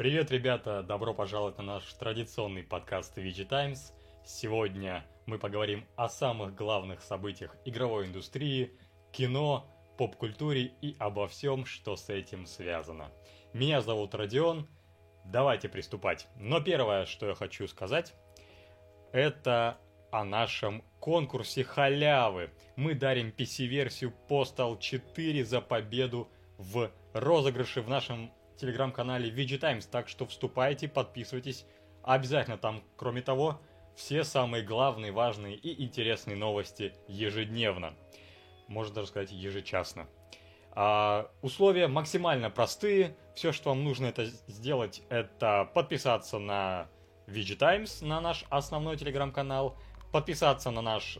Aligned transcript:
Привет, 0.00 0.30
ребята! 0.30 0.82
Добро 0.82 1.12
пожаловать 1.12 1.58
на 1.58 1.62
наш 1.62 1.92
традиционный 1.92 2.62
подкаст 2.62 3.18
VG 3.18 3.44
Times. 3.44 3.92
Сегодня 4.24 5.04
мы 5.26 5.38
поговорим 5.38 5.84
о 5.94 6.08
самых 6.08 6.54
главных 6.54 7.02
событиях 7.02 7.54
игровой 7.66 8.06
индустрии, 8.06 8.72
кино, 9.12 9.70
поп-культуре 9.98 10.72
и 10.80 10.96
обо 10.98 11.28
всем, 11.28 11.66
что 11.66 11.96
с 11.96 12.08
этим 12.08 12.46
связано. 12.46 13.10
Меня 13.52 13.82
зовут 13.82 14.14
Родион. 14.14 14.66
Давайте 15.26 15.68
приступать. 15.68 16.28
Но 16.36 16.62
первое, 16.62 17.04
что 17.04 17.28
я 17.28 17.34
хочу 17.34 17.68
сказать, 17.68 18.14
это 19.12 19.76
о 20.10 20.24
нашем 20.24 20.82
конкурсе 20.98 21.62
халявы. 21.62 22.48
Мы 22.74 22.94
дарим 22.94 23.34
PC-версию 23.36 24.14
Postal 24.30 24.80
4 24.80 25.44
за 25.44 25.60
победу 25.60 26.30
в 26.56 26.90
розыгрыше 27.12 27.82
в 27.82 27.90
нашем 27.90 28.32
телеграм-канале 28.60 29.30
VG 29.30 29.58
Times, 29.58 29.86
так 29.86 30.08
что 30.08 30.26
вступайте, 30.26 30.88
подписывайтесь. 30.88 31.66
Обязательно 32.02 32.58
там, 32.58 32.82
кроме 32.96 33.22
того, 33.22 33.60
все 33.94 34.24
самые 34.24 34.62
главные, 34.62 35.12
важные 35.12 35.56
и 35.56 35.82
интересные 35.82 36.36
новости 36.36 36.94
ежедневно. 37.08 37.94
Можно 38.68 38.96
даже 38.96 39.08
сказать 39.08 39.32
ежечасно. 39.32 40.06
А, 40.72 41.30
условия 41.42 41.88
максимально 41.88 42.50
простые. 42.50 43.16
Все, 43.34 43.52
что 43.52 43.70
вам 43.70 43.84
нужно 43.84 44.06
это 44.06 44.26
сделать, 44.26 45.02
это 45.08 45.70
подписаться 45.74 46.38
на 46.38 46.88
VG 47.26 47.56
Times, 47.56 48.02
на 48.02 48.20
наш 48.20 48.44
основной 48.50 48.96
телеграм-канал, 48.96 49.76
подписаться 50.12 50.70
на 50.70 50.82
наш 50.82 51.18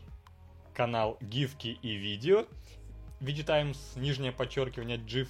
канал 0.73 1.17
гифки 1.21 1.79
и 1.81 1.93
видео, 1.93 2.45
VG 3.19 3.43
Times, 3.43 3.93
нижнее 3.95 4.31
подчеркивание, 4.31 4.97
GIF, 4.97 5.27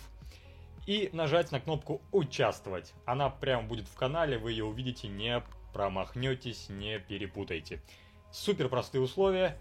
и 0.85 1.09
нажать 1.13 1.51
на 1.51 1.59
кнопку 1.59 2.01
«Участвовать». 2.11 2.93
Она 3.05 3.29
прямо 3.29 3.67
будет 3.67 3.87
в 3.87 3.95
канале, 3.95 4.37
вы 4.37 4.51
ее 4.51 4.65
увидите, 4.65 5.07
не 5.07 5.43
промахнетесь, 5.73 6.69
не 6.69 6.99
перепутайте. 6.99 7.81
Супер 8.31 8.69
простые 8.69 9.01
условия, 9.01 9.57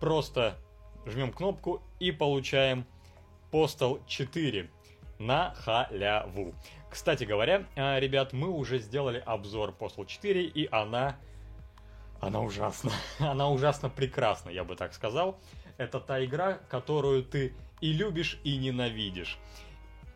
просто 0.00 0.58
жмем 1.06 1.32
кнопку 1.32 1.82
и 1.98 2.12
получаем 2.12 2.86
Postal 3.50 4.00
4 4.06 4.70
на 5.18 5.54
халяву. 5.54 6.54
Кстати 6.90 7.24
говоря, 7.24 7.66
э, 7.74 8.00
ребят, 8.00 8.32
мы 8.32 8.48
уже 8.48 8.78
сделали 8.78 9.22
обзор 9.24 9.74
Postal 9.78 10.06
4, 10.06 10.44
и 10.44 10.68
она... 10.70 11.16
Она 12.20 12.40
ужасна. 12.40 12.92
Она 13.18 13.50
ужасно 13.50 13.88
прекрасна, 13.88 14.50
я 14.50 14.62
бы 14.62 14.76
так 14.76 14.94
сказал. 14.94 15.40
Это 15.76 15.98
та 16.00 16.24
игра, 16.24 16.54
которую 16.68 17.24
ты 17.24 17.54
и 17.80 17.92
любишь, 17.92 18.38
и 18.44 18.56
ненавидишь. 18.58 19.38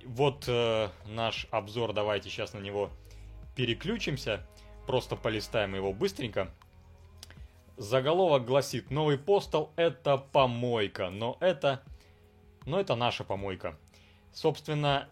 Вот 0.07 0.45
э, 0.47 0.89
наш 1.07 1.49
обзор, 1.51 1.93
давайте 1.93 2.31
сейчас 2.31 2.53
на 2.53 2.59
него 2.59 2.91
переключимся. 3.57 4.47
Просто 4.87 5.17
полистаем 5.17 5.75
его 5.75 5.93
быстренько. 5.93 6.53
Заголовок 7.77 8.45
гласит, 8.45 8.91
новый 8.91 9.19
постол 9.19 9.73
это 9.77 10.17
помойка, 10.17 11.11
но 11.11 11.37
это... 11.41 11.83
Но 12.67 12.81
это 12.81 12.95
наша 12.95 13.25
помойка. 13.25 13.77
Собственно, 14.33 15.09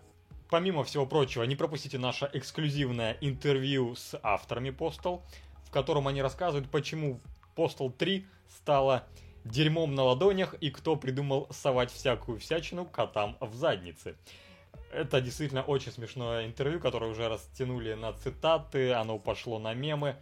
помимо 0.49 0.85
всего 0.85 1.07
прочего, 1.07 1.43
не 1.43 1.57
пропустите 1.57 1.99
наше 1.99 2.31
эксклюзивное 2.33 3.17
интервью 3.21 3.97
с 3.97 4.19
авторами 4.23 4.71
Postal, 4.71 5.23
в 5.65 5.71
котором 5.71 6.09
они 6.09 6.23
рассказывают, 6.23 6.71
почему 6.71 7.21
Postal 7.57 7.93
3 7.93 8.27
стала 8.49 9.07
дерьмом 9.45 9.95
на 9.95 10.05
ладонях 10.05 10.55
и 10.55 10.71
кто 10.71 10.97
придумал 10.97 11.49
совать 11.51 11.91
всякую 11.91 12.39
всячину 12.39 12.87
котам 12.87 13.37
в 13.41 13.55
заднице. 13.55 14.17
Это 14.95 15.21
действительно 15.21 15.63
очень 15.63 15.91
смешное 15.91 16.47
интервью, 16.47 16.79
которое 16.79 17.11
уже 17.11 17.29
растянули 17.29 17.95
на 17.95 18.13
цитаты, 18.13 18.93
оно 18.93 19.19
пошло 19.19 19.59
на 19.59 19.75
мемы. 19.75 20.17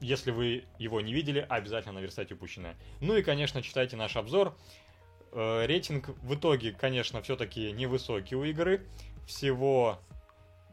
Если 0.00 0.30
вы 0.30 0.64
его 0.78 1.00
не 1.00 1.14
видели, 1.14 1.44
обязательно 1.48 1.94
наверстайте 1.94 2.34
упущенное. 2.34 2.76
Ну 3.00 3.16
и, 3.16 3.22
конечно, 3.22 3.62
читайте 3.62 3.96
наш 3.96 4.16
обзор. 4.16 4.54
Э, 5.32 5.64
рейтинг 5.66 6.08
в 6.08 6.34
итоге, 6.34 6.72
конечно, 6.72 7.22
все-таки 7.22 7.72
невысокий 7.72 8.36
у 8.36 8.44
игры. 8.44 8.86
Всего 9.26 9.98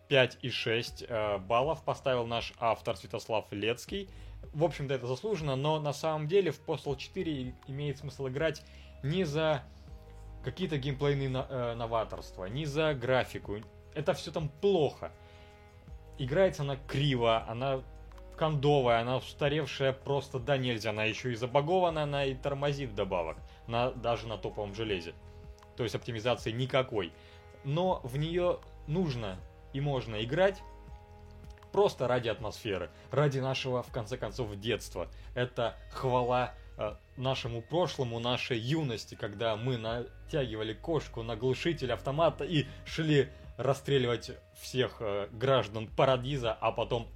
5,6 0.10 1.06
э, 1.08 1.38
баллов 1.38 1.84
поставил 1.84 2.26
наш 2.26 2.54
автор 2.60 2.98
Святослав 2.98 3.46
Лецкий. 3.52 4.10
В 4.54 4.66
общем-то, 4.66 4.94
это 4.94 5.08
заслуженно, 5.08 5.56
но 5.56 5.80
на 5.80 5.94
самом 5.94 6.28
деле 6.28 6.52
в 6.52 6.60
Postal 6.66 6.98
4 6.98 7.56
имеет 7.68 8.00
смысл 8.00 8.28
играть 8.28 8.64
не 9.02 9.24
за 9.24 9.64
какие-то 10.48 10.78
геймплейные 10.78 11.46
э, 11.50 11.74
новаторства, 11.76 12.46
не 12.46 12.66
за 12.66 12.94
графику. 12.94 13.58
Это 13.94 14.14
все 14.14 14.32
там 14.32 14.48
плохо. 14.48 15.12
Играется 16.18 16.62
она 16.62 16.78
криво, 16.78 17.46
она 17.50 17.82
кондовая, 18.38 19.02
она 19.02 19.18
устаревшая 19.18 19.92
просто 19.92 20.40
да 20.40 20.58
нельзя. 20.58 20.92
Она 20.92 21.04
еще 21.04 21.34
и 21.34 21.36
забагована, 21.36 22.04
она 22.04 22.24
и 22.24 22.34
тормозит 22.34 22.92
вдобавок, 22.92 23.36
на, 23.68 23.92
даже 23.92 24.26
на 24.28 24.38
топовом 24.38 24.74
железе. 24.74 25.14
То 25.76 25.84
есть 25.84 25.96
оптимизации 25.96 26.52
никакой. 26.54 27.12
Но 27.66 28.00
в 28.06 28.16
нее 28.16 28.60
нужно 28.88 29.36
и 29.74 29.82
можно 29.82 30.24
играть 30.24 30.64
просто 31.74 32.08
ради 32.08 32.30
атмосферы, 32.30 32.90
ради 33.12 33.40
нашего, 33.40 33.84
в 33.84 33.92
конце 33.92 34.16
концов, 34.16 34.56
детства. 34.56 35.10
Это 35.36 35.76
хвала 35.92 36.54
нашему 37.16 37.62
прошлому, 37.62 38.20
нашей 38.20 38.60
юности, 38.60 39.16
когда 39.16 39.56
мы 39.56 39.78
натягивали 39.78 40.74
кошку 40.74 41.24
на 41.24 41.36
глушитель 41.36 41.92
автомата 41.92 42.44
и 42.44 42.66
шли 42.86 43.30
расстреливать 43.58 44.32
всех 44.62 44.98
э, 45.00 45.28
граждан 45.32 45.88
Парадиза, 45.88 46.54
а 46.54 46.72
потом 46.72 47.08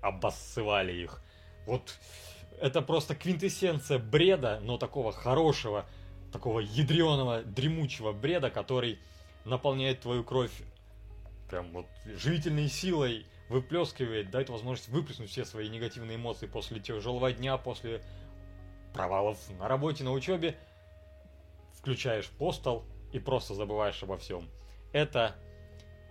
обоссывали 0.00 0.92
их. 0.92 1.20
Вот 1.66 1.98
это 2.60 2.80
просто 2.82 3.16
квинтэссенция 3.16 3.98
бреда, 3.98 4.60
но 4.62 4.78
такого 4.78 5.10
хорошего, 5.12 5.86
такого 6.32 6.60
ядреного, 6.60 7.42
дремучего 7.42 8.12
бреда, 8.12 8.50
который 8.50 9.00
наполняет 9.44 10.00
твою 10.00 10.22
кровь 10.22 10.52
прям 11.50 11.70
вот 11.72 11.86
живительной 12.06 12.68
силой, 12.68 13.26
выплескивает, 13.48 14.30
дает 14.30 14.48
возможность 14.48 14.88
выплеснуть 14.88 15.30
все 15.30 15.44
свои 15.44 15.68
негативные 15.68 16.16
эмоции 16.16 16.46
после 16.46 16.80
тяжелого 16.80 17.32
дня, 17.32 17.58
после 17.58 18.02
провалов 18.92 19.38
на 19.58 19.68
работе, 19.68 20.04
на 20.04 20.12
учебе. 20.12 20.56
Включаешь 21.74 22.28
постол 22.28 22.84
и 23.12 23.18
просто 23.18 23.54
забываешь 23.54 24.02
обо 24.02 24.16
всем. 24.16 24.48
Это 24.92 25.34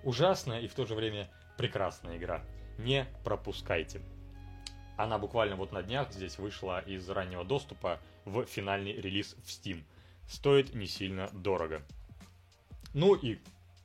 ужасная 0.03 0.59
и 0.59 0.67
в 0.67 0.73
то 0.73 0.85
же 0.85 0.95
время 0.95 1.29
прекрасная 1.57 2.17
игра. 2.17 2.43
Не 2.77 3.05
пропускайте. 3.23 4.01
Она 4.97 5.17
буквально 5.17 5.55
вот 5.55 5.71
на 5.71 5.81
днях 5.81 6.11
здесь 6.11 6.37
вышла 6.37 6.79
из 6.79 7.09
раннего 7.09 7.43
доступа 7.43 7.99
в 8.25 8.45
финальный 8.45 8.93
релиз 8.93 9.35
в 9.43 9.47
Steam. 9.47 9.83
Стоит 10.27 10.75
не 10.75 10.87
сильно 10.87 11.29
дорого. 11.33 11.81
Ну 12.93 13.15
и, 13.15 13.39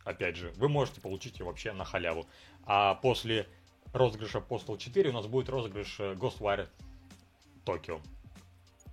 опять 0.04 0.36
же, 0.36 0.52
вы 0.56 0.68
можете 0.68 1.00
получить 1.00 1.38
ее 1.38 1.46
вообще 1.46 1.72
на 1.72 1.84
халяву. 1.84 2.26
А 2.64 2.94
после 2.96 3.46
розыгрыша 3.92 4.38
Postal 4.38 4.78
4 4.78 5.10
у 5.10 5.12
нас 5.12 5.26
будет 5.26 5.48
розыгрыш 5.48 6.00
э, 6.00 6.14
Ghostwire 6.14 6.68
Tokyo. 7.64 8.00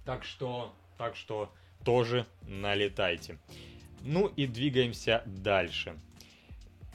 Так 0.06 0.24
что, 0.24 0.74
так 0.98 1.16
что 1.16 1.52
тоже 1.84 2.26
налетайте. 2.48 3.38
Ну 4.02 4.28
и 4.28 4.48
двигаемся 4.48 5.24
дальше. 5.26 5.98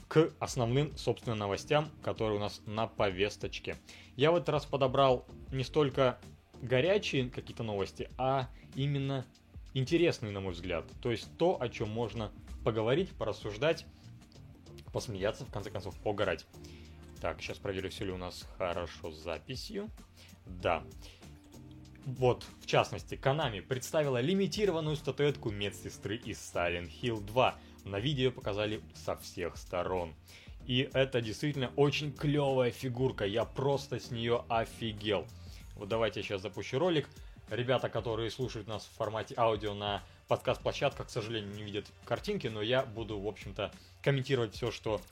К 0.09 0.31
основным, 0.39 0.97
собственно, 0.97 1.35
новостям, 1.35 1.91
которые 2.03 2.37
у 2.39 2.41
нас 2.41 2.63
на 2.67 2.87
повесточке. 2.87 3.77
Я 4.17 4.33
в 4.33 4.37
этот 4.37 4.51
раз 4.51 4.65
подобрал 4.65 5.27
не 5.53 5.65
столько 5.65 6.19
горячие 6.63 7.31
какие-то 7.31 7.63
новости, 7.63 8.11
а 8.19 8.49
именно 8.75 9.27
интересные, 9.75 10.33
на 10.33 10.41
мой 10.41 10.53
взгляд. 10.53 10.85
То 11.03 11.11
есть 11.11 11.29
то, 11.39 11.61
о 11.61 11.69
чем 11.69 11.91
можно 11.91 12.33
поговорить, 12.65 13.11
порассуждать, 13.11 13.87
посмеяться, 14.93 15.45
в 15.45 15.53
конце 15.53 15.71
концов, 15.71 15.99
погорать. 16.01 16.47
Так, 17.21 17.41
сейчас 17.41 17.59
проверю, 17.59 17.91
все 17.91 18.05
ли 18.05 18.13
у 18.13 18.17
нас 18.17 18.47
хорошо 18.57 19.11
с 19.11 19.17
записью. 19.17 19.89
Да. 20.47 20.83
Вот, 22.17 22.47
в 22.63 22.67
частности, 22.67 23.17
Konami 23.17 23.61
представила 23.61 24.19
лимитированную 24.19 24.97
статуэтку 24.97 25.51
медсестры 25.51 26.17
из 26.17 26.39
Silent 26.39 26.91
Hill 27.03 27.21
2. 27.21 27.59
На 27.85 28.01
видео 28.01 28.31
показали 28.31 28.81
со 28.95 29.15
всех 29.17 29.59
сторон. 29.59 30.15
И 30.67 30.89
это 30.95 31.21
действительно 31.21 31.71
очень 31.77 32.15
клевая 32.15 32.71
фигурка, 32.71 33.27
я 33.27 33.45
просто 33.45 34.01
с 34.01 34.11
нее 34.11 34.43
офигел. 34.49 35.27
Вот 35.77 35.91
давайте 35.91 36.21
я 36.21 36.25
сейчас 36.25 36.41
запущу 36.41 36.79
ролик. 36.79 37.11
Ребята, 37.51 37.91
которые 37.91 38.31
слушают 38.31 38.69
нас 38.69 38.87
в 38.87 38.97
формате 38.97 39.35
аудио 39.37 39.75
на 39.75 40.03
подкаст-площадках, 40.29 41.09
к 41.09 41.11
сожалению, 41.11 41.55
не 41.55 41.63
видят 41.63 41.93
картинки, 42.07 42.47
но 42.47 42.63
я 42.63 42.85
буду, 42.85 43.21
в 43.21 43.27
общем-то, 43.27 43.71
комментировать 44.03 44.55
все, 44.55 44.71
что 44.71 45.03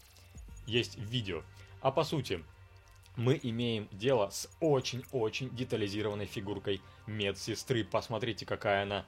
есть 0.67 0.97
в 0.97 1.03
видео. 1.03 1.43
А 1.83 1.91
по 1.91 2.05
сути, 2.05 2.43
мы 3.17 3.41
имеем 3.43 3.89
дело 3.93 4.31
с 4.31 4.49
очень-очень 4.61 5.51
детализированной 5.51 6.27
фигуркой 6.27 6.81
медсестры. 7.07 7.85
Посмотрите, 7.85 8.45
какая 8.45 8.83
она 8.83 9.07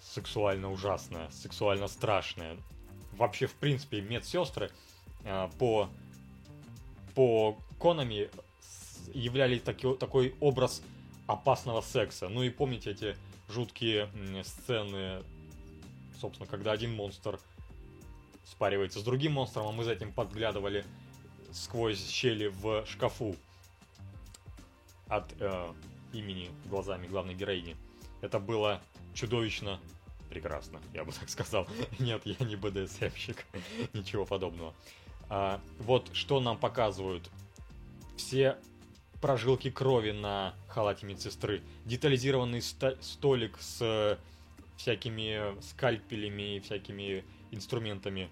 сексуально 0.00 0.72
ужасная, 0.72 1.30
сексуально 1.30 1.88
страшная. 1.88 2.56
Вообще, 3.12 3.46
в 3.46 3.54
принципе, 3.54 4.00
медсестры 4.00 4.70
э, 5.24 5.48
по 5.58 5.88
по 7.14 7.58
Konami 7.80 8.30
являли 9.12 9.58
таки, 9.58 9.92
такой 9.94 10.36
образ 10.38 10.82
опасного 11.26 11.80
секса. 11.80 12.28
Ну 12.28 12.44
и 12.44 12.48
помните 12.50 12.92
эти 12.92 13.16
жуткие 13.48 14.08
сцены, 14.44 15.24
собственно, 16.20 16.48
когда 16.48 16.70
один 16.70 16.94
монстр 16.94 17.40
спаривается 18.44 19.00
с 19.00 19.02
другим 19.02 19.32
монстром, 19.32 19.66
а 19.66 19.72
мы 19.72 19.82
за 19.82 19.92
этим 19.92 20.12
подглядывали 20.12 20.84
сквозь 21.52 22.08
щели 22.08 22.48
в 22.48 22.84
шкафу 22.86 23.36
от 25.08 25.32
э, 25.40 25.72
имени 26.12 26.50
глазами 26.66 27.06
главной 27.06 27.34
героини. 27.34 27.76
Это 28.20 28.38
было 28.38 28.80
чудовищно 29.14 29.80
прекрасно, 30.28 30.80
я 30.92 31.04
бы 31.04 31.12
так 31.20 31.28
сказал. 31.28 31.66
Нет, 31.98 32.22
я 32.24 32.46
не 32.46 32.56
БДСМщик, 32.56 33.44
ничего 33.92 34.24
подобного. 34.24 34.74
А, 35.28 35.60
вот 35.78 36.10
что 36.14 36.40
нам 36.40 36.58
показывают 36.58 37.30
все 38.16 38.56
прожилки 39.20 39.70
крови 39.70 40.12
на 40.12 40.54
халате 40.68 41.06
медсестры, 41.06 41.62
детализированный 41.84 42.62
столик 42.62 43.58
с 43.60 43.78
э, 43.80 44.16
всякими 44.76 45.60
скальпелями 45.60 46.56
и 46.56 46.60
всякими 46.60 47.24
инструментами 47.50 48.30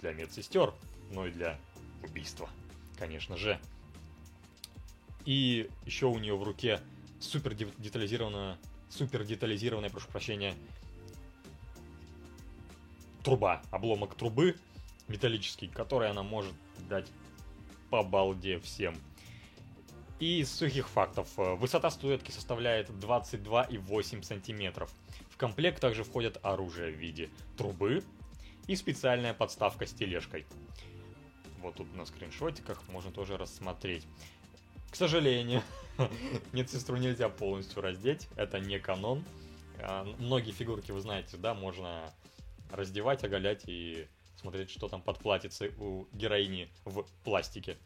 для 0.00 0.12
медсестер, 0.12 0.74
но 1.10 1.26
и 1.26 1.30
для 1.30 1.58
убийства, 2.02 2.48
конечно 2.98 3.36
же. 3.36 3.58
И 5.24 5.68
еще 5.86 6.06
у 6.06 6.18
нее 6.18 6.36
в 6.36 6.42
руке 6.42 6.80
супер 7.20 7.54
детализированная, 7.54 8.56
супер 8.88 9.24
детализированная, 9.24 9.90
прошу 9.90 10.08
прощения, 10.08 10.54
труба, 13.22 13.62
обломок 13.70 14.14
трубы 14.14 14.56
металлический, 15.08 15.68
который 15.68 16.08
она 16.08 16.22
может 16.22 16.54
дать 16.88 17.06
по 17.90 18.02
балде 18.02 18.58
всем. 18.60 18.96
И 20.18 20.40
из 20.40 20.52
сухих 20.52 20.88
фактов. 20.88 21.28
Высота 21.36 21.90
статуэтки 21.90 22.30
составляет 22.30 22.90
22,8 22.90 24.22
сантиметров. 24.22 24.90
В 25.30 25.36
комплект 25.36 25.80
также 25.80 26.04
входят 26.04 26.38
оружие 26.42 26.92
в 26.92 26.96
виде 26.96 27.30
трубы 27.56 28.04
и 28.66 28.76
специальная 28.76 29.32
подставка 29.32 29.86
с 29.86 29.92
тележкой. 29.92 30.46
Вот 31.62 31.74
тут 31.76 31.94
на 31.94 32.06
скриншотиках 32.06 32.82
можно 32.88 33.10
тоже 33.10 33.36
рассмотреть. 33.36 34.06
К 34.90 34.96
сожалению, 34.96 35.62
медсестру 36.52 36.96
нельзя 36.96 37.28
полностью 37.28 37.82
раздеть, 37.82 38.28
это 38.36 38.58
не 38.58 38.78
канон. 38.78 39.24
А, 39.78 40.04
многие 40.18 40.52
фигурки, 40.52 40.90
вы 40.90 41.00
знаете, 41.00 41.36
да, 41.36 41.54
можно 41.54 42.12
раздевать, 42.70 43.24
оголять 43.24 43.64
и 43.66 44.06
смотреть, 44.36 44.70
что 44.70 44.88
там 44.88 45.02
под 45.02 45.18
платьицей 45.18 45.72
у 45.78 46.06
героини 46.12 46.68
в 46.84 47.04
пластике. 47.24 47.76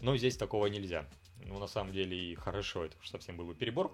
Но 0.00 0.16
здесь 0.16 0.36
такого 0.36 0.66
нельзя. 0.66 1.06
Ну, 1.44 1.58
на 1.58 1.66
самом 1.66 1.92
деле, 1.92 2.16
и 2.16 2.34
хорошо, 2.34 2.84
это 2.84 2.96
уж 3.00 3.08
совсем 3.08 3.36
был 3.36 3.46
бы 3.46 3.54
перебор. 3.54 3.92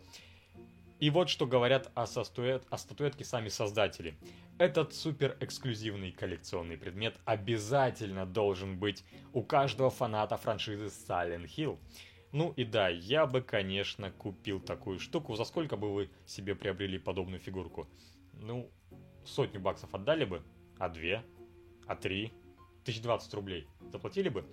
И 1.05 1.11
вот 1.11 1.29
что 1.29 1.47
говорят 1.47 1.93
о, 1.95 2.07
статуэт, 2.07 2.65
о 2.71 2.79
статуэтке 2.79 3.27
сами 3.27 3.51
создатели. 3.51 4.17
Этот 4.57 4.95
супер 4.95 5.37
эксклюзивный 5.39 6.13
коллекционный 6.13 6.79
предмет 6.79 7.21
обязательно 7.27 8.25
должен 8.25 8.79
быть 8.79 9.05
у 9.35 9.43
каждого 9.43 9.91
фаната 9.91 10.39
франшизы 10.39 10.87
Silent 10.87 11.45
Hill. 11.45 11.79
Ну 12.33 12.55
и 12.57 12.65
да, 12.65 12.89
я 12.89 13.27
бы, 13.27 13.43
конечно, 13.43 14.13
купил 14.13 14.61
такую 14.61 14.99
штуку. 14.99 15.37
За 15.37 15.45
сколько 15.45 15.77
бы 15.77 15.93
вы 15.93 16.11
себе 16.25 16.55
приобрели 16.55 16.99
подобную 16.99 17.39
фигурку? 17.39 17.87
Ну, 18.33 18.71
сотню 19.27 19.61
баксов 19.61 19.95
отдали 19.95 20.25
бы, 20.25 20.43
а 20.79 20.89
две, 20.89 21.23
а 21.87 21.97
три, 21.97 22.33
тысяч 22.83 23.03
двадцать 23.03 23.35
рублей 23.35 23.69
заплатили 23.93 24.31
бы. 24.31 24.47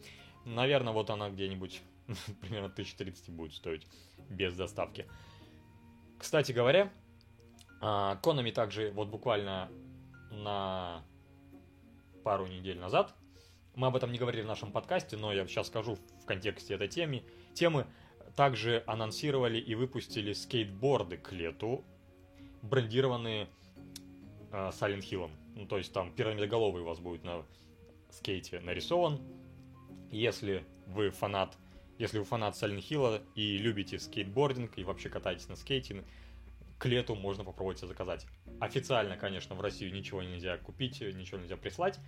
Наверное, 0.44 0.92
вот 0.92 1.12
она 1.12 1.30
где-нибудь 1.30 1.81
примерно 2.42 2.69
тысяч 2.69 2.95
тридцать 2.95 3.30
будет 3.30 3.53
стоить 3.53 3.88
без 4.30 4.53
доставки. 4.53 5.07
Кстати 6.21 6.51
говоря, 6.51 6.94
Konami 7.81 8.51
а, 8.51 8.53
также 8.53 8.91
вот 8.91 9.07
буквально 9.07 9.71
на 10.29 11.03
пару 12.23 12.45
недель 12.45 12.77
назад, 12.77 13.15
мы 13.73 13.88
об 13.88 13.95
этом 13.95 14.12
не 14.12 14.19
говорили 14.19 14.44
в 14.44 14.45
нашем 14.45 14.71
подкасте, 14.71 15.18
но 15.18 15.33
я 15.33 15.47
сейчас 15.47 15.65
скажу 15.65 15.97
в 16.21 16.25
контексте 16.27 16.75
этой 16.75 16.88
темы, 16.88 17.23
темы 17.56 17.88
также 18.35 18.83
анонсировали 18.85 19.57
и 19.57 19.73
выпустили 19.73 20.33
скейтборды 20.33 21.18
к 21.18 21.31
лету, 21.31 21.83
брендированные 22.62 23.47
э, 24.51 24.69
Silent 24.79 25.01
Hill. 25.01 25.31
Ну, 25.56 25.65
то 25.65 25.79
есть 25.79 25.91
там 25.91 26.13
пирамидоголовый 26.13 26.83
у 26.83 26.85
вас 26.85 27.00
будет 27.00 27.24
на 27.24 27.44
скейте 28.12 28.59
нарисован. 28.59 29.19
Если 30.12 30.63
вы 30.85 31.09
фанат, 31.09 31.57
если 32.01 32.18
вы 32.18 32.25
фанат 32.25 32.56
Silent 32.56 32.80
Hill 32.80 33.24
и 33.36 33.59
любите 33.59 34.00
скейтбординг 34.00 34.75
и 34.77 34.83
вообще 34.83 35.07
катаетесь 35.07 35.48
на 35.48 35.56
скейте, 35.56 36.03
к 36.80 36.86
лету 36.88 37.13
можно 37.13 37.44
попробовать 37.44 37.77
заказать. 37.80 38.25
Официально, 38.59 39.18
конечно, 39.18 39.53
в 39.53 39.62
Россию 39.62 39.94
ничего 39.94 40.24
нельзя 40.24 40.57
купить, 40.57 41.00
ничего 41.01 41.39
нельзя 41.39 41.57
прислать. 41.57 42.00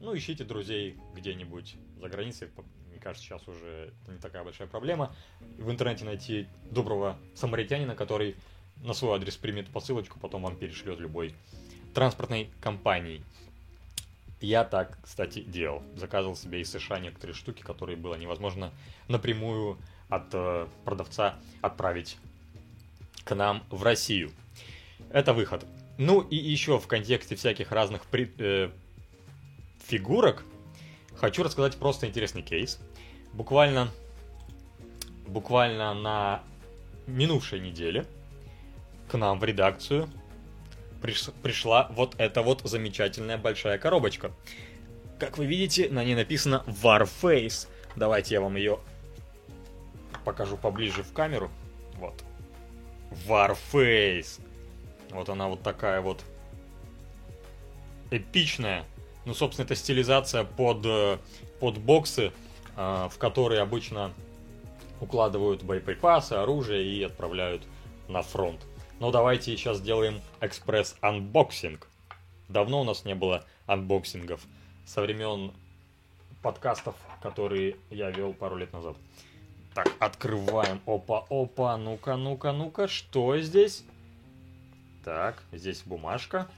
Ну, 0.00 0.14
ищите 0.14 0.44
друзей 0.44 0.98
где-нибудь 1.14 1.76
за 1.98 2.08
границей, 2.10 2.48
мне 2.90 2.98
кажется, 2.98 3.26
сейчас 3.26 3.48
уже 3.48 3.94
не 4.06 4.18
такая 4.18 4.44
большая 4.44 4.68
проблема. 4.68 5.16
В 5.40 5.70
интернете 5.70 6.04
найти 6.04 6.46
доброго 6.70 7.18
самаритянина, 7.34 7.94
который 7.94 8.36
на 8.76 8.92
свой 8.92 9.16
адрес 9.16 9.38
примет 9.38 9.70
посылочку, 9.70 10.20
потом 10.20 10.42
вам 10.42 10.58
перешлет 10.58 11.00
любой 11.00 11.34
транспортной 11.94 12.50
компанией. 12.60 13.22
Я 14.40 14.64
так, 14.64 14.98
кстати, 15.02 15.40
делал. 15.40 15.82
Заказывал 15.94 16.36
себе 16.36 16.60
из 16.60 16.70
США 16.70 16.98
некоторые 16.98 17.34
штуки, 17.34 17.62
которые 17.62 17.96
было 17.96 18.14
невозможно 18.16 18.70
напрямую 19.08 19.78
от 20.08 20.28
э, 20.32 20.66
продавца 20.84 21.36
отправить 21.62 22.18
к 23.24 23.34
нам 23.34 23.64
в 23.70 23.82
Россию. 23.82 24.30
Это 25.10 25.32
выход. 25.32 25.64
Ну 25.98 26.20
и 26.20 26.36
еще 26.36 26.78
в 26.78 26.86
контексте 26.86 27.34
всяких 27.36 27.72
разных 27.72 28.04
при, 28.04 28.30
э, 28.38 28.70
фигурок 29.86 30.44
хочу 31.16 31.42
рассказать 31.42 31.76
просто 31.76 32.06
интересный 32.06 32.42
кейс. 32.42 32.78
Буквально, 33.32 33.90
буквально 35.26 35.94
на 35.94 36.42
минувшей 37.06 37.60
неделе 37.60 38.06
к 39.08 39.16
нам 39.16 39.38
в 39.38 39.44
редакцию 39.44 40.08
приш, 41.00 41.30
пришла 41.42 41.88
вот 41.92 42.14
эта 42.18 42.42
вот 42.42 42.62
замечательная 42.64 43.38
большая 43.38 43.78
коробочка. 43.78 44.32
Как 45.18 45.38
вы 45.38 45.46
видите, 45.46 45.88
на 45.88 46.04
ней 46.04 46.14
написано 46.14 46.62
Warface. 46.66 47.68
Давайте 47.96 48.34
я 48.34 48.40
вам 48.40 48.56
ее 48.56 48.78
покажу 50.24 50.56
поближе 50.56 51.02
в 51.02 51.12
камеру. 51.12 51.50
Вот. 51.94 52.14
Warface. 53.26 54.40
Вот 55.10 55.28
она 55.28 55.48
вот 55.48 55.62
такая 55.62 56.00
вот 56.00 56.22
эпичная. 58.10 58.84
Ну, 59.24 59.34
собственно, 59.34 59.64
это 59.64 59.74
стилизация 59.74 60.44
под, 60.44 60.84
э, 60.84 61.18
под 61.60 61.78
боксы, 61.78 62.32
э, 62.76 63.08
в 63.10 63.18
которые 63.18 63.60
обычно 63.60 64.12
укладывают 65.00 65.62
боеприпасы, 65.62 66.34
оружие 66.34 66.84
и 66.84 67.02
отправляют 67.02 67.62
на 68.08 68.22
фронт. 68.22 68.60
Но 68.98 69.10
давайте 69.10 69.56
сейчас 69.56 69.78
сделаем 69.78 70.22
экспресс-анбоксинг. 70.40 71.88
Давно 72.48 72.80
у 72.80 72.84
нас 72.84 73.04
не 73.04 73.14
было 73.14 73.44
анбоксингов. 73.66 74.40
Со 74.86 75.02
времен 75.02 75.52
подкастов, 76.42 76.94
которые 77.22 77.76
я 77.90 78.10
вел 78.10 78.32
пару 78.32 78.56
лет 78.56 78.72
назад. 78.72 78.96
Так, 79.74 79.92
открываем. 79.98 80.80
Опа, 80.86 81.26
опа, 81.28 81.76
ну-ка, 81.76 82.16
ну-ка, 82.16 82.52
ну-ка, 82.52 82.88
что 82.88 83.38
здесь? 83.38 83.84
Так, 85.04 85.42
здесь 85.52 85.82
бумажка. 85.82 86.48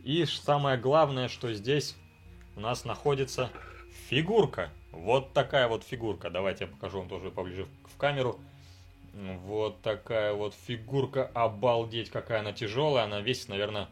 И 0.00 0.26
самое 0.26 0.76
главное, 0.76 1.28
что 1.28 1.52
здесь 1.54 1.96
у 2.56 2.60
нас 2.60 2.84
находится 2.84 3.50
фигурка. 4.08 4.70
Вот 4.90 5.32
такая 5.32 5.68
вот 5.68 5.84
фигурка. 5.84 6.28
Давайте 6.28 6.64
я 6.64 6.70
покажу 6.70 6.98
вам 6.98 7.08
тоже 7.08 7.30
поближе 7.30 7.66
в 7.84 7.96
камеру. 7.96 8.38
Вот 9.12 9.82
такая 9.82 10.32
вот 10.32 10.54
фигурка. 10.54 11.30
Обалдеть, 11.34 12.10
какая 12.10 12.40
она 12.40 12.52
тяжелая. 12.52 13.04
Она 13.04 13.20
весит, 13.20 13.48
наверное, 13.48 13.88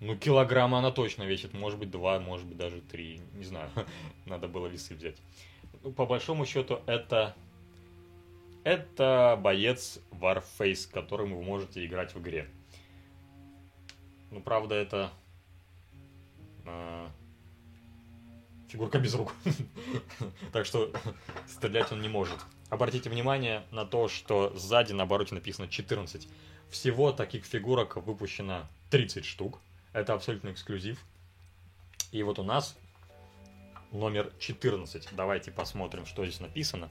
ну, 0.00 0.16
килограмма 0.16 0.78
она 0.78 0.90
точно 0.90 1.24
весит. 1.24 1.52
Может 1.52 1.78
быть, 1.78 1.90
два, 1.90 2.18
может 2.20 2.46
быть, 2.46 2.56
даже 2.56 2.80
три. 2.80 3.20
Не 3.34 3.44
знаю. 3.44 3.70
Надо 4.26 4.48
было 4.48 4.66
весы 4.66 4.94
взять. 4.94 5.16
Ну, 5.82 5.92
по 5.92 6.06
большому 6.06 6.46
счету, 6.46 6.80
это 6.86 7.34
это 8.64 9.38
боец 9.40 9.98
Warface, 10.12 10.90
которым 10.90 11.34
вы 11.34 11.42
можете 11.42 11.84
играть 11.84 12.14
в 12.14 12.20
игре. 12.20 12.48
Ну, 14.30 14.40
правда, 14.40 14.76
это 14.76 15.10
э, 16.64 17.06
фигурка 18.72 18.98
без 18.98 19.14
рук. 19.14 19.34
так 20.52 20.64
что 20.64 20.90
стрелять 21.46 21.92
он 21.92 22.00
не 22.00 22.08
может. 22.08 22.38
Обратите 22.70 23.10
внимание 23.10 23.64
на 23.70 23.84
то, 23.84 24.08
что 24.08 24.52
сзади 24.56 24.94
на 24.94 25.02
обороте 25.02 25.34
написано 25.34 25.68
14. 25.68 26.26
Всего 26.70 27.12
таких 27.12 27.44
фигурок 27.44 27.96
выпущено 27.96 28.66
30 28.90 29.26
штук. 29.26 29.60
Это 29.92 30.14
абсолютно 30.14 30.52
эксклюзив. 30.52 30.98
И 32.12 32.22
вот 32.22 32.38
у 32.38 32.42
нас 32.42 32.78
номер 33.90 34.32
14. 34.38 35.08
Давайте 35.12 35.50
посмотрим, 35.50 36.06
что 36.06 36.24
здесь 36.24 36.40
написано. 36.40 36.88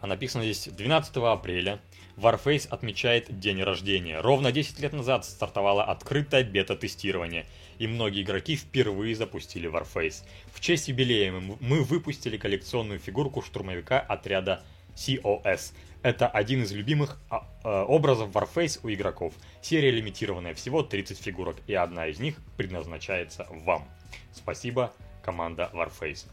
А 0.00 0.08
написано 0.08 0.42
здесь 0.42 0.66
12 0.66 1.16
апреля 1.18 1.80
Warface 2.16 2.68
отмечает 2.68 3.38
день 3.40 3.62
рождения. 3.62 4.20
Ровно 4.20 4.52
10 4.52 4.78
лет 4.80 4.92
назад 4.92 5.24
стартовало 5.24 5.84
открытое 5.84 6.44
бета-тестирование, 6.44 7.46
и 7.78 7.86
многие 7.86 8.22
игроки 8.22 8.56
впервые 8.56 9.16
запустили 9.16 9.68
Warface. 9.70 10.24
В 10.52 10.60
честь 10.60 10.88
юбилея 10.88 11.32
мы 11.32 11.82
выпустили 11.82 12.36
коллекционную 12.36 13.00
фигурку 13.00 13.42
штурмовика 13.42 13.98
отряда 14.00 14.62
COS. 14.94 15.72
Это 16.02 16.28
один 16.28 16.62
из 16.62 16.72
любимых 16.72 17.18
а, 17.30 17.48
э, 17.64 17.68
образов 17.68 18.30
Warface 18.30 18.80
у 18.82 18.92
игроков. 18.92 19.34
Серия 19.62 19.90
лимитированная, 19.90 20.54
всего 20.54 20.82
30 20.82 21.18
фигурок, 21.18 21.56
и 21.66 21.74
одна 21.74 22.06
из 22.06 22.20
них 22.20 22.36
предназначается 22.56 23.46
вам. 23.50 23.88
Спасибо, 24.32 24.92
команда 25.22 25.70
Warface. 25.72 26.26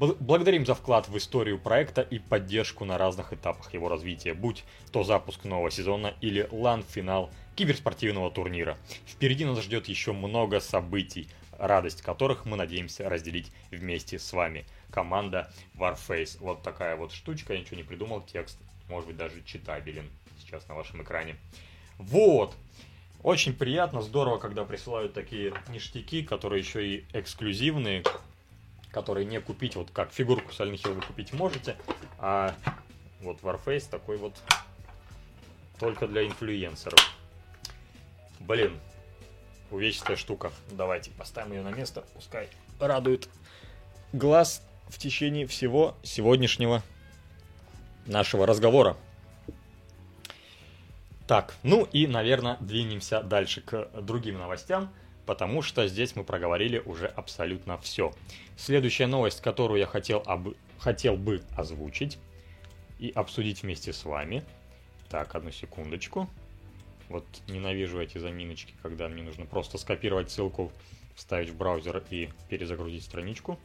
Благодарим 0.00 0.64
за 0.64 0.74
вклад 0.74 1.10
в 1.10 1.18
историю 1.18 1.58
проекта 1.58 2.00
и 2.00 2.18
поддержку 2.18 2.86
на 2.86 2.96
разных 2.96 3.34
этапах 3.34 3.74
его 3.74 3.90
развития, 3.90 4.32
будь 4.32 4.64
то 4.92 5.02
запуск 5.02 5.44
нового 5.44 5.70
сезона 5.70 6.14
или 6.22 6.48
лан-финал 6.50 7.28
киберспортивного 7.54 8.30
турнира. 8.30 8.78
Впереди 9.06 9.44
нас 9.44 9.60
ждет 9.60 9.88
еще 9.88 10.14
много 10.14 10.60
событий, 10.60 11.28
радость 11.58 12.00
которых 12.00 12.46
мы 12.46 12.56
надеемся 12.56 13.10
разделить 13.10 13.52
вместе 13.70 14.18
с 14.18 14.32
вами. 14.32 14.64
Команда 14.90 15.52
Warface. 15.74 16.38
Вот 16.40 16.62
такая 16.62 16.96
вот 16.96 17.12
штучка, 17.12 17.52
я 17.52 17.60
ничего 17.60 17.76
не 17.76 17.84
придумал, 17.84 18.22
текст 18.22 18.58
может 18.88 19.06
быть 19.06 19.18
даже 19.18 19.42
читабелен 19.44 20.08
сейчас 20.38 20.66
на 20.66 20.76
вашем 20.76 21.02
экране. 21.02 21.36
Вот! 21.98 22.56
Очень 23.22 23.52
приятно, 23.52 24.00
здорово, 24.00 24.38
когда 24.38 24.64
присылают 24.64 25.12
такие 25.12 25.52
ништяки, 25.68 26.22
которые 26.22 26.60
еще 26.60 26.86
и 26.86 27.04
эксклюзивные, 27.12 28.02
которые 28.92 29.26
не 29.26 29.40
купить, 29.40 29.76
вот 29.76 29.90
как 29.90 30.12
фигурку 30.12 30.50
Silent 30.50 30.92
вы 30.92 31.00
купить 31.02 31.32
можете, 31.32 31.76
а 32.18 32.54
вот 33.20 33.40
Warface 33.40 33.88
такой 33.90 34.16
вот 34.16 34.34
только 35.78 36.06
для 36.06 36.26
инфлюенсеров. 36.26 37.00
Блин, 38.40 38.78
увечная 39.70 40.16
штука. 40.16 40.52
Давайте 40.70 41.10
поставим 41.10 41.52
ее 41.52 41.62
на 41.62 41.70
место, 41.70 42.04
пускай 42.14 42.48
радует 42.80 43.28
глаз 44.12 44.62
в 44.88 44.98
течение 44.98 45.46
всего 45.46 45.94
сегодняшнего 46.02 46.82
нашего 48.06 48.46
разговора. 48.46 48.96
Так, 51.26 51.54
ну 51.62 51.86
и, 51.92 52.06
наверное, 52.06 52.56
двинемся 52.60 53.22
дальше 53.22 53.60
к 53.60 53.88
другим 54.00 54.38
новостям 54.38 54.92
потому 55.26 55.62
что 55.62 55.86
здесь 55.86 56.16
мы 56.16 56.24
проговорили 56.24 56.78
уже 56.78 57.06
абсолютно 57.06 57.78
все. 57.78 58.12
Следующая 58.56 59.06
новость, 59.06 59.40
которую 59.40 59.80
я 59.80 59.86
хотел, 59.86 60.22
об... 60.26 60.54
хотел 60.78 61.16
бы 61.16 61.42
озвучить 61.56 62.18
и 62.98 63.10
обсудить 63.10 63.62
вместе 63.62 63.92
с 63.92 64.04
вами. 64.04 64.44
Так, 65.08 65.34
одну 65.34 65.50
секундочку. 65.50 66.28
Вот 67.08 67.24
ненавижу 67.48 68.00
эти 68.00 68.18
заминочки, 68.18 68.74
когда 68.82 69.08
мне 69.08 69.22
нужно 69.22 69.44
просто 69.44 69.78
скопировать 69.78 70.30
ссылку, 70.30 70.70
вставить 71.16 71.50
в 71.50 71.56
браузер 71.56 72.04
и 72.10 72.30
перезагрузить 72.48 73.04
страничку. 73.04 73.58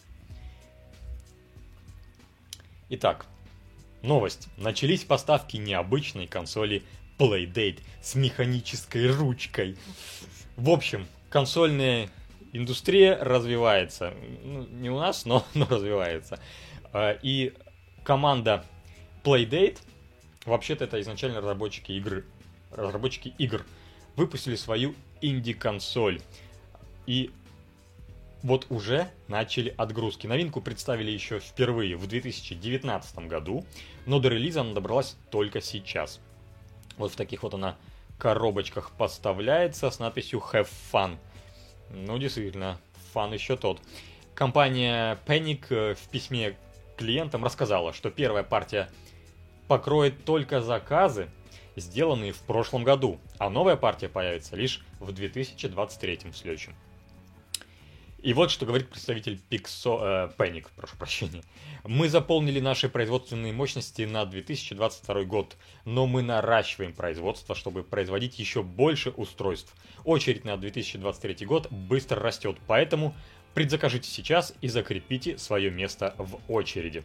Итак, 2.89 3.25
новость. 4.01 4.47
Начались 4.57 5.03
поставки 5.03 5.57
необычной 5.57 6.27
консоли 6.27 6.83
Playdate 7.17 7.79
с 8.01 8.15
механической 8.15 9.07
ручкой. 9.12 9.77
В 10.57 10.69
общем, 10.69 11.07
консольная 11.35 12.09
индустрия 12.53 13.21
развивается. 13.21 14.13
Ну, 14.45 14.65
не 14.67 14.89
у 14.89 14.97
нас, 14.97 15.25
но, 15.25 15.45
но 15.53 15.65
развивается. 15.65 16.39
А, 16.93 17.11
и 17.11 17.51
команда 18.05 18.63
Playdate, 19.21 19.79
вообще-то 20.45 20.85
это 20.85 21.01
изначально 21.01 21.39
разработчики 21.39 21.91
игры, 21.91 22.23
разработчики 22.71 23.33
игр, 23.37 23.65
выпустили 24.15 24.55
свою 24.55 24.95
инди-консоль. 25.19 26.21
И 27.05 27.31
вот 28.41 28.67
уже 28.69 29.09
начали 29.27 29.75
отгрузки. 29.75 30.27
Новинку 30.27 30.61
представили 30.61 31.11
еще 31.11 31.41
впервые 31.41 31.97
в 31.97 32.07
2019 32.07 33.17
году, 33.27 33.65
но 34.05 34.19
до 34.21 34.29
релиза 34.29 34.61
она 34.61 34.73
добралась 34.73 35.17
только 35.31 35.59
сейчас. 35.59 36.21
Вот 36.95 37.11
в 37.11 37.17
таких 37.17 37.43
вот 37.43 37.55
она 37.55 37.75
коробочках 38.17 38.91
поставляется 38.91 39.89
с 39.89 40.00
надписью 40.00 40.43
Have 40.51 40.69
Fun. 40.91 41.17
Ну, 41.89 42.17
действительно, 42.17 42.79
фан 43.13 43.34
еще 43.34 43.55
тот. 43.57 43.79
Компания 44.34 45.17
Panic 45.25 45.65
э, 45.69 45.95
в 45.95 46.10
письме 46.10 46.57
клиентам 46.98 47.43
рассказала, 47.43 47.93
что 47.93 48.10
первая 48.10 48.43
партия 48.43 48.89
покроет 49.67 50.25
только 50.25 50.62
заказы, 50.62 51.29
сделанные 51.75 52.31
в 52.31 52.39
прошлом 52.39 52.84
году, 52.84 53.19
а 53.38 53.50
новая 53.50 53.75
партия 53.75 54.10
появится 54.10 54.55
лишь 54.55 54.84
в 55.00 55.12
2023 55.12 56.19
следующем. 56.34 56.75
И 58.25 58.34
вот 58.34 58.50
что 58.50 58.65
говорит 58.65 58.89
представитель 58.89 59.39
Pixo, 59.51 60.00
э, 60.01 60.32
Panic, 60.36 60.65
прошу 60.75 60.98
прощения. 60.98 61.44
Мы 61.84 62.10
заполнили 62.10 62.60
наши 62.60 62.89
производственные 62.89 63.53
мощности 63.53 64.01
на 64.01 64.25
2022 64.25 65.25
год, 65.25 65.55
но 65.86 66.08
мы 66.08 66.24
наращиваем 66.24 66.94
производство, 66.94 67.53
чтобы 67.53 67.84
производить 67.84 68.39
еще 68.39 68.63
больше 68.63 69.12
устройств. 69.12 69.75
Очередь 70.05 70.44
на 70.44 70.58
2023 70.58 71.46
год 71.46 71.67
быстро 71.70 72.20
растет, 72.20 72.58
поэтому 72.65 73.13
предзакажите 73.53 74.10
сейчас 74.10 74.55
и 74.60 74.70
закрепите 74.70 75.38
свое 75.38 75.70
место 75.70 76.15
в 76.17 76.39
очереди. 76.51 77.03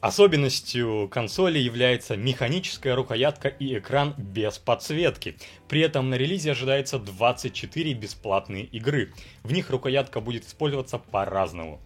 Особенностью 0.00 1.08
консоли 1.10 1.58
является 1.58 2.16
механическая 2.16 2.94
рукоятка 2.94 3.48
и 3.48 3.76
экран 3.76 4.14
без 4.16 4.56
подсветки. 4.56 5.36
При 5.68 5.82
этом 5.82 6.08
на 6.08 6.14
релизе 6.14 6.52
ожидается 6.52 6.98
24 6.98 7.92
бесплатные 7.92 8.64
игры. 8.64 9.12
В 9.42 9.52
них 9.52 9.68
рукоятка 9.68 10.20
будет 10.22 10.46
использоваться 10.46 10.96
по-разному. 10.98 11.82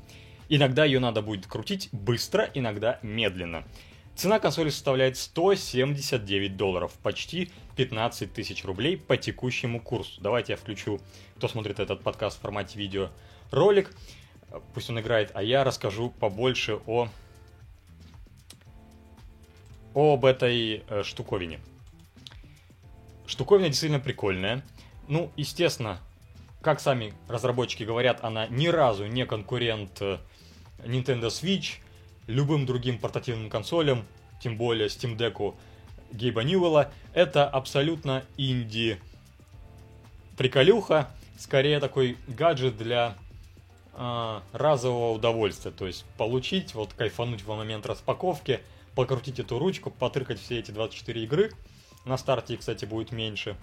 Иногда 0.48 0.84
ее 0.84 1.00
надо 1.00 1.22
будет 1.22 1.48
крутить 1.48 1.88
быстро, 1.90 2.48
иногда 2.54 3.00
медленно. 3.02 3.64
Цена 4.14 4.38
консоли 4.38 4.70
составляет 4.70 5.16
179 5.16 6.56
долларов, 6.56 6.92
почти 7.02 7.50
15 7.74 8.32
тысяч 8.32 8.64
рублей 8.64 8.96
по 8.96 9.16
текущему 9.16 9.80
курсу. 9.80 10.20
Давайте 10.20 10.52
я 10.52 10.56
включу, 10.56 11.00
кто 11.36 11.48
смотрит 11.48 11.80
этот 11.80 12.02
подкаст 12.02 12.38
в 12.38 12.42
формате 12.42 12.78
видео, 12.78 13.08
ролик, 13.50 13.90
пусть 14.72 14.88
он 14.88 15.00
играет, 15.00 15.32
а 15.34 15.42
я 15.42 15.64
расскажу 15.64 16.10
побольше 16.10 16.78
о 16.86 17.08
об 19.94 20.24
этой 20.24 20.82
э, 20.88 21.02
штуковине. 21.04 21.60
Штуковина 23.26 23.68
действительно 23.68 24.00
прикольная. 24.00 24.62
Ну, 25.08 25.30
естественно, 25.36 25.98
как 26.60 26.80
сами 26.80 27.14
разработчики 27.28 27.84
говорят, 27.84 28.22
она 28.22 28.46
ни 28.48 28.66
разу 28.66 29.06
не 29.06 29.24
конкурент 29.24 30.00
э, 30.00 30.18
Nintendo 30.84 31.28
Switch, 31.28 31.76
любым 32.26 32.66
другим 32.66 32.98
портативным 32.98 33.48
консолям, 33.48 34.04
тем 34.42 34.56
более 34.56 34.88
Steam 34.88 35.16
Deck 35.16 35.54
Гейба 36.12 36.42
Ньюэлла. 36.42 36.90
Это 37.12 37.48
абсолютно 37.48 38.24
инди 38.36 38.98
приколюха, 40.36 41.08
скорее 41.38 41.78
такой 41.78 42.18
гаджет 42.26 42.76
для 42.76 43.16
э, 43.92 44.40
разового 44.52 45.14
удовольствия. 45.14 45.70
То 45.70 45.86
есть 45.86 46.04
получить, 46.18 46.74
вот 46.74 46.92
кайфануть 46.94 47.42
в 47.42 47.48
момент 47.48 47.86
распаковки– 47.86 48.60
покрутить 48.94 49.40
эту 49.40 49.58
ручку, 49.58 49.90
потыркать 49.90 50.40
все 50.40 50.58
эти 50.58 50.70
24 50.70 51.22
игры. 51.24 51.50
На 52.04 52.16
старте, 52.16 52.56
кстати, 52.56 52.84
будет 52.84 53.12
меньше. 53.12 53.56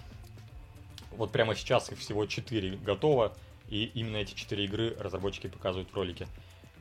Вот 1.11 1.31
прямо 1.31 1.55
сейчас 1.55 1.91
их 1.91 1.99
всего 1.99 2.25
4 2.25 2.77
готово, 2.77 3.35
и 3.69 3.85
именно 3.93 4.17
эти 4.17 4.33
4 4.33 4.65
игры 4.65 4.95
разработчики 4.99 5.47
показывают 5.47 5.89
в 5.91 5.95
ролике. 5.95 6.27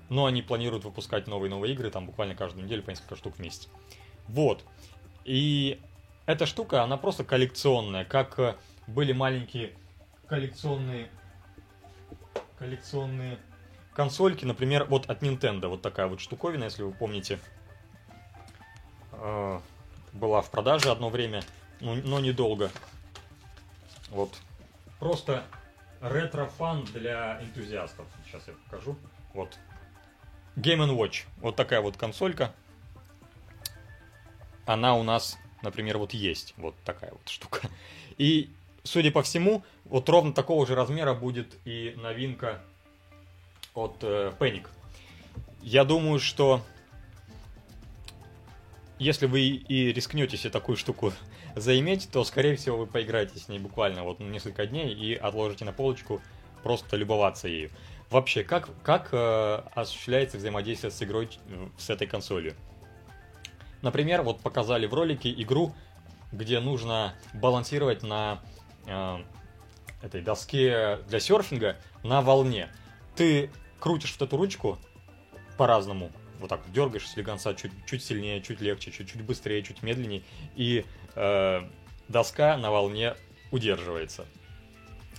Но 0.09 0.27
они 0.27 0.43
планируют 0.43 0.85
выпускать 0.85 1.27
новые-новые 1.27 1.75
игры, 1.75 1.91
там 1.91 2.07
буквально 2.07 2.35
каждую 2.35 2.65
неделю 2.65 2.83
по 2.83 2.91
несколько 2.91 3.17
штук 3.17 3.37
в 3.37 3.39
месяц. 3.41 3.69
Вот. 4.27 4.65
И 5.25 5.79
эта 6.27 6.47
штука, 6.47 6.83
она 6.83 6.97
просто 6.97 7.25
коллекционная, 7.25 8.05
как 8.05 8.39
э, 8.39 8.57
были 8.87 9.13
маленькие 9.13 9.73
коллекционные 10.27 11.09
коллекционные 12.59 13.39
консольки, 13.95 14.45
например, 14.45 14.85
вот 14.85 15.09
от 15.09 15.23
Nintendo, 15.23 15.69
вот 15.69 15.83
такая 15.83 16.07
вот 16.07 16.21
штуковина, 16.21 16.65
если 16.65 16.83
вы 16.83 16.93
помните, 16.93 17.39
э, 19.21 19.61
была 20.13 20.43
в 20.43 20.51
продаже 20.51 20.91
одно 20.91 21.09
время, 21.09 21.43
но, 21.81 21.95
но 21.95 22.21
недолго. 22.21 22.71
Вот. 24.11 24.37
Просто 24.99 25.45
ретро-фан 26.01 26.85
для 26.85 27.41
энтузиастов. 27.43 28.07
Сейчас 28.27 28.49
я 28.49 28.55
покажу. 28.65 28.97
Вот. 29.35 29.59
Game 30.57 30.97
Watch. 30.97 31.27
Вот 31.39 31.57
такая 31.57 31.81
вот 31.81 31.97
консолька. 31.97 32.55
Она 34.67 34.95
у 34.97 35.03
нас, 35.03 35.39
например, 35.63 35.99
вот 35.99 36.13
есть. 36.13 36.55
Вот 36.57 36.75
такая 36.85 37.13
вот 37.13 37.29
штука. 37.29 37.69
И, 38.19 38.51
судя 38.83 39.11
по 39.11 39.23
всему, 39.23 39.65
вот 39.85 40.09
ровно 40.09 40.33
такого 40.33 40.67
же 40.67 40.75
размера 40.75 41.15
будет 41.15 41.57
и 41.65 41.95
новинка 41.97 42.61
от 43.75 44.03
э, 44.03 44.33
Panic. 44.39 44.67
я 45.63 45.85
думаю, 45.85 46.19
что 46.19 46.63
если 49.01 49.25
вы 49.25 49.41
и 49.41 49.93
рискнете 49.93 50.37
себе 50.37 50.51
такую 50.51 50.77
штуку 50.77 51.13
заиметь, 51.57 52.11
то, 52.13 52.23
скорее 52.23 52.55
всего, 52.57 52.77
вы 52.77 52.87
поиграете 52.87 53.39
с 53.39 53.49
ней 53.49 53.59
буквально 53.59 54.05
вот 54.05 54.21
несколько 54.21 54.67
дней 54.67 54.93
и 54.93 55.15
отложите 55.15 55.65
на 55.65 55.73
полочку 55.73 56.21
просто 56.63 56.97
любоваться 56.97 57.49
ею. 57.49 57.71
Вообще, 58.11 58.45
как, 58.45 58.69
как 58.83 59.09
э, 59.13 59.63
осуществляется 59.75 60.37
взаимодействие 60.37 60.91
с 60.91 61.03
игрой 61.03 61.31
э, 61.49 61.69
с 61.79 61.89
этой 61.89 62.07
консолью? 62.07 62.55
Например, 63.81 64.21
вот 64.21 64.41
показали 64.41 64.87
в 64.87 64.93
ролике 64.93 65.33
игру, 65.33 65.75
где 66.31 66.61
нужно 66.61 67.15
балансировать 67.33 68.03
на 68.03 68.43
э, 68.87 69.19
этой 70.03 70.21
доске 70.21 70.99
для 71.09 71.21
серфинга 71.21 71.77
на 72.03 72.21
волне. 72.21 72.69
Ты 73.17 73.51
крутишь 73.79 74.15
вот 74.19 74.29
эту 74.29 74.37
ручку 74.37 74.79
по-разному, 75.57 76.13
вот 76.41 76.49
так 76.49 76.61
дергаешь 76.73 77.09
слегонца 77.09 77.55
чуть, 77.55 77.73
чуть 77.87 78.03
сильнее, 78.03 78.43
чуть 78.43 78.61
легче, 78.61 78.91
чуть-чуть 78.91 79.23
быстрее, 79.23 79.63
чуть 79.63 79.83
медленнее, 79.83 80.23
и 80.57 80.85
э, 81.15 81.63
доска 82.09 82.57
на 82.57 82.71
волне 82.71 83.15
удерживается. 83.51 84.27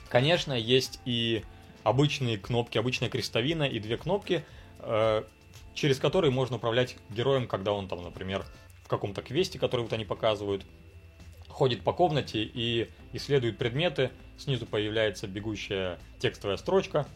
Конечно, 0.10 0.54
есть 0.54 1.00
и 1.06 1.44
обычные 1.84 2.38
кнопки, 2.38 2.78
обычная 2.78 3.10
крестовина 3.10 3.64
и 3.64 3.80
две 3.80 3.98
кнопки, 3.98 4.44
э, 4.80 5.24
через 5.74 6.00
которые 6.00 6.32
можно 6.32 6.58
управлять 6.58 6.98
героем, 7.10 7.48
когда 7.48 7.74
он 7.74 7.88
там, 7.88 8.04
например, 8.04 8.46
в 8.84 8.88
каком-то 8.88 9.22
квесте, 9.22 9.60
который 9.60 9.82
вот 9.82 9.94
они 9.94 10.06
показывают, 10.06 10.66
ходит 11.48 11.82
по 11.84 11.94
комнате 11.94 12.44
и 12.44 12.90
исследует 13.14 13.58
предметы, 13.58 14.12
снизу 14.38 14.66
появляется 14.66 15.28
бегущая 15.28 16.00
текстовая 16.20 16.58
строчка, 16.58 17.08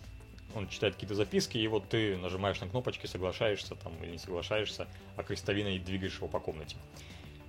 он 0.55 0.67
читает 0.67 0.95
какие-то 0.95 1.15
записки, 1.15 1.57
и 1.57 1.67
вот 1.67 1.89
ты 1.89 2.17
нажимаешь 2.17 2.59
на 2.59 2.67
кнопочки, 2.67 3.05
соглашаешься 3.07 3.75
там 3.75 3.93
или 4.03 4.11
не 4.11 4.17
соглашаешься, 4.17 4.87
а 5.15 5.23
крестовиной 5.23 5.79
двигаешь 5.79 6.15
его 6.15 6.27
по 6.27 6.39
комнате. 6.39 6.77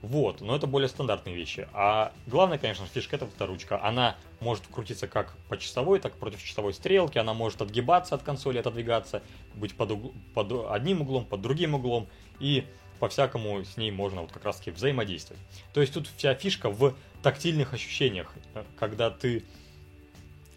Вот, 0.03 0.41
но 0.41 0.55
это 0.55 0.67
более 0.67 0.89
стандартные 0.89 1.35
вещи. 1.35 1.69
А 1.73 2.13
главная, 2.27 2.59
конечно, 2.59 2.87
фишка 2.87 3.17
это 3.17 3.25
эта 3.25 3.47
ручка. 3.47 3.83
Она 3.83 4.17
может 4.41 4.67
крутиться 4.67 5.09
как 5.09 5.37
по 5.49 5.57
часовой, 5.57 6.01
так 6.01 6.15
и 6.15 6.19
против 6.19 6.43
часовой 6.43 6.75
стрелки. 6.75 7.19
Она 7.19 7.35
может 7.35 7.63
отгибаться 7.63 8.15
от 8.15 8.23
консоли, 8.23 8.59
отодвигаться, 8.59 9.23
быть 9.55 9.75
под, 9.75 9.93
угл... 9.93 10.15
под 10.35 10.71
одним 10.71 11.01
углом, 11.01 11.25
под 11.25 11.41
другим 11.41 11.75
углом. 11.75 12.09
И 12.39 12.67
по-всякому 13.01 13.65
с 13.65 13.77
ней 13.77 13.91
можно 13.91 14.21
вот 14.21 14.33
как 14.33 14.45
раз 14.45 14.59
таки 14.59 14.71
взаимодействовать. 14.71 15.43
То 15.73 15.81
есть 15.81 15.95
тут 15.95 16.09
вся 16.17 16.35
фишка 16.35 16.71
в 16.71 16.95
тактильных 17.23 17.73
ощущениях, 17.73 18.33
когда 18.79 19.11
ты 19.11 19.45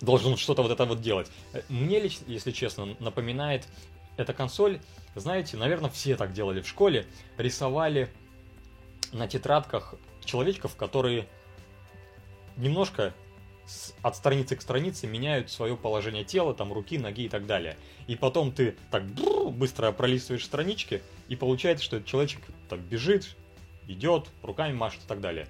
должен 0.01 0.38
что-то 0.38 0.62
вот 0.62 0.72
это 0.72 0.86
вот 0.86 1.01
делать. 1.01 1.29
Мне, 1.68 2.01
если 2.27 2.51
честно, 2.51 2.96
напоминает 3.00 3.68
эта 4.18 4.34
консоль, 4.34 4.79
знаете, 5.15 5.58
наверное, 5.58 5.89
все 5.89 6.15
так 6.15 6.34
делали 6.34 6.62
в 6.62 6.68
школе, 6.68 7.06
рисовали 7.38 8.10
на 9.12 9.27
тетрадках 9.27 9.96
человечков, 10.24 10.75
которые 10.75 11.27
немножко 12.58 13.13
от 14.01 14.15
страницы 14.15 14.56
к 14.56 14.62
странице 14.62 15.08
меняют 15.08 15.51
свое 15.51 15.77
положение 15.77 16.24
тела, 16.24 16.53
там 16.53 16.74
руки, 16.74 16.98
ноги 16.98 17.25
и 17.25 17.29
так 17.29 17.46
далее. 17.46 17.77
И 18.08 18.15
потом 18.15 18.51
ты 18.51 18.75
так 18.91 19.06
быстро 19.51 19.91
пролистываешь 19.91 20.46
странички, 20.46 21.01
и 21.27 21.36
получается, 21.36 21.86
что 21.86 21.98
этот 21.98 22.08
человечек 22.08 22.41
так 22.68 22.79
бежит, 22.79 23.36
идет, 23.88 24.27
руками 24.41 24.74
машет 24.74 25.03
и 25.03 25.08
так 25.08 25.22
далее. 25.22 25.48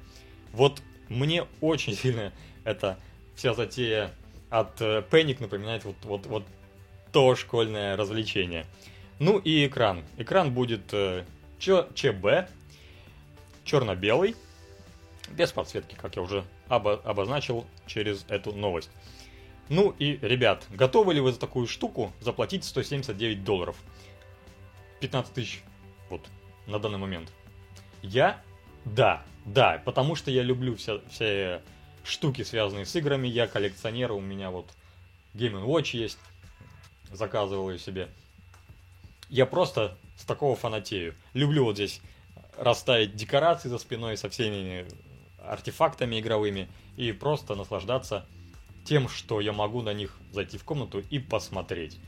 Вот 0.51 0.81
мне 1.07 1.45
очень 1.61 1.93
сильно 1.95 2.33
эта 2.63 2.99
вся 3.35 3.53
затея 3.53 4.11
от 4.49 4.81
э, 4.81 5.03
Panic 5.09 5.41
напоминает 5.41 5.85
вот, 5.85 5.95
вот, 6.03 6.25
вот 6.25 6.43
то 7.11 7.35
школьное 7.35 7.97
развлечение. 7.97 8.65
Ну 9.19 9.37
и 9.37 9.67
экран. 9.67 10.03
Экран 10.17 10.53
будет 10.53 10.93
э, 10.93 11.25
ЧБ, 11.59 12.49
черно-белый, 13.63 14.35
без 15.29 15.51
подсветки, 15.51 15.95
как 15.95 16.15
я 16.15 16.21
уже 16.21 16.43
обо 16.67 16.93
обозначил 16.93 17.65
через 17.85 18.25
эту 18.29 18.53
новость. 18.53 18.89
Ну 19.67 19.93
и, 19.99 20.17
ребят, 20.21 20.65
готовы 20.71 21.13
ли 21.13 21.21
вы 21.21 21.31
за 21.31 21.39
такую 21.39 21.67
штуку 21.67 22.11
заплатить 22.21 22.63
179 22.63 23.43
долларов? 23.43 23.75
15 24.99 25.33
тысяч, 25.33 25.63
вот, 26.09 26.27
на 26.65 26.79
данный 26.79 26.97
момент. 26.97 27.31
Я? 28.01 28.41
Да, 28.85 29.23
да, 29.45 29.81
потому 29.85 30.15
что 30.15 30.31
я 30.31 30.41
люблю 30.41 30.75
вся, 30.75 30.99
все 31.11 31.61
штуки, 32.03 32.43
связанные 32.43 32.85
с 32.85 32.95
играми. 32.95 33.27
Я 33.27 33.47
коллекционер, 33.47 34.11
у 34.11 34.19
меня 34.19 34.51
вот 34.51 34.69
Game 35.33 35.63
Watch 35.65 35.97
есть, 35.97 36.17
заказывал 37.11 37.77
себе. 37.77 38.09
Я 39.29 39.45
просто 39.45 39.97
с 40.17 40.23
такого 40.23 40.55
фанатею. 40.55 41.15
Люблю 41.33 41.65
вот 41.65 41.75
здесь 41.75 42.01
расставить 42.57 43.15
декорации 43.15 43.69
за 43.69 43.77
спиной 43.77 44.17
со 44.17 44.29
всеми 44.29 44.85
артефактами 45.41 46.19
игровыми 46.19 46.67
и 46.97 47.11
просто 47.11 47.55
наслаждаться 47.55 48.25
тем, 48.85 49.07
что 49.07 49.39
я 49.39 49.53
могу 49.53 49.81
на 49.81 49.93
них 49.93 50.17
зайти 50.31 50.57
в 50.57 50.63
комнату 50.63 51.03
и 51.09 51.19
посмотреть. 51.19 51.99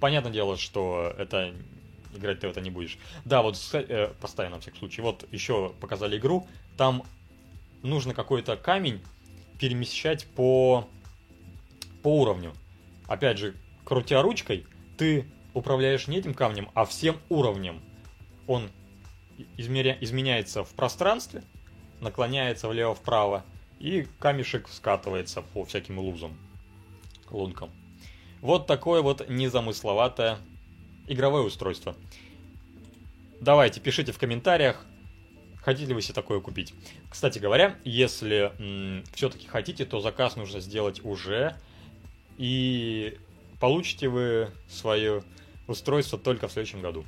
Понятное 0.00 0.32
дело, 0.32 0.56
что 0.56 1.14
это 1.18 1.54
играть 2.16 2.40
ты 2.40 2.48
в 2.48 2.50
это 2.50 2.60
не 2.60 2.70
будешь. 2.70 2.98
Да, 3.24 3.42
вот 3.42 3.56
э, 3.72 4.12
поставим 4.20 4.52
на 4.52 4.60
всякий 4.60 4.78
случай. 4.78 5.02
Вот 5.02 5.26
еще 5.30 5.72
показали 5.80 6.18
игру. 6.18 6.48
Там 6.76 7.04
нужно 7.82 8.14
какой-то 8.14 8.56
камень 8.56 9.00
перемещать 9.60 10.26
по, 10.26 10.88
по 12.02 12.20
уровню. 12.20 12.54
Опять 13.06 13.38
же, 13.38 13.54
крутя 13.84 14.22
ручкой, 14.22 14.66
ты 14.96 15.26
управляешь 15.52 16.08
не 16.08 16.16
этим 16.16 16.32
камнем, 16.34 16.70
а 16.74 16.86
всем 16.86 17.18
уровнем. 17.28 17.80
Он 18.46 18.70
измеря... 19.58 19.96
изменяется 20.00 20.64
в 20.64 20.70
пространстве, 20.70 21.42
наклоняется 22.00 22.68
влево-вправо, 22.68 23.44
и 23.78 24.06
камешек 24.18 24.68
скатывается 24.68 25.42
по 25.42 25.64
всяким 25.64 25.98
лузам, 25.98 26.36
лункам. 27.30 27.70
Вот 28.40 28.66
такое 28.66 29.02
вот 29.02 29.28
незамысловатое 29.28 30.38
игровое 31.06 31.44
устройство. 31.44 31.94
Давайте, 33.40 33.80
пишите 33.80 34.12
в 34.12 34.18
комментариях, 34.18 34.84
хотите 35.62 35.86
ли 35.88 35.94
вы 35.94 36.02
себе 36.02 36.14
такое 36.14 36.40
купить. 36.40 36.74
Кстати 37.08 37.38
говоря, 37.38 37.76
если 37.84 38.52
все-таки 39.14 39.46
хотите, 39.46 39.84
то 39.84 40.00
заказ 40.00 40.36
нужно 40.36 40.60
сделать 40.60 41.04
уже, 41.04 41.56
и 42.36 43.18
получите 43.60 44.08
вы 44.08 44.50
свое 44.68 45.22
устройство 45.66 46.18
только 46.18 46.48
в 46.48 46.52
следующем 46.52 46.80
году. 46.80 47.04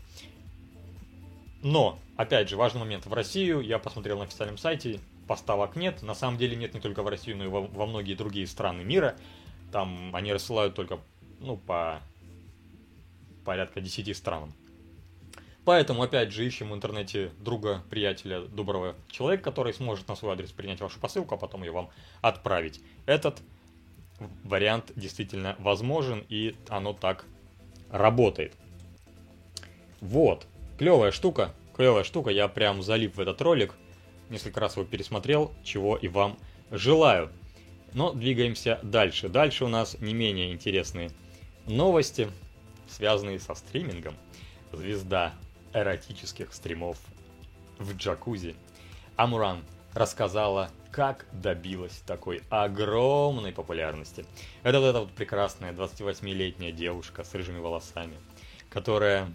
Но, 1.63 1.99
опять 2.17 2.49
же, 2.49 2.57
важный 2.57 2.81
момент. 2.81 3.07
В 3.07 3.13
Россию 3.13 3.61
я 3.61 3.79
посмотрел 3.79 4.19
на 4.19 4.25
официальном 4.25 4.59
сайте, 4.59 5.01
поставок 5.29 5.77
нет. 5.77 6.03
На 6.03 6.15
самом 6.15 6.37
деле 6.37 6.57
нет 6.57 6.75
не 6.75 6.81
только 6.81 7.03
в 7.03 7.09
Россию, 7.09 7.37
но 7.37 7.45
и 7.45 7.49
во, 7.49 7.63
во 7.63 7.87
многие 7.87 8.15
другие 8.15 8.47
страны 8.47 8.83
мира. 8.83 9.17
Там 9.71 10.15
они 10.15 10.33
рассылают 10.33 10.75
только, 10.75 11.01
ну, 11.41 11.57
по 11.57 12.03
порядка 13.45 13.81
10 13.81 14.17
странам. 14.17 14.53
Поэтому, 15.65 16.03
опять 16.03 16.33
же, 16.33 16.45
ищем 16.45 16.71
в 16.71 16.75
интернете 16.75 17.31
друга, 17.39 17.83
приятеля, 17.89 18.41
доброго 18.41 18.97
человека, 19.09 19.45
который 19.45 19.73
сможет 19.73 20.09
на 20.09 20.17
свой 20.17 20.33
адрес 20.33 20.51
принять 20.51 20.81
вашу 20.81 20.99
посылку, 20.99 21.37
а 21.37 21.39
потом 21.39 21.63
ее 21.63 21.71
вам 21.71 21.91
отправить. 22.21 22.81
Этот 23.07 23.41
вариант 24.43 24.91
действительно 24.97 25.55
возможен, 25.61 26.25
и 26.29 26.57
оно 26.69 26.93
так 26.93 27.27
работает. 27.91 28.55
Вот. 30.01 30.47
Клевая 30.79 31.13
штука, 31.13 31.55
клевая 31.77 32.03
штука, 32.03 32.31
я 32.31 32.49
прям 32.49 32.83
залип 32.83 33.17
в 33.17 33.21
этот 33.21 33.41
ролик, 33.41 33.75
несколько 34.31 34.59
раз 34.59 34.77
его 34.77 34.85
пересмотрел, 34.85 35.53
чего 35.63 35.97
и 35.97 36.09
вам 36.09 36.39
желаю. 36.73 37.31
Но 37.95 38.13
двигаемся 38.13 38.81
дальше. 38.83 39.29
Дальше 39.29 39.65
у 39.65 39.69
нас 39.69 39.97
не 40.01 40.13
менее 40.13 40.53
интересные 40.53 41.11
новости, 41.67 42.29
связанные 42.89 43.39
со 43.39 43.55
стримингом. 43.55 44.15
Звезда 44.73 45.35
эротических 45.75 46.53
стримов 46.53 46.99
в 47.79 47.95
джакузи. 47.95 48.57
Амуран 49.17 49.65
рассказала, 49.95 50.71
как 50.91 51.27
добилась 51.33 52.03
такой 52.07 52.43
огромной 52.51 53.53
популярности. 53.53 54.25
Это 54.63 54.81
вот 54.81 54.87
эта 54.87 55.01
вот 55.01 55.13
прекрасная 55.13 55.73
28-летняя 55.73 56.73
девушка 56.73 57.25
с 57.25 57.35
рыжими 57.35 57.59
волосами, 57.59 58.17
которая 58.71 59.33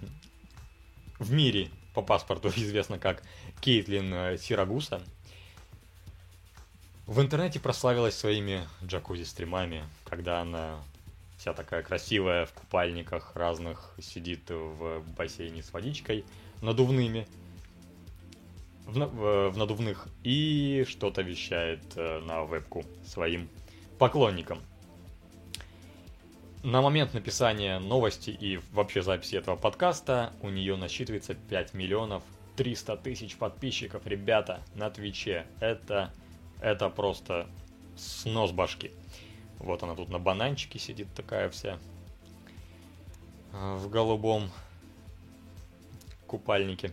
в 1.19 1.32
мире 1.32 1.69
по 1.93 2.02
паспорту 2.02 2.50
известна 2.56 3.00
как 3.00 3.23
Кейтлин 3.62 4.13
э, 4.13 4.38
Сирагуса, 4.38 5.02
в 7.08 7.21
интернете 7.21 7.60
прославилась 7.60 8.17
своими 8.17 8.67
джакузи-стримами, 8.84 9.84
когда 10.04 10.41
она 10.41 10.84
вся 11.38 11.54
такая 11.54 11.84
красивая 11.84 12.45
в 12.45 12.54
купальниках 12.54 13.36
разных 13.36 13.93
сидит 14.02 14.50
в 14.50 15.04
бассейне 15.15 15.63
с 15.63 15.71
водичкой 15.71 16.26
надувными, 16.62 17.28
в, 18.86 18.97
в, 18.97 19.50
в 19.52 19.58
надувных, 19.58 20.08
и 20.23 20.86
что-то 20.88 21.21
вещает 21.21 21.82
э, 21.95 22.19
на 22.21 22.43
вебку 22.43 22.84
своим 23.06 23.50
поклонникам. 24.00 24.60
на 26.63 26.82
момент 26.82 27.13
написания 27.13 27.80
новости 27.80 28.32
и 28.32 28.60
вообще 28.71 29.02
записи 29.02 29.36
этого 29.36 29.56
подкаста 29.56 30.34
у 30.41 30.50
нее 30.50 30.76
насчитывается 30.76 31.36
5 31.36 31.73
миллионов 31.73 32.23
300 32.56 32.97
тысяч 32.97 33.38
подписчиков, 33.38 34.06
ребята, 34.08 34.62
на 34.73 34.89
Твиче. 34.89 35.45
Это, 35.60 36.12
это 36.60 36.89
просто 36.89 37.47
снос 37.95 38.52
башки. 38.52 38.91
Вот 39.60 39.84
она 39.84 39.96
тут 39.96 40.10
на 40.10 40.20
бананчике 40.20 40.80
сидит 40.80 41.08
такая 41.13 41.50
вся 41.50 41.80
в 43.52 43.89
голубом 43.89 44.52
купальнике. 46.28 46.91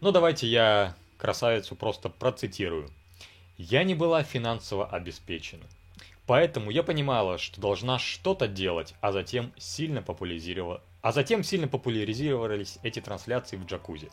Ну, 0.00 0.12
давайте 0.12 0.46
я 0.46 0.94
красавицу 1.18 1.76
просто 1.76 2.08
процитирую. 2.08 2.90
«Я 3.58 3.84
не 3.84 3.94
была 3.94 4.22
финансово 4.22 4.86
обеспечена. 4.86 5.64
Поэтому 6.26 6.70
я 6.70 6.82
понимала, 6.82 7.38
что 7.38 7.60
должна 7.60 7.98
что-то 7.98 8.48
делать, 8.48 8.94
а 9.00 9.12
затем 9.12 9.52
сильно 9.56 10.02
популяризировала, 10.02 10.82
а 11.02 11.12
затем 11.12 11.42
сильно 11.42 11.68
популяризировались 11.68 12.78
эти 12.82 13.00
трансляции 13.00 13.56
в 13.56 13.64
джакузи. 13.64 14.10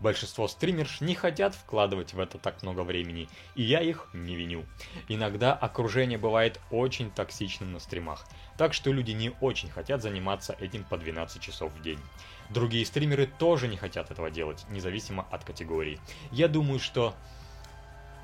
Большинство 0.00 0.48
стримерш 0.48 1.00
не 1.00 1.14
хотят 1.14 1.54
вкладывать 1.54 2.14
в 2.14 2.20
это 2.20 2.38
так 2.38 2.62
много 2.62 2.80
времени, 2.80 3.28
и 3.54 3.62
я 3.62 3.80
их 3.80 4.08
не 4.12 4.36
виню. 4.36 4.64
Иногда 5.08 5.54
окружение 5.54 6.18
бывает 6.18 6.60
очень 6.70 7.10
токсичным 7.10 7.72
на 7.72 7.78
стримах, 7.78 8.26
так 8.58 8.74
что 8.74 8.92
люди 8.92 9.12
не 9.12 9.32
очень 9.40 9.70
хотят 9.70 10.02
заниматься 10.02 10.56
этим 10.60 10.84
по 10.84 10.96
12 10.96 11.40
часов 11.40 11.72
в 11.72 11.82
день. 11.82 11.98
Другие 12.50 12.84
стримеры 12.84 13.26
тоже 13.26 13.68
не 13.68 13.76
хотят 13.76 14.10
этого 14.10 14.30
делать, 14.30 14.64
независимо 14.68 15.26
от 15.30 15.44
категории. 15.44 15.98
Я 16.30 16.48
думаю, 16.48 16.78
что 16.78 17.14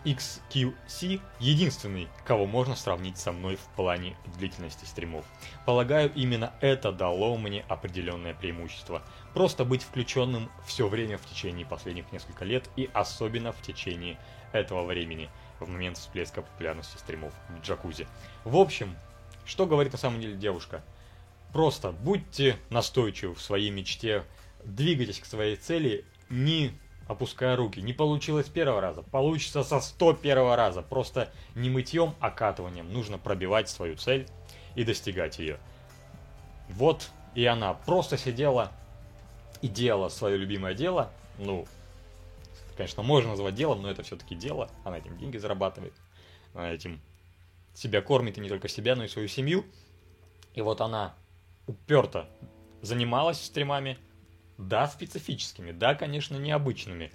XQC 0.04 1.20
единственный, 1.38 2.08
кого 2.24 2.46
можно 2.46 2.74
сравнить 2.76 3.18
со 3.18 3.32
мной 3.32 3.56
в 3.56 3.76
плане 3.76 4.16
длительности 4.38 4.84
стримов. 4.84 5.24
Полагаю, 5.66 6.12
именно 6.14 6.52
это 6.60 6.92
дало 6.92 7.36
мне 7.36 7.64
определенное 7.68 8.34
преимущество. 8.34 9.02
Просто 9.34 9.64
быть 9.64 9.82
включенным 9.82 10.50
все 10.66 10.88
время 10.88 11.18
в 11.18 11.26
течение 11.26 11.66
последних 11.66 12.10
нескольких 12.12 12.42
лет 12.42 12.68
и 12.76 12.88
особенно 12.92 13.52
в 13.52 13.60
течение 13.62 14.18
этого 14.52 14.84
времени, 14.84 15.30
в 15.60 15.68
момент 15.68 15.98
всплеска 15.98 16.42
популярности 16.42 16.96
стримов 16.96 17.32
в 17.48 17.60
джакузи. 17.60 18.06
В 18.44 18.56
общем, 18.56 18.96
что 19.44 19.66
говорит 19.66 19.92
на 19.92 19.98
самом 19.98 20.20
деле 20.20 20.36
девушка? 20.36 20.82
Просто 21.52 21.92
будьте 21.92 22.56
настойчивы 22.70 23.34
в 23.34 23.42
своей 23.42 23.70
мечте, 23.70 24.24
двигайтесь 24.64 25.18
к 25.18 25.24
своей 25.24 25.56
цели, 25.56 26.04
не 26.28 26.72
опуская 27.10 27.56
руки. 27.56 27.80
Не 27.80 27.92
получилось 27.92 28.48
первого 28.48 28.80
раза, 28.80 29.02
получится 29.02 29.64
со 29.64 29.80
101 29.80 30.54
раза. 30.54 30.80
Просто 30.80 31.32
не 31.56 31.68
мытьем, 31.68 32.14
а 32.20 32.30
катыванием. 32.30 32.92
Нужно 32.92 33.18
пробивать 33.18 33.68
свою 33.68 33.96
цель 33.96 34.28
и 34.76 34.84
достигать 34.84 35.40
ее. 35.40 35.58
Вот 36.68 37.10
и 37.34 37.44
она 37.46 37.74
просто 37.74 38.16
сидела 38.16 38.70
и 39.60 39.66
делала 39.66 40.08
свое 40.08 40.36
любимое 40.36 40.74
дело. 40.74 41.10
Ну, 41.38 41.66
конечно, 42.76 43.02
можно 43.02 43.30
назвать 43.30 43.56
делом, 43.56 43.82
но 43.82 43.90
это 43.90 44.04
все-таки 44.04 44.36
дело. 44.36 44.70
Она 44.84 44.98
этим 44.98 45.18
деньги 45.18 45.36
зарабатывает. 45.36 45.94
Она 46.54 46.70
этим 46.70 47.00
себя 47.74 48.02
кормит 48.02 48.38
и 48.38 48.40
не 48.40 48.48
только 48.48 48.68
себя, 48.68 48.94
но 48.94 49.02
и 49.02 49.08
свою 49.08 49.26
семью. 49.26 49.64
И 50.54 50.62
вот 50.62 50.80
она 50.80 51.14
уперто 51.66 52.28
занималась 52.82 53.42
стримами, 53.44 53.98
да, 54.60 54.86
специфическими, 54.86 55.72
да, 55.72 55.94
конечно, 55.94 56.36
необычными, 56.36 57.12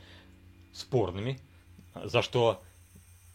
спорными, 0.73 1.39
за 1.93 2.21
что 2.21 2.61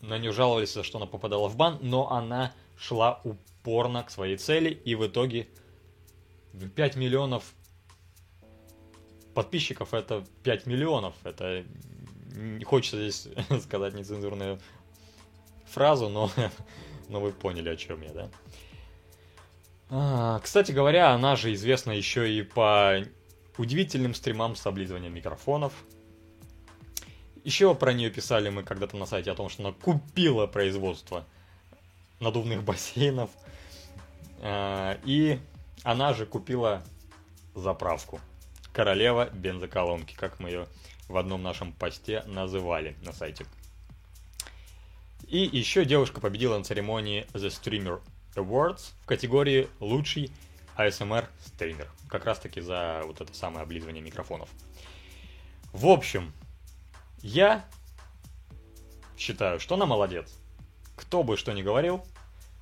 на 0.00 0.18
нее 0.18 0.32
жаловались, 0.32 0.74
за 0.74 0.82
что 0.82 0.98
она 0.98 1.06
попадала 1.06 1.48
в 1.48 1.56
бан, 1.56 1.78
но 1.80 2.10
она 2.10 2.52
шла 2.78 3.20
упорно 3.24 4.02
к 4.02 4.10
своей 4.10 4.36
цели, 4.36 4.70
и 4.70 4.94
в 4.94 5.06
итоге 5.06 5.48
5 6.74 6.96
миллионов 6.96 7.54
подписчиков 9.34 9.94
это 9.94 10.24
5 10.42 10.66
миллионов. 10.66 11.14
Это 11.24 11.64
не 12.34 12.64
хочется 12.64 12.98
здесь 12.98 13.28
сказать 13.62 13.94
нецензурную 13.94 14.58
фразу, 15.66 16.08
но, 16.08 16.30
но 17.08 17.20
вы 17.20 17.32
поняли, 17.32 17.68
о 17.68 17.76
чем 17.76 18.02
я, 18.02 18.12
да? 18.12 18.30
А, 19.92 20.38
кстати 20.40 20.72
говоря, 20.72 21.10
она 21.10 21.36
же 21.36 21.52
известна 21.52 21.92
еще 21.92 22.32
и 22.32 22.42
по 22.42 23.02
удивительным 23.58 24.14
стримам 24.14 24.56
с 24.56 24.66
облизыванием 24.66 25.14
микрофонов. 25.14 25.72
Еще 27.44 27.74
про 27.74 27.92
нее 27.92 28.10
писали 28.10 28.50
мы 28.50 28.62
когда-то 28.62 28.96
на 28.96 29.06
сайте 29.06 29.30
о 29.30 29.34
том, 29.34 29.48
что 29.48 29.62
она 29.62 29.72
купила 29.72 30.46
производство 30.46 31.26
надувных 32.20 32.62
бассейнов. 32.62 33.30
А, 34.42 34.98
и 35.04 35.38
она 35.82 36.12
же 36.12 36.26
купила 36.26 36.82
заправку. 37.54 38.20
Королева 38.72 39.30
бензоколонки, 39.32 40.14
как 40.14 40.38
мы 40.38 40.50
ее 40.50 40.68
в 41.08 41.16
одном 41.16 41.42
нашем 41.42 41.72
посте 41.72 42.22
называли 42.26 42.96
на 43.02 43.12
сайте. 43.12 43.46
И 45.26 45.38
еще 45.38 45.84
девушка 45.84 46.20
победила 46.20 46.56
на 46.58 46.64
церемонии 46.64 47.26
The 47.32 47.48
Streamer 47.48 48.00
Awards 48.34 48.92
в 49.02 49.06
категории 49.06 49.68
«Лучший 49.80 50.30
ASMR 50.86 51.26
стример. 51.44 51.88
Как 52.08 52.24
раз 52.24 52.38
таки 52.38 52.60
за 52.60 53.02
вот 53.04 53.20
это 53.20 53.34
самое 53.34 53.62
облизывание 53.62 54.02
микрофонов. 54.02 54.48
В 55.72 55.86
общем, 55.86 56.32
я 57.22 57.64
считаю, 59.16 59.60
что 59.60 59.74
она 59.74 59.86
молодец. 59.86 60.34
Кто 60.96 61.22
бы 61.22 61.36
что 61.36 61.52
ни 61.52 61.62
говорил, 61.62 62.04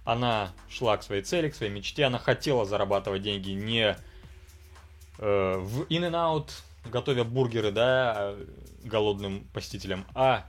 она 0.05 0.53
шла 0.69 0.97
к 0.97 1.03
своей 1.03 1.23
цели, 1.23 1.51
к 1.51 1.55
своей 1.55 1.73
мечте, 1.73 2.05
она 2.05 2.19
хотела 2.19 2.65
зарабатывать 2.65 3.23
деньги 3.23 3.51
не 3.51 3.97
э, 5.19 5.57
в 5.59 5.83
In-N-Out, 5.85 6.51
готовя 6.87 7.25
бургеры, 7.25 7.73
да, 7.73 8.35
голодным 8.85 9.45
посетителям, 9.53 10.07
а 10.15 10.47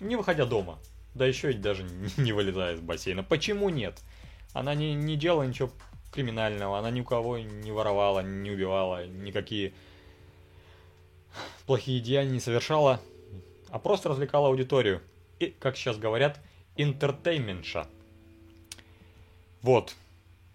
не 0.00 0.16
выходя 0.16 0.44
дома. 0.44 0.78
Да 1.14 1.24
еще 1.24 1.50
и 1.50 1.54
даже 1.54 1.82
не 2.16 2.32
вылезая 2.32 2.74
из 2.74 2.80
бассейна. 2.80 3.22
Почему 3.22 3.70
нет? 3.70 4.00
Она 4.56 4.74
не, 4.74 4.94
не 4.94 5.16
делала 5.16 5.42
ничего 5.42 5.70
криминального, 6.10 6.78
она 6.78 6.90
ни 6.90 7.02
у 7.02 7.04
кого 7.04 7.36
не 7.38 7.70
воровала, 7.70 8.20
не 8.20 8.50
убивала, 8.50 9.06
никакие 9.06 9.74
плохие 11.66 12.00
деяния 12.00 12.32
не 12.32 12.40
совершала, 12.40 12.98
а 13.68 13.78
просто 13.78 14.08
развлекала 14.08 14.48
аудиторию. 14.48 15.02
И, 15.40 15.48
как 15.48 15.76
сейчас 15.76 15.98
говорят, 15.98 16.40
интертейментша. 16.76 17.86
Вот, 19.60 19.94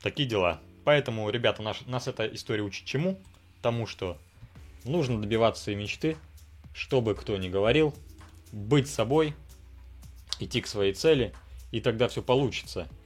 такие 0.01 0.27
дела. 0.27 0.59
Поэтому, 0.83 1.29
ребята, 1.29 1.61
наш, 1.61 1.81
нас 1.81 2.07
эта 2.07 2.25
история 2.25 2.63
учит 2.63 2.87
чему? 2.87 3.21
Тому, 3.61 3.85
что 3.85 4.17
нужно 4.83 5.21
добиваться 5.21 5.61
своей 5.61 5.77
мечты, 5.77 6.17
чтобы 6.73 7.13
кто 7.13 7.37
ни 7.37 7.49
говорил, 7.49 7.93
быть 8.51 8.89
собой, 8.89 9.35
идти 10.39 10.59
к 10.59 10.65
своей 10.65 10.93
цели, 10.93 11.35
и 11.69 11.81
тогда 11.81 12.07
все 12.07 12.23
получится– 12.23 12.87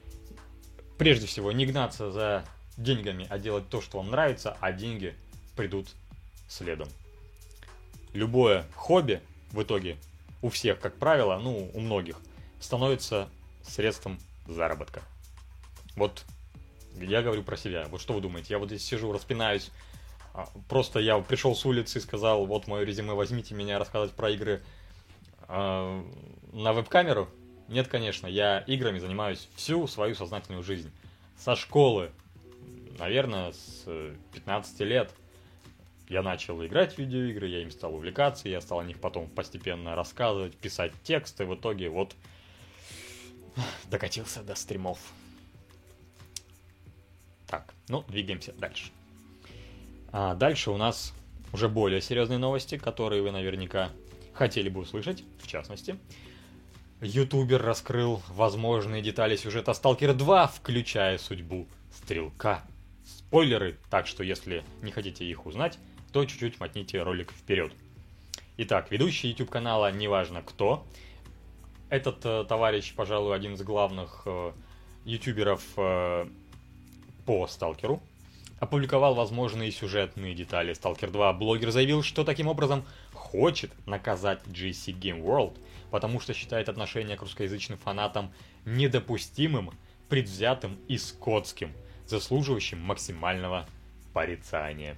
прежде 0.98 1.26
всего, 1.26 1.52
не 1.52 1.66
гнаться 1.66 2.10
за 2.10 2.44
деньгами, 2.76 3.26
а 3.30 3.38
делать 3.38 3.68
то, 3.68 3.80
что 3.80 3.98
вам 3.98 4.10
нравится, 4.10 4.56
а 4.60 4.72
деньги 4.72 5.14
придут 5.56 5.88
следом. 6.48 6.88
Любое 8.12 8.66
хобби 8.74 9.20
в 9.52 9.62
итоге 9.62 9.96
у 10.42 10.48
всех, 10.48 10.80
как 10.80 10.96
правило, 10.96 11.38
ну, 11.38 11.70
у 11.72 11.80
многих, 11.80 12.20
становится 12.60 13.28
средством 13.62 14.18
заработка. 14.46 15.02
Вот 15.96 16.24
я 17.00 17.22
говорю 17.22 17.42
про 17.42 17.56
себя. 17.56 17.86
Вот 17.90 18.00
что 18.00 18.14
вы 18.14 18.20
думаете? 18.20 18.48
Я 18.50 18.58
вот 18.58 18.68
здесь 18.68 18.84
сижу, 18.84 19.12
распинаюсь. 19.12 19.70
А, 20.34 20.48
просто 20.68 21.00
я 21.00 21.18
пришел 21.18 21.54
с 21.54 21.64
улицы 21.66 21.98
и 21.98 22.00
сказал, 22.00 22.46
вот 22.46 22.66
мое 22.66 22.84
резюме, 22.84 23.14
возьмите 23.14 23.54
меня 23.54 23.78
рассказывать 23.78 24.14
про 24.14 24.30
игры 24.30 24.62
э, 25.48 26.02
на 26.52 26.72
веб-камеру. 26.72 27.28
Нет, 27.68 27.88
конечно, 27.88 28.26
я 28.26 28.60
играми 28.60 28.98
занимаюсь 28.98 29.48
всю 29.56 29.86
свою 29.86 30.14
сознательную 30.14 30.62
жизнь. 30.62 30.90
Со 31.36 31.56
школы, 31.56 32.10
наверное, 32.98 33.52
с 33.52 33.84
15 34.34 34.80
лет 34.80 35.10
я 36.08 36.22
начал 36.22 36.64
играть 36.64 36.94
в 36.94 36.98
видеоигры, 36.98 37.48
я 37.48 37.62
им 37.62 37.70
стал 37.70 37.94
увлекаться, 37.94 38.48
я 38.48 38.60
стал 38.60 38.80
о 38.80 38.84
них 38.84 39.00
потом 39.00 39.28
постепенно 39.28 39.96
рассказывать, 39.96 40.56
писать 40.56 40.92
тексты, 41.02 41.44
в 41.44 41.54
итоге 41.56 41.88
вот 41.88 42.14
докатился 43.90 44.42
до 44.42 44.54
стримов. 44.54 44.98
Так, 47.48 47.74
ну, 47.88 48.04
двигаемся 48.08 48.52
дальше. 48.52 48.90
А 50.12 50.34
дальше 50.34 50.70
у 50.70 50.76
нас 50.76 51.12
уже 51.52 51.68
более 51.68 52.00
серьезные 52.00 52.38
новости, 52.38 52.78
которые 52.78 53.22
вы 53.22 53.32
наверняка 53.32 53.90
хотели 54.32 54.68
бы 54.68 54.80
услышать, 54.80 55.24
в 55.40 55.46
частности. 55.48 55.98
Ютубер 57.02 57.62
раскрыл 57.62 58.22
возможные 58.28 59.02
детали 59.02 59.36
сюжета 59.36 59.74
Сталкер 59.74 60.14
2, 60.14 60.46
включая 60.46 61.18
судьбу 61.18 61.68
Стрелка. 61.92 62.62
Спойлеры, 63.04 63.78
так 63.90 64.06
что 64.06 64.24
если 64.24 64.64
не 64.80 64.92
хотите 64.92 65.26
их 65.26 65.44
узнать, 65.44 65.78
то 66.12 66.24
чуть-чуть 66.24 66.58
мотните 66.58 67.02
ролик 67.02 67.32
вперед. 67.32 67.70
Итак, 68.56 68.90
ведущий 68.90 69.28
YouTube 69.28 69.50
канала 69.50 69.92
неважно 69.92 70.40
кто. 70.40 70.86
Этот 71.90 72.24
э, 72.24 72.44
товарищ, 72.48 72.94
пожалуй, 72.94 73.36
один 73.36 73.54
из 73.54 73.62
главных 73.62 74.22
э, 74.24 74.52
ютуберов 75.04 75.62
э, 75.76 76.26
по 77.26 77.46
Сталкеру, 77.46 78.02
опубликовал 78.58 79.14
возможные 79.14 79.70
сюжетные 79.70 80.34
детали 80.34 80.74
Stalker 80.74 81.10
2. 81.10 81.32
Блогер 81.34 81.70
заявил, 81.70 82.02
что 82.02 82.24
таким 82.24 82.48
образом 82.48 82.84
хочет 83.12 83.70
наказать 83.86 84.40
GC 84.46 84.98
Game 84.98 85.22
World, 85.22 85.58
потому 85.90 86.20
что 86.20 86.34
считает 86.34 86.68
отношение 86.68 87.16
к 87.16 87.22
русскоязычным 87.22 87.78
фанатам 87.78 88.32
недопустимым, 88.64 89.70
предвзятым 90.08 90.78
и 90.88 90.96
скотским, 90.96 91.72
заслуживающим 92.06 92.80
максимального 92.80 93.66
порицания. 94.12 94.96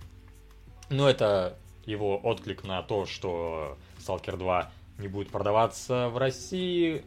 Но 0.90 1.08
это 1.08 1.58
его 1.84 2.18
отклик 2.18 2.64
на 2.64 2.82
то, 2.82 3.06
что 3.06 3.76
Stalker 3.98 4.36
2 4.36 4.70
не 4.98 5.08
будет 5.08 5.30
продаваться 5.30 6.08
в 6.08 6.18
России, 6.18 7.04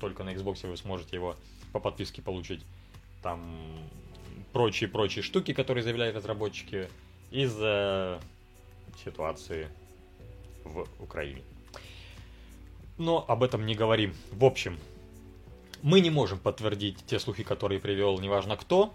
только 0.00 0.24
на 0.24 0.34
Xbox 0.34 0.68
вы 0.68 0.76
сможете 0.76 1.16
его 1.16 1.36
по 1.72 1.80
подписке 1.80 2.22
получить. 2.22 2.64
Там 3.22 3.56
прочие-прочие 4.56 5.22
штуки, 5.22 5.52
которые 5.52 5.84
заявляли 5.84 6.12
разработчики 6.12 6.88
из-за 7.30 8.18
ситуации 9.04 9.68
в 10.64 10.88
Украине. 10.98 11.42
Но 12.96 13.22
об 13.28 13.42
этом 13.42 13.66
не 13.66 13.74
говорим. 13.74 14.14
В 14.32 14.46
общем, 14.46 14.78
мы 15.82 16.00
не 16.00 16.08
можем 16.08 16.38
подтвердить 16.38 17.04
те 17.04 17.18
слухи, 17.18 17.42
которые 17.42 17.80
привел 17.80 18.18
неважно 18.18 18.56
кто, 18.56 18.94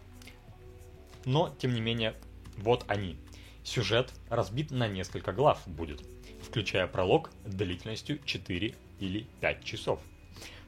но, 1.26 1.56
тем 1.60 1.76
не 1.76 1.82
менее, 1.82 2.16
вот 2.58 2.84
они. 2.88 3.16
Сюжет 3.64 4.12
разбит 4.30 4.72
на 4.72 4.88
несколько 4.88 5.32
глав 5.32 5.62
будет, 5.68 6.02
включая 6.42 6.88
пролог 6.88 7.30
длительностью 7.46 8.18
4 8.26 8.74
или 9.00 9.28
5 9.42 9.64
часов. 9.64 10.00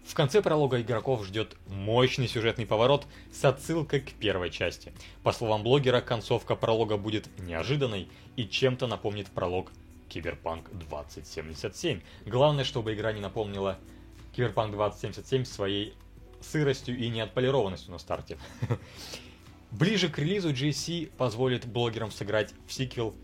В 0.06 0.16
конце 0.16 0.42
пролога 0.42 0.82
игроков 0.82 1.26
ждет 1.26 1.56
мощный 1.68 2.28
сюжетный 2.28 2.66
поворот 2.66 3.08
с 3.32 3.44
отсылкой 3.46 4.02
к 4.02 4.12
первой 4.14 4.50
части. 4.52 4.92
По 5.24 5.32
словам 5.32 5.64
блогера, 5.64 6.02
концовка 6.02 6.56
пролога 6.56 6.98
будет 6.98 7.28
неожиданной 7.40 8.10
и 8.36 8.46
чем-то 8.46 8.88
напомнит 8.88 9.28
пролог 9.28 9.72
Киберпанк 10.10 10.70
2077. 10.72 12.02
Главное, 12.26 12.64
чтобы 12.64 12.94
игра 12.94 13.14
не 13.14 13.22
напомнила 13.22 13.80
Киберпанк 14.36 14.74
2077 14.74 15.46
своей 15.46 15.94
сыростью 16.42 16.98
и 16.98 17.10
неотполированностью 17.10 17.92
на 17.92 17.98
старте. 17.98 18.38
Ближе 19.72 20.10
к 20.10 20.20
релизу 20.20 20.52
GSC 20.52 21.12
позволит 21.18 21.66
блогерам 21.66 22.12
сыграть 22.12 22.54
в 22.68 22.74
сиквел 22.74 23.16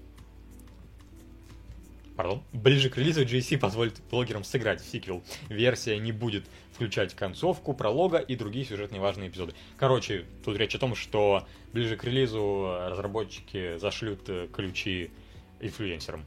Пардон. 2.20 2.44
Ближе 2.52 2.90
к 2.90 2.98
релизу 2.98 3.24
GSC 3.24 3.58
позволит 3.58 4.02
блогерам 4.12 4.44
сыграть 4.44 4.82
в 4.82 4.90
сиквел. 4.92 5.24
Версия 5.48 5.98
не 6.00 6.12
будет 6.12 6.46
включать 6.80 7.14
концовку, 7.14 7.74
пролога 7.74 8.20
и 8.20 8.38
другие 8.38 8.64
сюжетные 8.64 9.02
важные 9.02 9.28
эпизоды. 9.28 9.54
Короче, 9.76 10.26
тут 10.46 10.56
речь 10.56 10.76
о 10.76 10.80
том, 10.80 10.96
что 10.96 11.46
ближе 11.74 11.98
к 11.98 12.06
релизу 12.06 12.74
разработчики 12.88 13.76
зашлют 13.76 14.30
э, 14.30 14.48
ключи 14.48 15.12
инфлюенсерам. 15.60 16.24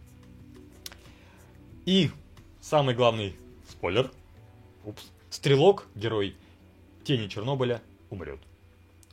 И 1.87 2.11
самый 2.61 2.95
главный 2.95 3.35
спойлер. 3.67 4.11
Упс. 4.85 5.11
Стрелок, 5.31 5.87
герой 5.95 6.37
Тени 7.05 7.29
Чернобыля, 7.29 7.81
умрет. 8.11 8.41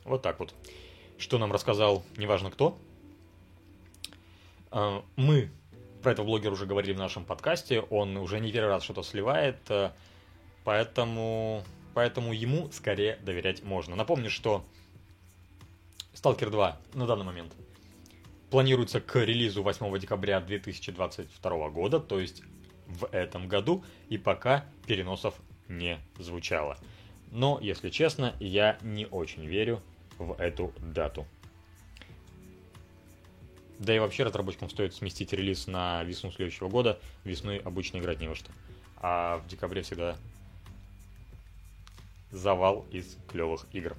Вот 0.04 0.20
так 0.20 0.40
вот. 0.40 0.54
Что 1.16 1.38
нам 1.38 1.52
рассказал 1.52 2.04
неважно 2.18 2.50
кто. 2.50 2.76
А, 4.70 5.02
мы 5.16 5.48
про 6.02 6.12
этого 6.12 6.26
блогера 6.26 6.52
уже 6.52 6.66
говорили 6.66 6.92
в 6.92 6.98
нашем 6.98 7.24
подкасте, 7.24 7.80
он 7.80 8.18
уже 8.18 8.40
не 8.40 8.52
первый 8.52 8.68
раз 8.68 8.82
что-то 8.82 9.02
сливает, 9.02 9.56
э, 9.70 9.92
поэтому, 10.64 11.64
поэтому 11.94 12.32
ему 12.32 12.70
скорее 12.72 13.16
доверять 13.22 13.62
можно. 13.62 13.96
Напомню, 13.96 14.30
что 14.30 14.64
Stalker 16.14 16.50
2 16.50 16.78
на 16.94 17.06
данный 17.06 17.24
момент 17.24 17.52
планируется 18.50 19.00
к 19.00 19.16
релизу 19.16 19.62
8 19.62 19.98
декабря 19.98 20.40
2022 20.40 21.70
года, 21.70 22.00
то 22.00 22.20
есть 22.20 22.42
в 22.86 23.06
этом 23.12 23.48
году, 23.48 23.84
и 24.08 24.18
пока 24.18 24.66
переносов 24.86 25.34
не 25.68 25.98
звучало. 26.18 26.76
Но, 27.30 27.58
если 27.62 27.90
честно, 27.90 28.34
я 28.40 28.76
не 28.82 29.06
очень 29.06 29.46
верю 29.46 29.80
в 30.18 30.32
эту 30.40 30.72
дату. 30.78 31.26
Да 33.78 33.94
и 33.94 33.98
вообще 33.98 34.24
разработчикам 34.24 34.68
стоит 34.68 34.94
сместить 34.94 35.32
релиз 35.32 35.66
на 35.66 36.02
весну 36.02 36.30
следующего 36.30 36.68
года. 36.68 36.98
Весной 37.24 37.58
обычно 37.58 37.98
играть 37.98 38.20
не 38.20 38.28
во 38.28 38.34
что. 38.34 38.50
А 38.96 39.38
в 39.38 39.46
декабре 39.46 39.80
всегда 39.80 40.16
завал 42.30 42.86
из 42.90 43.16
клевых 43.28 43.66
игр. 43.72 43.96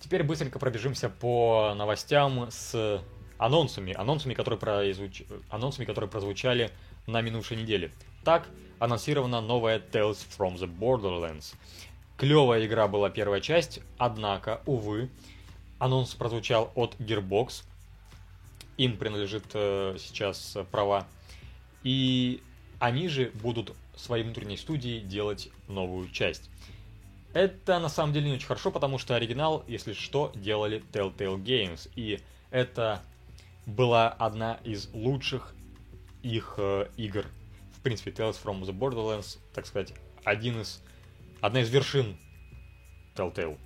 Теперь 0.00 0.22
быстренько 0.22 0.58
пробежимся 0.58 1.08
по 1.08 1.72
новостям 1.76 2.48
с 2.50 3.02
анонсами, 3.38 3.94
анонсами, 3.94 4.34
которые, 4.34 4.58
произуч... 4.58 5.22
анонсами, 5.48 5.84
которые 5.84 6.10
прозвучали 6.10 6.70
на 7.06 7.20
минувшей 7.20 7.56
неделе. 7.56 7.90
Так, 8.22 8.48
анонсирована 8.78 9.40
новая 9.40 9.78
Tales 9.78 10.18
from 10.36 10.56
the 10.56 10.66
Borderlands. 10.66 11.54
Клевая 12.16 12.64
игра 12.64 12.86
была 12.86 13.10
первая 13.10 13.40
часть, 13.40 13.80
однако, 13.98 14.62
увы, 14.66 15.10
анонс 15.78 16.14
прозвучал 16.14 16.70
от 16.74 16.94
Gearbox, 16.96 17.64
им 18.76 18.96
принадлежит 18.96 19.44
э, 19.54 19.96
сейчас 19.98 20.56
права. 20.70 21.06
И 21.82 22.42
они 22.78 23.08
же 23.08 23.30
будут 23.34 23.74
своей 23.96 24.24
внутренней 24.24 24.56
студией 24.56 25.00
делать 25.00 25.48
новую 25.68 26.08
часть. 26.10 26.50
Это 27.34 27.80
на 27.80 27.88
самом 27.88 28.12
деле 28.12 28.28
не 28.30 28.36
очень 28.36 28.46
хорошо, 28.46 28.70
потому 28.70 28.98
что 28.98 29.16
оригинал, 29.16 29.64
если 29.66 29.92
что, 29.92 30.32
делали 30.36 30.82
Telltale 30.92 31.42
Games. 31.42 31.90
И 31.96 32.20
это 32.50 33.02
была 33.66 34.08
одна 34.08 34.60
из 34.64 34.88
лучших 34.94 35.52
их 36.22 36.54
э, 36.58 36.88
игр. 36.96 37.26
В 37.72 37.80
принципе, 37.82 38.12
Tales 38.12 38.40
from 38.42 38.62
the 38.62 38.72
Borderlands, 38.72 39.38
так 39.52 39.66
сказать, 39.66 39.92
один 40.24 40.60
из, 40.60 40.80
одна 41.40 41.60
из 41.62 41.70
вершин 41.70 42.16
Telltale. 43.16 43.58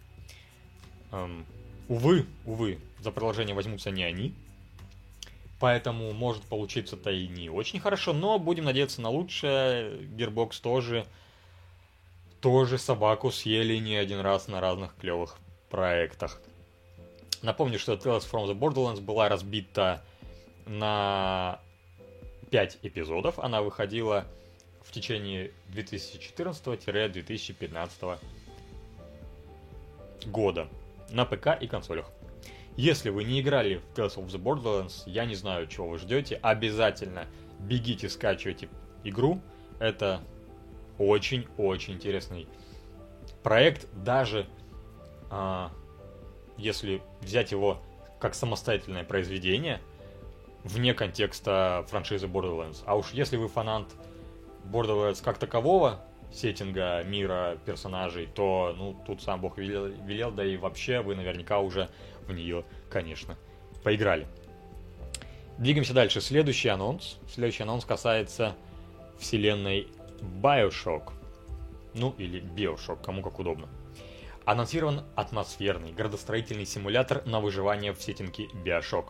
Эм, 1.13 1.45
увы, 1.89 2.27
увы, 2.47 2.79
за 3.01 3.13
продолжение 3.13 3.55
возьмутся 3.55 3.91
не 3.91 4.03
они, 4.03 4.35
Поэтому 5.61 6.13
может 6.13 6.45
получиться-то 6.45 7.11
и 7.11 7.27
не 7.27 7.51
очень 7.51 7.81
хорошо, 7.81 8.13
но 8.13 8.39
будем 8.39 8.65
надеяться 8.65 9.01
на 9.01 9.11
лучшее. 9.11 9.99
Gearbox 10.17 10.61
тоже, 10.63 11.05
тоже 12.41 12.79
собаку 12.79 13.31
съели 13.31 13.77
не 13.79 13.97
один 13.97 14.21
раз 14.21 14.49
на 14.49 14.61
разных 14.61 14.95
клевых 14.97 15.37
проектах. 15.71 16.41
Напомню, 17.43 17.79
что 17.79 17.93
Tales 17.95 18.31
from 18.31 18.47
the 18.47 18.59
Borderlands 18.59 19.01
была 19.01 19.29
разбита 19.29 20.05
на 20.67 21.61
5 22.51 22.79
эпизодов. 22.83 23.39
Она 23.39 23.63
выходила 23.63 24.27
в 24.83 24.91
течение 24.93 25.53
2014-2015 25.69 28.19
года 30.27 30.69
на 31.11 31.25
ПК 31.25 31.57
и 31.61 31.67
консолях. 31.67 32.11
Если 32.77 33.11
вы 33.11 33.25
не 33.25 33.41
играли 33.41 33.77
в 33.77 33.85
Tales 33.95 34.17
of 34.17 34.27
the 34.27 34.41
Borderlands, 34.41 35.03
я 35.07 35.25
не 35.25 35.35
знаю, 35.35 35.67
чего 35.67 35.89
вы 35.89 35.99
ждете. 35.99 36.39
Обязательно 36.43 37.27
бегите, 37.61 38.09
скачивайте 38.09 38.69
игру. 39.05 39.41
Это 39.81 40.21
очень-очень 40.99 41.95
интересный 41.95 42.47
проект. 43.43 43.87
Даже 43.93 44.47
а, 45.31 45.71
если 46.57 47.03
взять 47.21 47.53
его 47.53 47.81
как 48.21 48.35
самостоятельное 48.35 49.05
произведение, 49.05 49.81
вне 50.65 50.95
контекста 50.95 51.85
франшизы 51.89 52.27
Borderlands. 52.27 52.83
А 52.85 52.97
уж 52.97 53.13
если 53.13 53.37
вы 53.37 53.49
фанат 53.49 53.87
Borderlands 54.65 55.23
как 55.23 55.39
такового, 55.39 56.01
сеттинга, 56.33 57.03
мира, 57.05 57.59
персонажей, 57.65 58.27
то, 58.27 58.75
ну, 58.77 58.97
тут 59.07 59.23
сам 59.23 59.41
Бог 59.41 59.57
велел, 59.59 59.87
велел, 59.87 60.31
да 60.31 60.45
и 60.45 60.57
вообще 60.57 61.01
вы 61.01 61.15
наверняка 61.15 61.61
уже 61.61 61.89
в 62.27 62.33
нее, 62.33 62.65
конечно, 62.91 63.37
поиграли. 63.83 64.27
Двигаемся 65.59 65.95
дальше. 65.95 66.21
Следующий 66.21 66.69
анонс. 66.69 67.19
Следующий 67.33 67.63
анонс 67.63 67.85
касается 67.85 68.55
вселенной 69.19 69.89
Bioshock. 70.21 71.13
Ну, 71.95 72.15
или 72.19 72.41
Bioshock, 72.41 73.03
кому 73.03 73.23
как 73.23 73.39
удобно. 73.39 73.69
Анонсирован 74.45 75.05
атмосферный 75.15 75.93
градостроительный 75.93 76.65
симулятор 76.65 77.25
на 77.27 77.41
выживание 77.41 77.93
в 77.93 78.01
сеттинге 78.01 78.47
Bioshock. 78.65 79.07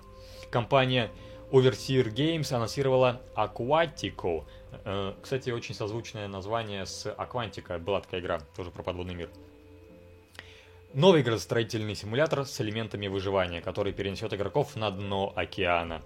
Компания 0.51 1.11
Overseer 1.51 2.13
Games 2.13 2.53
анонсировала 2.53 3.21
Aquatico. 3.35 4.45
Э, 4.85 5.15
кстати, 5.23 5.51
очень 5.51 5.75
созвучное 5.75 6.29
название 6.29 6.85
с 6.87 7.07
Aquantica. 7.07 7.79
Была 7.79 8.01
такая 8.01 8.21
игра, 8.21 8.41
тоже 8.57 8.71
про 8.71 8.83
подводный 8.83 9.15
мир. 9.15 9.31
Новый 10.95 11.23
градостроительный 11.23 11.95
симулятор 11.95 12.45
с 12.45 12.61
элементами 12.61 13.09
выживания, 13.09 13.61
который 13.61 13.93
перенесет 13.93 14.33
игроков 14.33 14.75
на 14.75 14.91
дно 14.91 15.33
океана. 15.37 16.03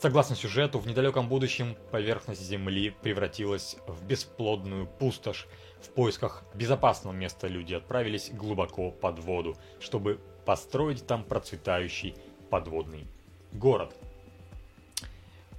Согласно 0.00 0.36
сюжету, 0.36 0.78
в 0.78 0.86
недалеком 0.86 1.28
будущем 1.28 1.76
поверхность 1.90 2.40
Земли 2.40 2.94
превратилась 3.02 3.76
в 3.88 4.04
бесплодную 4.04 4.86
пустошь. 4.86 5.48
В 5.82 5.88
поисках 5.88 6.44
безопасного 6.54 7.12
места 7.12 7.48
люди 7.48 7.74
отправились 7.74 8.30
глубоко 8.30 8.92
под 8.92 9.18
воду, 9.18 9.56
чтобы 9.80 10.20
построить 10.44 11.04
там 11.04 11.24
процветающий 11.24 12.14
подводный 12.48 13.08
город. 13.52 13.92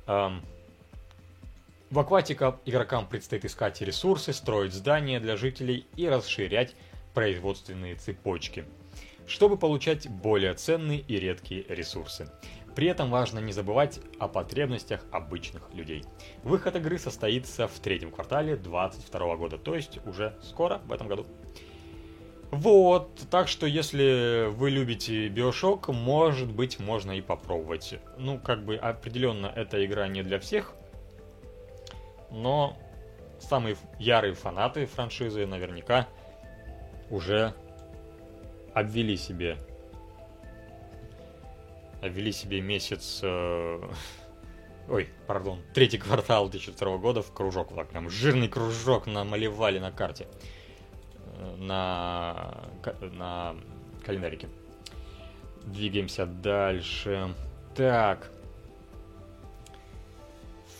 Эм, 0.07 0.41
в 1.89 1.99
Акватика 1.99 2.61
игрокам 2.63 3.07
предстоит 3.07 3.43
искать 3.43 3.81
ресурсы, 3.81 4.31
строить 4.31 4.73
здания 4.73 5.19
для 5.19 5.35
жителей 5.35 5.85
и 5.97 6.07
расширять 6.07 6.77
производственные 7.13 7.95
цепочки, 7.95 8.63
чтобы 9.27 9.57
получать 9.57 10.07
более 10.07 10.53
ценные 10.53 10.99
и 10.99 11.19
редкие 11.19 11.65
ресурсы. 11.67 12.31
При 12.75 12.87
этом 12.87 13.09
важно 13.09 13.39
не 13.39 13.51
забывать 13.51 13.99
о 14.19 14.27
потребностях 14.27 15.05
обычных 15.11 15.73
людей. 15.73 16.03
Выход 16.43 16.75
игры 16.75 16.97
состоится 16.97 17.67
в 17.67 17.79
третьем 17.79 18.11
квартале 18.11 18.55
2022 18.55 19.35
года, 19.35 19.57
то 19.57 19.75
есть 19.75 19.99
уже 20.05 20.37
скоро, 20.41 20.79
в 20.85 20.93
этом 20.93 21.07
году. 21.07 21.25
Вот, 22.51 23.11
так 23.29 23.47
что 23.47 23.67
если 23.67 24.47
вы 24.47 24.71
любите 24.71 25.27
Биошок, 25.27 25.89
может 25.89 26.51
быть, 26.51 26.79
можно 26.79 27.11
и 27.11 27.21
попробовать. 27.21 27.99
Ну, 28.17 28.39
как 28.39 28.65
бы 28.65 28.75
определенно 28.75 29.47
эта 29.47 29.85
игра 29.85 30.07
не 30.07 30.23
для 30.23 30.39
всех, 30.39 30.73
но 32.31 32.75
самые 33.39 33.77
ярые 33.99 34.33
фанаты 34.33 34.85
франшизы 34.87 35.45
наверняка 35.45 36.07
уже 37.11 37.53
обвели 38.73 39.15
себе 39.15 39.57
обвели 42.01 42.31
себе 42.31 42.61
месяц 42.61 43.19
э, 43.23 43.81
ой, 44.89 45.09
пардон, 45.27 45.61
третий 45.73 45.97
квартал 45.97 46.49
2002 46.49 46.97
года 46.97 47.21
в 47.21 47.31
кружок, 47.33 47.71
вот 47.71 47.89
так 47.89 48.09
жирный 48.09 48.47
кружок 48.47 49.07
намалевали 49.07 49.79
на 49.79 49.91
карте, 49.91 50.27
э, 51.37 51.55
на, 51.57 52.69
на 53.01 53.55
календарике. 54.05 54.49
Двигаемся 55.65 56.25
дальше. 56.25 57.35
Так, 57.75 58.31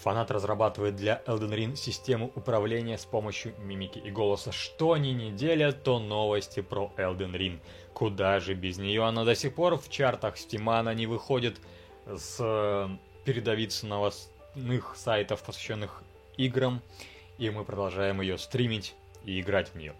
Фанат 0.02 0.32
разрабатывает 0.32 0.96
для 0.96 1.22
Elden 1.28 1.54
Ring 1.54 1.76
систему 1.76 2.32
управления 2.36 2.98
с 2.98 3.06
помощью 3.06 3.54
мимики 3.60 4.00
и 4.00 4.10
голоса. 4.10 4.52
Что 4.54 4.96
ни 4.96 5.10
неделя, 5.10 5.74
то 5.74 6.00
новости 6.00 6.62
про 6.62 6.94
Elden 6.98 7.34
Ring. 7.34 7.60
Куда 8.00 8.40
же 8.40 8.54
без 8.54 8.78
нее? 8.78 9.04
Она 9.04 9.26
до 9.26 9.36
сих 9.36 9.54
пор 9.54 9.78
в 9.78 9.90
чартах 9.90 10.38
Steam, 10.38 10.74
она 10.74 10.94
не 10.94 11.06
выходит 11.06 11.60
с 12.08 12.38
э, 12.40 12.88
передовиц 13.26 13.84
новостных 13.84 14.96
сайтов, 14.96 15.44
посвященных 15.44 16.02
играм. 16.38 16.82
И 17.40 17.50
мы 17.50 17.66
продолжаем 17.66 18.22
ее 18.22 18.38
стримить 18.38 18.96
и 19.26 19.42
играть 19.42 19.72
в 19.72 19.76
нее. 19.76 19.94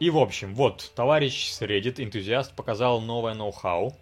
И 0.00 0.08
в 0.08 0.16
общем, 0.16 0.54
вот, 0.54 0.90
товарищ 0.94 1.50
с 1.50 1.60
Reddit, 1.60 2.02
энтузиаст, 2.02 2.56
показал 2.56 3.02
новое 3.02 3.34
ноу-хау 3.34 3.94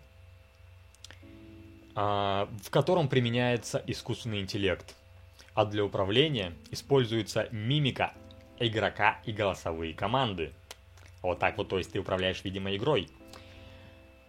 а, 1.97 2.49
в 2.62 2.71
котором 2.71 3.09
применяется 3.09 3.83
искусственный 3.88 4.38
интеллект. 4.38 4.95
А 5.55 5.64
для 5.64 5.85
управления 5.85 6.53
используется 6.71 7.49
мимика 7.51 8.14
игрока 8.61 9.19
и 9.25 9.33
голосовые 9.33 9.95
команды. 9.95 10.53
Вот 11.22 11.38
так 11.38 11.59
вот, 11.59 11.68
то 11.68 11.78
есть 11.78 11.92
ты 11.92 11.98
управляешь, 12.00 12.42
видимо, 12.44 12.74
игрой. 12.74 13.09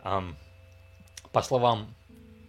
По 0.04 1.41
словам 1.41 1.93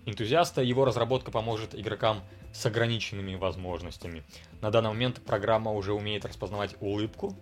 энтузиаста, 0.07 0.62
его 0.62 0.85
разработка 0.85 1.31
поможет 1.31 1.74
игрокам 1.74 2.22
с 2.52 2.66
ограниченными 2.66 3.35
возможностями. 3.35 4.24
На 4.61 4.70
данный 4.70 4.90
момент 4.90 5.22
программа 5.24 5.72
уже 5.72 5.92
умеет 5.92 6.24
распознавать 6.24 6.76
улыбку 6.81 7.37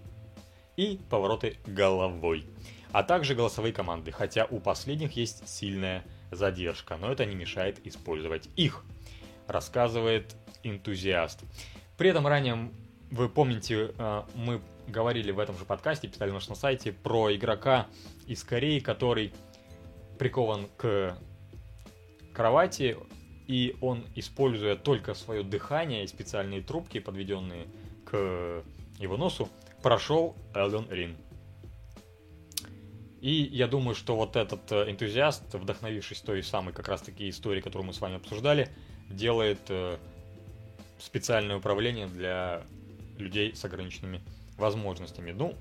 и 0.77 1.01
повороты 1.11 1.59
головой, 1.67 2.47
а 2.93 3.03
также 3.03 3.35
голосовые 3.35 3.73
команды, 3.73 4.13
хотя 4.13 4.45
у 4.45 4.61
последних 4.61 5.13
есть 5.13 5.49
сильная 5.49 6.05
задержка, 6.31 6.97
но 6.97 7.11
это 7.11 7.25
не 7.25 7.35
мешает 7.35 7.85
использовать 7.87 8.49
их, 8.57 8.85
рассказывает 9.47 10.37
энтузиаст. 10.63 11.41
При 11.97 12.11
этом 12.11 12.27
ранее, 12.27 12.71
вы 13.11 13.29
помните, 13.29 13.93
э, 13.99 14.23
мы 14.35 14.61
говорили 14.91 15.31
в 15.31 15.39
этом 15.39 15.57
же 15.57 15.65
подкасте, 15.65 16.09
писали 16.09 16.29
на 16.29 16.35
нашем 16.35 16.55
сайте 16.55 16.93
про 16.93 17.35
игрока 17.35 17.87
из 18.27 18.45
Кореи, 18.45 18.81
который 18.81 19.33
прикован 20.19 20.69
к 20.77 21.17
кровати, 22.35 22.97
и 23.47 23.77
он, 23.81 24.05
используя 24.15 24.77
только 24.77 25.15
свое 25.15 25.43
дыхание 25.43 26.05
и 26.05 26.07
специальные 26.07 26.63
трубки, 26.63 27.01
подведенные 27.01 27.67
к 28.05 28.63
его 28.99 29.17
носу, 29.17 29.49
прошел 29.83 30.37
Elden 30.55 30.89
Ring. 30.89 31.17
И 33.21 33.33
я 33.53 33.67
думаю, 33.67 33.95
что 33.95 34.17
вот 34.17 34.37
этот 34.37 34.73
э, 34.73 34.91
энтузиаст, 34.91 35.53
вдохновившись 35.53 36.21
той 36.23 36.43
самой 36.43 36.73
как 36.73 36.89
раз 36.89 37.03
таки 37.03 37.29
историей, 37.29 37.61
которую 37.61 37.87
мы 37.87 37.93
с 37.93 38.01
вами 38.01 38.17
обсуждали, 38.17 38.71
делает 39.11 39.61
э, 39.69 39.99
специальное 40.99 41.57
управление 41.57 42.07
для 42.07 42.63
людей 43.19 43.55
с 43.55 43.65
ограниченными 43.65 44.23
возможностями. 44.61 45.33
Ну, 45.33 45.57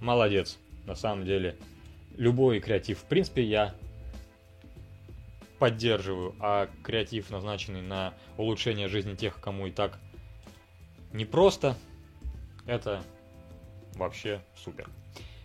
молодец, 0.00 0.58
на 0.86 0.94
самом 0.94 1.24
деле. 1.24 1.56
Любой 2.16 2.60
креатив, 2.60 2.98
в 3.00 3.04
принципе, 3.04 3.42
я 3.42 3.74
поддерживаю, 5.58 6.34
а 6.40 6.68
креатив, 6.82 7.30
назначенный 7.30 7.82
на 7.82 8.14
улучшение 8.36 8.88
жизни 8.88 9.14
тех, 9.14 9.40
кому 9.40 9.66
и 9.66 9.70
так 9.70 9.98
непросто, 11.12 11.76
это 12.66 13.02
вообще 13.94 14.42
супер. 14.56 14.88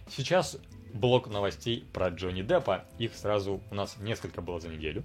Сейчас 0.09 0.57
блок 0.93 1.27
новостей 1.27 1.87
про 1.93 2.09
Джонни 2.09 2.41
Деппа. 2.41 2.85
Их 2.97 3.15
сразу 3.15 3.61
у 3.69 3.75
нас 3.75 3.97
несколько 3.99 4.41
было 4.41 4.59
за 4.59 4.69
неделю. 4.69 5.03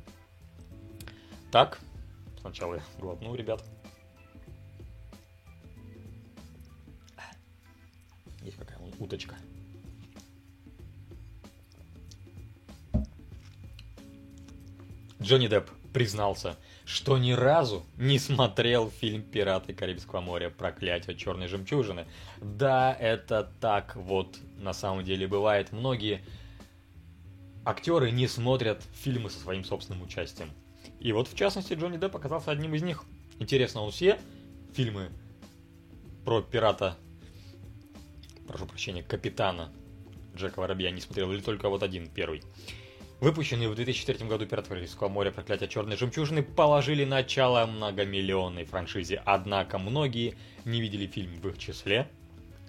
Так, 1.50 1.78
сначала 2.40 2.74
я 2.74 2.82
глотну, 2.98 3.34
ребят. 3.34 3.62
Уточка. 8.98 9.36
Джонни 15.20 15.48
Депп 15.48 15.70
признался, 15.94 16.56
что 16.84 17.16
ни 17.16 17.32
разу 17.32 17.86
не 17.96 18.18
смотрел 18.18 18.90
фильм 18.90 19.22
«Пираты 19.22 19.72
Карибского 19.72 20.20
моря. 20.20 20.50
Проклятие 20.50 21.16
черной 21.16 21.48
жемчужины». 21.48 22.06
Да, 22.42 22.92
это 22.92 23.50
так 23.60 23.96
вот 23.96 24.38
на 24.58 24.74
самом 24.74 25.02
деле 25.02 25.26
бывает. 25.26 25.72
Многие 25.72 26.20
актеры 27.64 28.10
не 28.10 28.28
смотрят 28.28 28.82
фильмы 28.92 29.30
со 29.30 29.38
своим 29.38 29.64
собственным 29.64 30.02
участием. 30.02 30.50
И 31.00 31.12
вот, 31.12 31.28
в 31.28 31.34
частности, 31.34 31.72
Джонни 31.72 31.96
Депп 31.96 32.16
оказался 32.16 32.50
одним 32.50 32.74
из 32.74 32.82
них. 32.82 33.04
Интересно, 33.38 33.80
он 33.80 33.92
все 33.92 34.18
фильмы 34.74 35.08
про 36.24 36.42
пирата, 36.42 36.98
прошу 38.46 38.66
прощения, 38.66 39.02
капитана 39.02 39.72
Джека 40.36 40.60
Воробья 40.60 40.90
не 40.90 41.00
смотрел, 41.00 41.32
или 41.32 41.40
только 41.40 41.68
вот 41.68 41.82
один, 41.82 42.08
первый. 42.08 42.42
Выпущенные 43.20 43.68
в 43.68 43.74
2003 43.74 44.26
году 44.26 44.46
«Пираты 44.46 44.68
Карибского 44.68 45.08
моря. 45.08 45.30
Проклятие 45.30 45.68
черной 45.68 45.96
жемчужины» 45.96 46.42
положили 46.42 47.04
начало 47.04 47.64
многомиллионной 47.66 48.64
франшизе, 48.64 49.22
однако 49.24 49.78
многие 49.78 50.34
не 50.64 50.80
видели 50.80 51.06
фильм 51.06 51.40
в 51.40 51.48
их 51.48 51.58
числе 51.58 52.08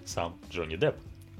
сам 0.04 0.38
Джонни 0.50 0.76
Депп 0.76 0.96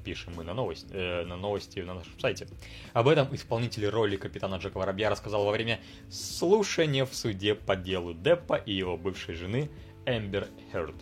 пишем 0.07 0.33
мы 0.37 0.45
на, 0.45 0.53
новость, 0.53 0.87
э, 0.91 1.25
на 1.25 1.35
новости 1.35 1.79
на 1.81 1.93
нашем 1.93 2.17
сайте. 2.17 2.47
Об 2.93 3.09
этом 3.09 3.27
исполнитель 3.35 3.87
роли 3.87 4.15
капитана 4.15 4.55
Джека 4.55 4.77
Воробья 4.77 5.09
рассказал 5.09 5.43
во 5.43 5.51
время 5.51 5.81
слушания 6.09 7.05
в 7.05 7.13
суде 7.13 7.55
по 7.55 7.75
делу 7.75 8.13
Деппа 8.13 8.55
и 8.55 8.73
его 8.73 8.95
бывшей 8.95 9.35
жены 9.35 9.69
Эмбер 10.05 10.47
Херд. 10.71 10.95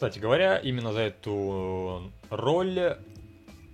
Кстати 0.00 0.18
говоря, 0.18 0.56
именно 0.56 0.94
за 0.94 1.00
эту 1.00 2.10
роль 2.30 2.96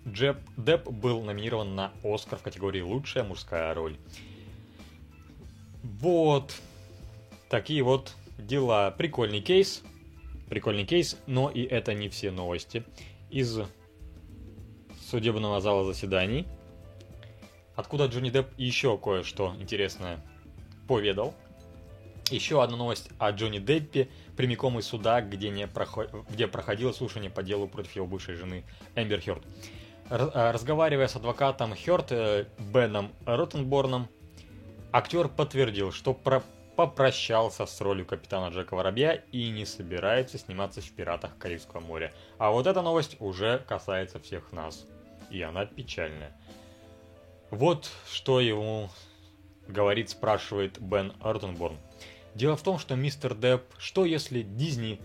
Джеб 0.08 0.38
Депп 0.56 0.88
был 0.88 1.22
номинирован 1.22 1.76
на 1.76 1.92
Оскар 2.02 2.36
в 2.36 2.42
категории 2.42 2.80
«Лучшая 2.80 3.22
мужская 3.22 3.72
роль». 3.74 3.96
Вот. 5.84 6.52
Такие 7.48 7.84
вот 7.84 8.12
дела. 8.38 8.90
Прикольный 8.90 9.40
кейс. 9.40 9.84
Прикольный 10.48 10.84
кейс, 10.84 11.16
но 11.28 11.48
и 11.48 11.62
это 11.62 11.94
не 11.94 12.08
все 12.08 12.32
новости 12.32 12.82
из 13.30 13.60
судебного 15.08 15.60
зала 15.60 15.84
заседаний. 15.84 16.44
Откуда 17.76 18.06
Джонни 18.06 18.30
Депп 18.30 18.48
еще 18.56 18.98
кое-что 18.98 19.54
интересное 19.60 20.18
поведал. 20.88 21.34
Еще 22.32 22.60
одна 22.60 22.76
новость 22.76 23.10
о 23.20 23.30
Джонни 23.30 23.60
Деппе 23.60 24.08
прямиком 24.36 24.78
из 24.78 24.86
суда, 24.86 25.20
где, 25.20 25.50
не 25.50 25.66
проход... 25.66 26.10
где 26.30 26.46
проходило 26.46 26.92
слушание 26.92 27.30
по 27.30 27.42
делу 27.42 27.68
против 27.68 27.92
его 27.96 28.06
бывшей 28.06 28.34
жены 28.34 28.64
Эмбер 28.94 29.20
Хёрд. 29.20 29.42
Э, 30.10 30.50
разговаривая 30.52 31.08
с 31.08 31.16
адвокатом 31.16 31.74
Хёрд 31.74 32.12
э, 32.12 32.46
Беном 32.58 33.12
Роттенборном, 33.24 34.08
актер 34.92 35.28
подтвердил, 35.28 35.92
что 35.92 36.14
про 36.14 36.42
попрощался 36.76 37.64
с 37.64 37.80
ролью 37.80 38.04
капитана 38.04 38.52
Джека 38.52 38.74
Воробья 38.74 39.14
и 39.32 39.48
не 39.48 39.64
собирается 39.64 40.36
сниматься 40.36 40.82
в 40.82 40.90
«Пиратах 40.90 41.36
Карибского 41.38 41.80
моря». 41.80 42.12
А 42.36 42.50
вот 42.50 42.66
эта 42.66 42.82
новость 42.82 43.16
уже 43.18 43.64
касается 43.66 44.20
всех 44.20 44.52
нас. 44.52 44.84
И 45.30 45.40
она 45.40 45.64
печальная. 45.64 46.38
Вот 47.50 47.90
что 48.06 48.40
ему 48.40 48.90
говорит, 49.66 50.10
спрашивает 50.10 50.78
Бен 50.80 51.14
Артенборн. 51.20 51.78
Дело 52.36 52.54
в 52.54 52.62
том, 52.62 52.78
что 52.78 52.96
мистер 52.96 53.34
Депп, 53.34 53.62
что 53.78 54.04
если 54.04 54.42
Дисней 54.42 55.00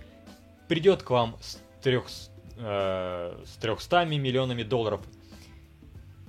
придет 0.68 1.02
к 1.02 1.10
вам 1.12 1.38
с, 1.40 1.60
трех, 1.82 2.08
э, 2.58 3.44
с 3.46 3.56
300 3.56 4.04
миллионами 4.04 4.64
долларов 4.64 5.02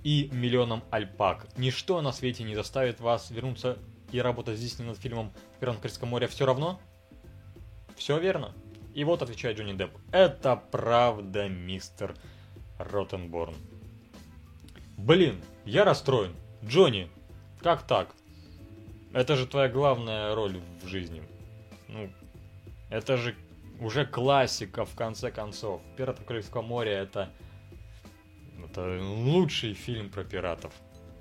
и 0.05 0.31
миллионом 0.33 0.85
альпак? 0.93 1.49
Ничто 1.57 2.01
на 2.03 2.13
свете 2.13 2.45
не 2.45 2.55
заставит 2.55 3.01
вас 3.01 3.33
вернуться 3.33 3.79
и 4.13 4.21
работать 4.21 4.57
с 4.57 4.61
Дисней 4.61 4.87
над 4.87 4.97
фильмом 4.97 5.33
«Пират 5.59 5.79
Карибского 5.79 6.07
моря» 6.07 6.29
все 6.29 6.47
равно? 6.47 6.81
Все 7.97 8.21
верно. 8.21 8.55
И 8.95 9.03
вот 9.03 9.23
отвечает 9.23 9.59
Джонни 9.59 9.73
Депп. 9.73 9.91
Это 10.13 10.55
правда, 10.55 11.49
мистер 11.49 12.15
Ротенборн. 12.79 13.57
Блин, 14.97 15.43
я 15.65 15.85
расстроен. 15.85 16.33
Джонни, 16.65 17.11
как 17.61 17.89
так? 17.89 18.15
Это 19.13 19.37
же 19.37 19.47
твоя 19.47 19.69
главная 19.69 20.35
роль 20.35 20.59
в 20.83 20.87
жизни. 20.87 21.23
Ну, 21.89 22.11
это 22.89 23.19
же 23.19 23.37
уже 23.79 24.07
классика, 24.07 24.87
в 24.87 24.95
конце 24.95 25.31
концов. 25.31 25.83
«Пираты 25.99 26.25
Карибского 26.25 26.63
моря»— 26.63 26.93
это, 27.03 27.31
это 28.65 29.03
лучший 29.03 29.75
фильм 29.75 30.09
про 30.09 30.25
пиратов. 30.25 30.73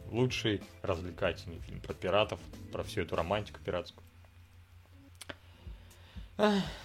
Лучший 0.10 0.62
развлекательный 0.84 1.60
фильм 1.60 1.82
про 1.82 1.94
пиратов, 1.94 2.40
про 2.72 2.84
всю 2.84 3.02
эту 3.02 3.18
романтику 3.18 3.60
пиратскую. 3.60 4.06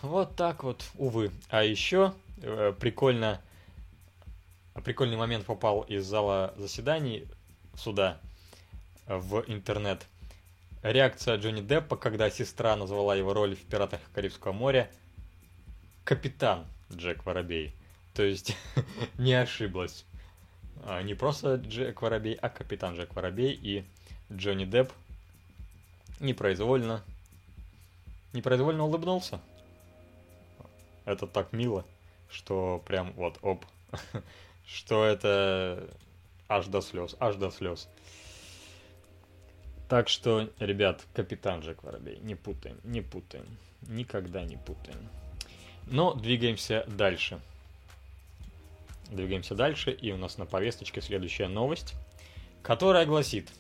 Вот 0.03 0.35
так 0.35 0.65
вот, 0.65 0.85
увы. 0.97 1.31
А 1.49 1.63
еще 1.63 2.15
э, 2.43 2.75
прикольно, 2.79 3.41
прикольный 4.85 5.17
момент 5.17 5.47
попал 5.47 5.83
из 5.83 6.05
зала 6.05 6.53
заседаний 6.57 7.27
суда 7.77 8.21
в 9.07 9.45
интернет– 9.47 10.05
Реакция 10.89 11.37
Джонни 11.37 11.63
Деппа, 11.63 11.97
когда 11.97 12.31
сестра 12.31 12.77
назвала 12.77 13.17
его 13.17 13.35
роль 13.35 13.57
в 13.57 13.61
«Пиратах 13.63 13.99
Карибского 14.15 14.53
моря» 14.53 14.89
«Капитан 16.05 16.65
Джек 16.93 17.27
Воробей». 17.27 17.75
То 18.15 18.23
есть 18.23 18.57
не 19.19 19.35
ошиблась. 19.35 20.05
А, 20.85 21.03
не 21.03 21.15
просто 21.15 21.57
Джек 21.57 22.03
Воробей, 22.03 22.35
а 22.35 22.49
капитан 22.49 22.95
Джек 22.95 23.17
Воробей 23.17 23.53
и 23.61 23.85
Джонни 24.33 24.65
Депп 24.65 24.93
непроизвольно 26.21 27.03
непроизвольно 28.33 28.85
улыбнулся. 28.85 29.41
Это 31.05 31.27
так 31.27 31.53
мило, 31.53 31.85
что 32.31 32.81
прям 32.87 33.13
вот 33.15 33.41
оп, 33.43 33.65
что 34.69 35.05
это 35.05 35.91
аж 36.49 36.67
до 36.67 36.81
слез, 36.81 37.17
аж 37.19 37.35
до 37.35 37.51
слез. 37.51 37.89
Так 39.89 40.09
что, 40.09 40.51
ребят, 40.59 41.07
капитан 41.15 41.61
Джек 41.61 41.85
Воробей, 41.85 42.19
не 42.19 42.35
путаем, 42.35 42.81
не 42.83 43.03
путаем, 43.03 43.47
никогда 43.83 44.45
не 44.45 44.57
путаем. 44.57 44.99
Но 45.87 46.15
двигаемся 46.15 46.85
дальше. 46.89 47.41
Двигаемся 49.11 49.55
дальше, 49.55 49.93
и 49.93 50.11
у 50.11 50.17
нас 50.17 50.39
на 50.39 50.47
повесточке 50.47 51.01
следующая 51.01 51.47
новость, 51.47 51.95
которая 52.63 53.07
гласит, 53.07 53.53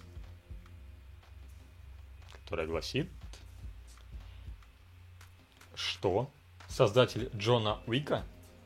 которая 2.32 2.66
гласит, 2.66 3.08
что 5.76 6.28
создатель 6.68 7.30
Джона 7.36 7.78
Уика 7.86 8.24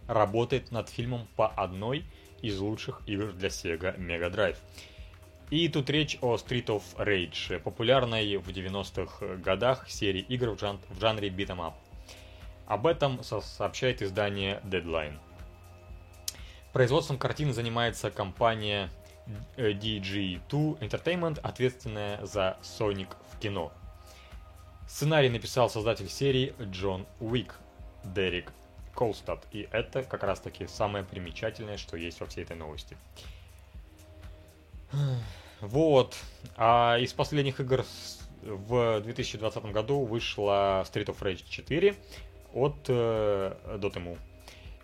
работает 0.09 0.71
над 0.71 0.89
фильмом 0.89 1.29
по 1.37 1.49
одной 1.49 2.07
из 2.41 2.59
лучших 2.59 3.03
игр 3.07 3.33
для 3.33 3.49
Sega 3.49 3.99
Mega 3.99 4.33
Drive. 4.33 4.57
И 5.51 5.69
тут 5.69 5.91
речь 5.91 6.17
о 6.21 6.37
Street 6.37 6.67
of 6.67 6.83
Rage, 6.97 7.59
популярной 7.59 8.37
в 8.37 8.49
90-х 8.49 9.37
годах 9.39 9.91
серии 9.91 10.21
игр 10.21 10.51
в, 10.51 10.61
жан 10.61 10.79
в 10.89 11.01
жанре 11.01 11.29
beat'em 11.29 11.59
up. 11.59 11.75
Об 12.67 12.87
этом 12.87 13.25
со 13.25 13.41
сообщает 13.41 14.01
издание 14.01 14.61
Deadline. 14.65 15.19
Производством 16.73 17.19
картины 17.19 17.53
занимается 17.53 18.13
компания 18.13 18.91
DG2 19.57 20.79
Entertainment, 20.79 21.41
ответственная 21.41 22.25
за 22.25 22.57
Sonic 22.63 23.09
в 23.33 23.41
кино. 23.41 23.73
Сценарий 24.89 25.31
написал 25.31 25.69
создатель 25.69 26.09
серии 26.09 26.55
Джон 26.61 27.07
Уик, 27.19 27.57
Дерек 28.05 28.53
Колстад, 28.95 29.45
и 29.51 29.69
это 29.73 30.05
как 30.05 30.23
раз 30.23 30.39
таки 30.39 30.69
самое 30.69 31.05
примечательное, 31.05 31.77
что 31.77 31.97
есть 31.97 32.21
во 32.21 32.27
всей 32.27 32.45
этой 32.45 32.57
новости. 32.57 32.97
Вот. 35.61 36.17
А 36.57 36.97
из 36.99 37.13
последних 37.13 37.61
игр 37.61 37.85
в 38.43 39.01
2020 39.01 39.65
году 39.67 40.01
вышла 40.05 40.85
Street 40.91 41.07
of 41.07 41.19
Rage 41.21 41.45
4 41.49 41.95
от 42.55 42.77
э, 42.89 43.57
Dotemu. 43.77 44.19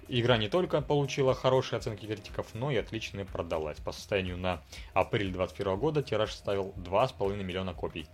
Игра 0.09 0.37
не 0.37 0.49
только 0.49 0.81
получила 0.83 1.35
хорошие 1.35 1.79
оценки 1.79 2.07
критиков, 2.07 2.47
но 2.55 2.71
и 2.71 2.77
отлично 2.77 3.25
продалась. 3.25 3.79
По 3.79 3.91
состоянию 3.93 4.37
на 4.37 4.63
апрель 4.95 5.33
2021 5.33 5.79
года 5.79 6.03
тираж 6.03 6.31
составил 6.31 6.73
2,5 6.77 7.43
миллиона 7.43 7.75
копий. 7.75 8.07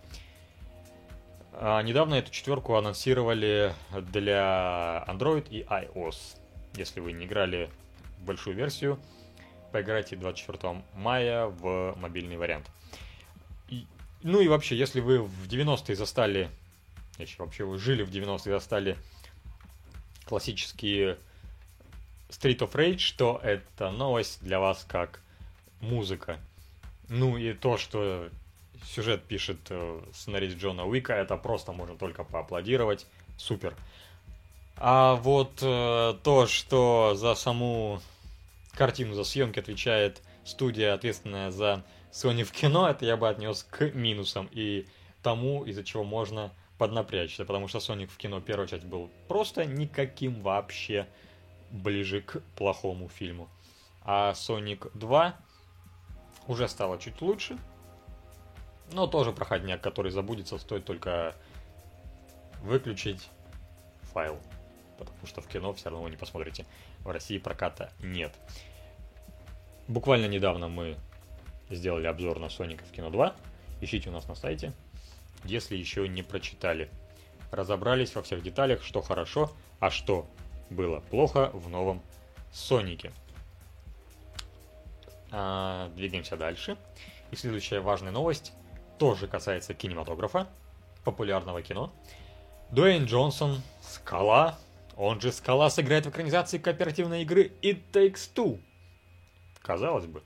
А 1.53 1.81
недавно 1.83 2.15
эту 2.15 2.31
четверку 2.31 2.75
анонсировали 2.75 3.73
для 4.11 5.05
Android 5.07 5.47
и 5.49 5.61
iOS. 5.61 6.37
Если 6.75 6.99
вы 6.99 7.11
не 7.11 7.25
играли 7.25 7.69
большую 8.21 8.55
версию, 8.55 8.99
поиграйте 9.73 10.15
24 10.15 10.83
мая 10.93 11.47
в 11.47 11.95
мобильный 11.97 12.37
вариант. 12.37 12.69
И, 13.69 13.87
ну 14.21 14.39
и 14.39 14.47
вообще, 14.47 14.77
если 14.77 15.01
вы 15.01 15.19
в 15.19 15.47
90-е 15.47 15.95
застали, 15.95 16.49
если 17.17 17.39
вообще 17.39 17.65
вы 17.65 17.79
жили 17.79 18.03
в 18.03 18.11
90-е 18.11 18.53
застали 18.53 18.97
классические 20.25 21.17
Street 22.29 22.59
of 22.59 22.71
Rage, 22.73 23.15
то 23.17 23.41
это 23.43 23.89
новость 23.89 24.43
для 24.43 24.59
вас 24.59 24.85
как 24.87 25.21
музыка. 25.81 26.39
Ну 27.09 27.37
и 27.37 27.53
то, 27.53 27.77
что 27.77 28.29
сюжет 28.85 29.23
пишет 29.23 29.57
э, 29.69 30.01
сценарист 30.13 30.57
Джона 30.57 30.85
Уика, 30.85 31.13
это 31.13 31.35
просто 31.35 31.71
можно 31.71 31.97
только 31.97 32.23
поаплодировать. 32.23 33.07
Супер. 33.37 33.75
А 34.77 35.15
вот 35.15 35.59
э, 35.63 36.13
то, 36.23 36.47
что 36.47 37.13
за 37.15 37.33
саму 37.33 38.01
картину 38.75 39.13
за 39.13 39.23
съемки 39.23 39.59
отвечает 39.59 40.21
студия, 40.43 40.93
ответственная 40.93 41.51
за 41.51 41.83
Sony 42.11 42.43
в 42.43 42.51
кино, 42.51 42.89
это 42.89 43.05
я 43.05 43.17
бы 43.17 43.29
отнес 43.29 43.63
к 43.63 43.93
минусам 43.93 44.49
и 44.51 44.87
тому, 45.21 45.63
из-за 45.63 45.83
чего 45.83 46.03
можно 46.03 46.51
поднапрячься, 46.77 47.45
потому 47.45 47.67
что 47.67 47.77
Sonic 47.77 48.07
в 48.07 48.17
кино 48.17 48.41
первая 48.41 48.67
часть 48.67 48.83
был 48.83 49.09
просто 49.27 49.65
никаким 49.65 50.41
вообще 50.41 51.07
ближе 51.71 52.21
к 52.21 52.41
плохому 52.55 53.09
фильму. 53.09 53.49
А 54.01 54.33
Sonic 54.33 54.91
2 54.97 55.35
уже 56.47 56.67
стало 56.67 56.99
чуть 56.99 57.21
лучше, 57.21 57.57
но 58.91 59.07
тоже 59.07 59.31
проходняк, 59.31 59.81
который 59.81 60.11
забудется, 60.11 60.57
стоит 60.57 60.85
только 60.85 61.35
выключить 62.61 63.29
файл, 64.13 64.39
потому 64.97 65.25
что 65.25 65.41
в 65.41 65.47
кино 65.47 65.73
все 65.73 65.89
равно 65.89 66.03
вы 66.03 66.09
не 66.09 66.17
посмотрите 66.17 66.65
в 67.03 67.09
России 67.09 67.37
проката 67.37 67.91
нет. 67.99 68.33
Буквально 69.87 70.27
недавно 70.27 70.67
мы 70.69 70.97
сделали 71.69 72.07
обзор 72.07 72.39
на 72.39 72.49
Соника 72.49 72.83
в 72.85 72.91
кино 72.91 73.09
2. 73.09 73.35
Ищите 73.81 74.09
у 74.09 74.13
нас 74.13 74.27
на 74.27 74.35
сайте, 74.35 74.71
если 75.43 75.75
еще 75.75 76.07
не 76.07 76.23
прочитали. 76.23 76.89
Разобрались 77.51 78.15
во 78.15 78.23
всех 78.23 78.41
деталях, 78.41 78.83
что 78.83 79.01
хорошо, 79.01 79.51
а 79.79 79.89
что 79.89 80.27
было 80.69 81.01
плохо 81.01 81.51
в 81.53 81.69
новом 81.69 82.01
Сонике. 82.51 83.11
А, 85.31 85.89
двигаемся 85.95 86.37
дальше. 86.37 86.77
И 87.31 87.35
следующая 87.35 87.79
важная 87.79 88.11
новость 88.11 88.53
тоже 88.99 89.27
касается 89.27 89.73
кинематографа, 89.73 90.47
популярного 91.03 91.61
кино. 91.61 91.91
Дуэйн 92.71 93.05
Джонсон, 93.05 93.61
Скала, 93.81 94.57
он 94.97 95.19
же 95.21 95.31
Скала 95.31 95.69
сыграет 95.69 96.05
в 96.05 96.09
экранизации 96.09 96.57
кооперативной 96.57 97.23
игры 97.23 97.51
It 97.61 97.81
Takes 97.91 98.29
Two. 98.33 98.59
Казалось 99.61 100.05
бы. 100.05 100.23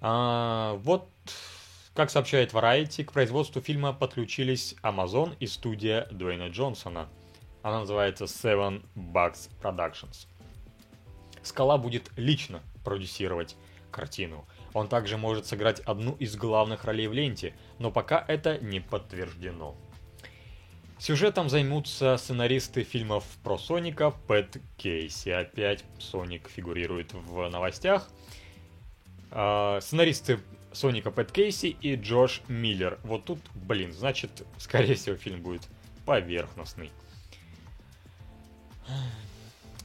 А, 0.00 0.74
вот, 0.82 1.08
как 1.94 2.10
сообщает 2.10 2.52
Variety, 2.52 3.04
к 3.04 3.12
производству 3.12 3.60
фильма 3.60 3.92
подключились 3.92 4.76
Amazon 4.82 5.36
и 5.40 5.46
студия 5.46 6.06
Дуэйна 6.10 6.48
Джонсона. 6.48 7.08
Она 7.62 7.80
называется 7.80 8.24
Seven 8.24 8.84
Bucks 8.94 9.50
Productions. 9.60 10.26
Скала 11.42 11.78
будет 11.78 12.10
лично 12.16 12.62
продюсировать 12.84 13.56
картину. 13.90 14.46
Он 14.72 14.88
также 14.88 15.16
может 15.16 15.46
сыграть 15.46 15.80
одну 15.80 16.14
из 16.16 16.36
главных 16.36 16.84
ролей 16.84 17.08
в 17.08 17.12
ленте, 17.12 17.54
но 17.78 17.90
пока 17.90 18.24
это 18.28 18.58
не 18.58 18.80
подтверждено. 18.80 19.74
Сюжетом 20.98 21.50
займутся 21.50 22.16
сценаристы 22.16 22.82
фильмов 22.82 23.24
про 23.44 23.58
Соника 23.58 24.12
Пэт 24.26 24.56
Кейси. 24.78 25.28
Опять 25.28 25.84
Соник 25.98 26.48
фигурирует 26.48 27.12
в 27.12 27.48
новостях. 27.50 28.08
А, 29.30 29.78
сценаристы 29.82 30.40
Соника 30.72 31.10
Пэт 31.10 31.32
Кейси 31.32 31.66
и 31.66 31.96
Джош 31.96 32.40
Миллер. 32.48 32.98
Вот 33.04 33.26
тут, 33.26 33.40
блин, 33.54 33.92
значит, 33.92 34.30
скорее 34.56 34.94
всего, 34.94 35.16
фильм 35.16 35.42
будет 35.42 35.68
поверхностный. 36.06 36.90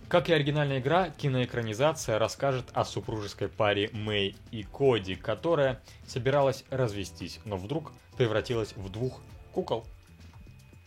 Как 0.07 0.29
и 0.29 0.33
оригинальная 0.33 0.79
игра, 0.79 1.09
киноэкранизация 1.09 2.19
расскажет 2.19 2.65
о 2.73 2.85
супружеской 2.85 3.49
паре 3.49 3.89
Мэй 3.91 4.35
и 4.51 4.63
Коди, 4.63 5.15
которая 5.15 5.81
собиралась 6.07 6.63
развестись, 6.69 7.39
но 7.43 7.57
вдруг 7.57 7.91
превратилась 8.17 8.73
в 8.77 8.89
двух 8.89 9.21
кукол. 9.53 9.85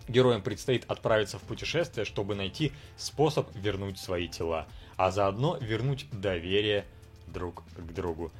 Героям 0.07 0.43
предстоит 0.43 0.85
отправиться 0.91 1.39
в 1.39 1.43
путешествие, 1.43 2.05
чтобы 2.05 2.35
найти 2.35 2.73
способ 2.97 3.49
вернуть 3.55 3.99
свои 3.99 4.29
тела, 4.29 4.67
а 4.97 5.11
заодно 5.11 5.57
вернуть 5.57 6.07
доверие 6.13 6.85
друг 7.27 7.63
к 7.77 7.93
другу. 7.93 8.31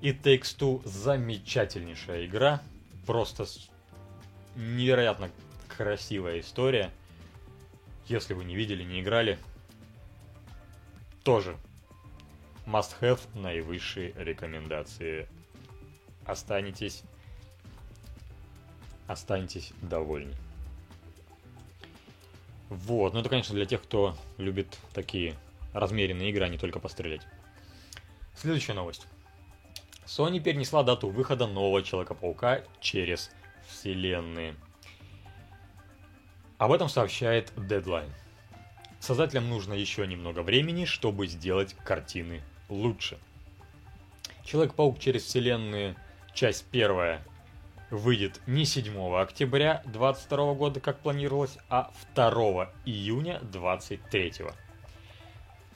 И 0.00 0.10
Takes 0.10 0.58
Two 0.58 0.82
замечательнейшая 0.84 2.26
игра, 2.26 2.60
просто 3.06 3.46
невероятно 4.56 5.30
красивая 5.68 6.40
история. 6.40 6.90
Если 8.06 8.34
вы 8.34 8.44
не 8.44 8.56
видели, 8.56 8.82
не 8.82 9.00
играли, 9.00 9.38
тоже 11.22 11.56
must 12.66 12.96
have 13.00 13.20
наивысшие 13.34 14.12
рекомендации. 14.16 15.28
Останетесь, 16.26 17.04
останетесь 19.06 19.72
довольны. 19.82 20.34
Вот, 22.72 23.12
ну 23.12 23.20
это, 23.20 23.28
конечно, 23.28 23.54
для 23.54 23.66
тех, 23.66 23.82
кто 23.82 24.16
любит 24.38 24.78
такие 24.94 25.34
размеренные 25.74 26.30
игры, 26.30 26.46
а 26.46 26.48
не 26.48 26.56
только 26.56 26.80
пострелять. 26.80 27.20
Следующая 28.34 28.72
новость. 28.72 29.06
Sony 30.06 30.40
перенесла 30.40 30.82
дату 30.82 31.10
выхода 31.10 31.46
нового 31.46 31.82
Человека-паука 31.82 32.62
через 32.80 33.30
вселенные. 33.68 34.56
Об 36.56 36.72
этом 36.72 36.88
сообщает 36.88 37.52
Deadline. 37.56 38.10
Создателям 39.00 39.50
нужно 39.50 39.74
еще 39.74 40.06
немного 40.06 40.40
времени, 40.42 40.86
чтобы 40.86 41.26
сделать 41.26 41.74
картины 41.74 42.40
лучше. 42.70 43.18
Человек-паук 44.46 44.98
через 44.98 45.24
вселенные, 45.24 45.94
часть 46.32 46.64
первая, 46.70 47.22
выйдет 47.92 48.40
не 48.46 48.64
7 48.64 49.14
октября 49.16 49.82
2022 49.84 50.54
года, 50.54 50.80
как 50.80 50.98
планировалось, 51.00 51.58
а 51.68 51.92
2 52.14 52.72
июня 52.86 53.38
2023. 53.42 54.46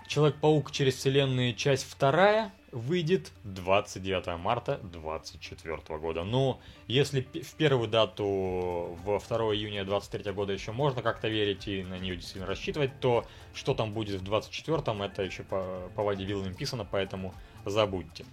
Человек-паук 0.08 0.70
через 0.70 0.94
вселенные, 0.96 1.52
часть 1.52 1.84
вторая, 1.84 2.52
выйдет 2.72 3.32
29 3.44 4.38
марта 4.38 4.80
2024 4.82 5.98
года. 5.98 6.24
Но 6.24 6.58
если 6.86 7.20
в 7.20 7.54
первую 7.54 7.88
дату 7.88 8.24
в 8.24 9.04
2 9.04 9.18
июня 9.54 9.84
2023 9.84 10.32
года 10.32 10.52
еще 10.54 10.72
можно 10.72 11.02
как-то 11.02 11.28
верить 11.28 11.68
и 11.68 11.82
на 11.82 11.98
нее 11.98 12.16
действительно 12.16 12.46
рассчитывать, 12.46 12.98
то 12.98 13.26
что 13.52 13.74
там 13.74 13.92
будет 13.92 14.22
в 14.22 14.24
24-м, 14.24 15.02
это 15.02 15.22
еще 15.22 15.42
по, 15.42 15.90
по 15.94 16.02
воде 16.02 16.24
вилами 16.24 16.54
писано, 16.54 16.86
поэтому 16.90 17.34
забудьте. 17.66 18.24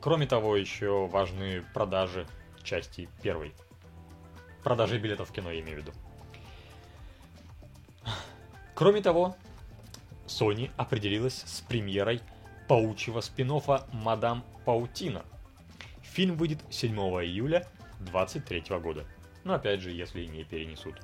Кроме 0.00 0.26
того, 0.26 0.56
еще 0.56 1.06
важны 1.06 1.64
продажи 1.72 2.26
части 2.64 3.08
первой. 3.22 3.54
Продажи 4.62 4.98
билетов 4.98 5.28
в 5.28 5.32
кино, 5.32 5.50
я 5.50 5.60
имею 5.60 5.78
в 5.78 5.80
виду. 5.82 5.92
Кроме 8.74 9.02
того, 9.02 9.36
Sony 10.26 10.70
определилась 10.76 11.42
с 11.46 11.60
премьерой 11.60 12.20
паучьего 12.66 13.20
спин 13.20 13.52
«Мадам 13.92 14.44
Паутина». 14.64 15.24
Фильм 16.02 16.36
выйдет 16.36 16.60
7 16.70 16.96
июля 16.96 17.68
2023 18.00 18.78
года. 18.78 19.04
Но 19.44 19.54
опять 19.54 19.80
же, 19.80 19.90
если 19.90 20.24
не 20.24 20.44
перенесут. 20.44 20.94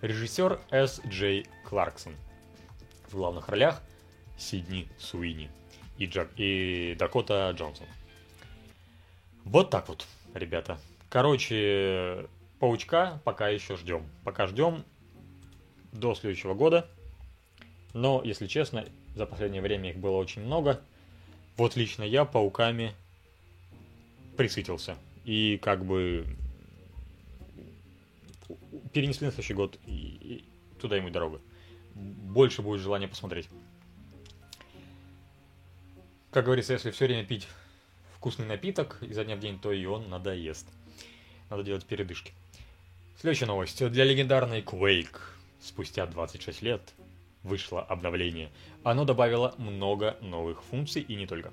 Режиссер 0.00 0.60
С. 0.70 1.00
Джей 1.06 1.46
Кларксон. 1.64 2.14
В 3.08 3.14
главных 3.14 3.48
ролях 3.48 3.80
Сидни 4.36 4.88
Суини 4.98 5.50
и, 5.98 6.06
Джак, 6.06 6.28
и 6.36 6.96
Дакота 6.98 7.50
Джонсон. 7.52 7.86
Вот 9.44 9.70
так 9.70 9.88
вот, 9.88 10.06
ребята. 10.34 10.78
Короче, 11.14 12.26
паучка 12.58 13.20
пока 13.22 13.48
еще 13.48 13.76
ждем. 13.76 14.04
Пока 14.24 14.48
ждем 14.48 14.84
до 15.92 16.12
следующего 16.16 16.54
года. 16.54 16.90
Но, 17.92 18.20
если 18.24 18.48
честно, 18.48 18.84
за 19.14 19.24
последнее 19.24 19.62
время 19.62 19.90
их 19.90 19.96
было 19.96 20.16
очень 20.16 20.42
много. 20.42 20.80
Вот 21.56 21.76
лично 21.76 22.02
я 22.02 22.24
пауками 22.24 22.94
присытился. 24.36 24.96
И 25.24 25.56
как 25.62 25.84
бы 25.84 26.26
перенесли 28.92 29.26
на 29.26 29.30
следующий 29.30 29.54
год, 29.54 29.78
и, 29.86 29.92
и 29.92 30.44
туда 30.80 30.96
ему 30.96 31.10
дорога. 31.10 31.40
Больше 31.94 32.60
будет 32.60 32.80
желания 32.80 33.06
посмотреть. 33.06 33.48
Как 36.32 36.44
говорится, 36.44 36.72
если 36.72 36.90
все 36.90 37.06
время 37.06 37.24
пить 37.24 37.46
вкусный 38.16 38.46
напиток 38.46 38.98
изо 39.00 39.24
дня 39.24 39.36
в 39.36 39.38
день, 39.38 39.60
то 39.60 39.70
и 39.70 39.84
он 39.84 40.08
надоест. 40.08 40.66
Надо 41.50 41.62
делать 41.62 41.84
передышки. 41.84 42.32
Следующая 43.20 43.46
новость. 43.46 43.86
Для 43.90 44.04
легендарной 44.04 44.60
Quake 44.60 45.18
спустя 45.60 46.06
26 46.06 46.62
лет 46.62 46.94
вышло 47.42 47.82
обновление. 47.82 48.50
Оно 48.82 49.04
добавило 49.04 49.54
много 49.58 50.16
новых 50.20 50.62
функций 50.62 51.02
и 51.02 51.14
не 51.14 51.26
только. 51.26 51.52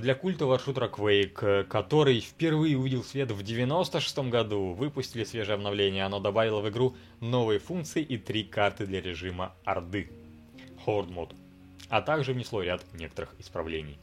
Для 0.00 0.14
культового 0.14 0.60
шутера 0.60 0.88
Quake, 0.88 1.64
который 1.64 2.20
впервые 2.20 2.78
увидел 2.78 3.02
свет 3.02 3.32
в 3.32 3.42
96 3.42 4.18
году, 4.30 4.74
выпустили 4.74 5.24
свежее 5.24 5.56
обновление. 5.56 6.04
Оно 6.04 6.20
добавило 6.20 6.60
в 6.60 6.68
игру 6.68 6.96
новые 7.18 7.58
функции 7.58 8.00
и 8.00 8.16
три 8.16 8.44
карты 8.44 8.86
для 8.86 9.00
режима 9.00 9.54
Орды. 9.64 10.08
Horde 10.86 11.10
мод. 11.10 11.34
А 11.88 12.00
также 12.00 12.32
внесло 12.32 12.62
ряд 12.62 12.84
некоторых 12.94 13.34
исправлений. 13.40 13.98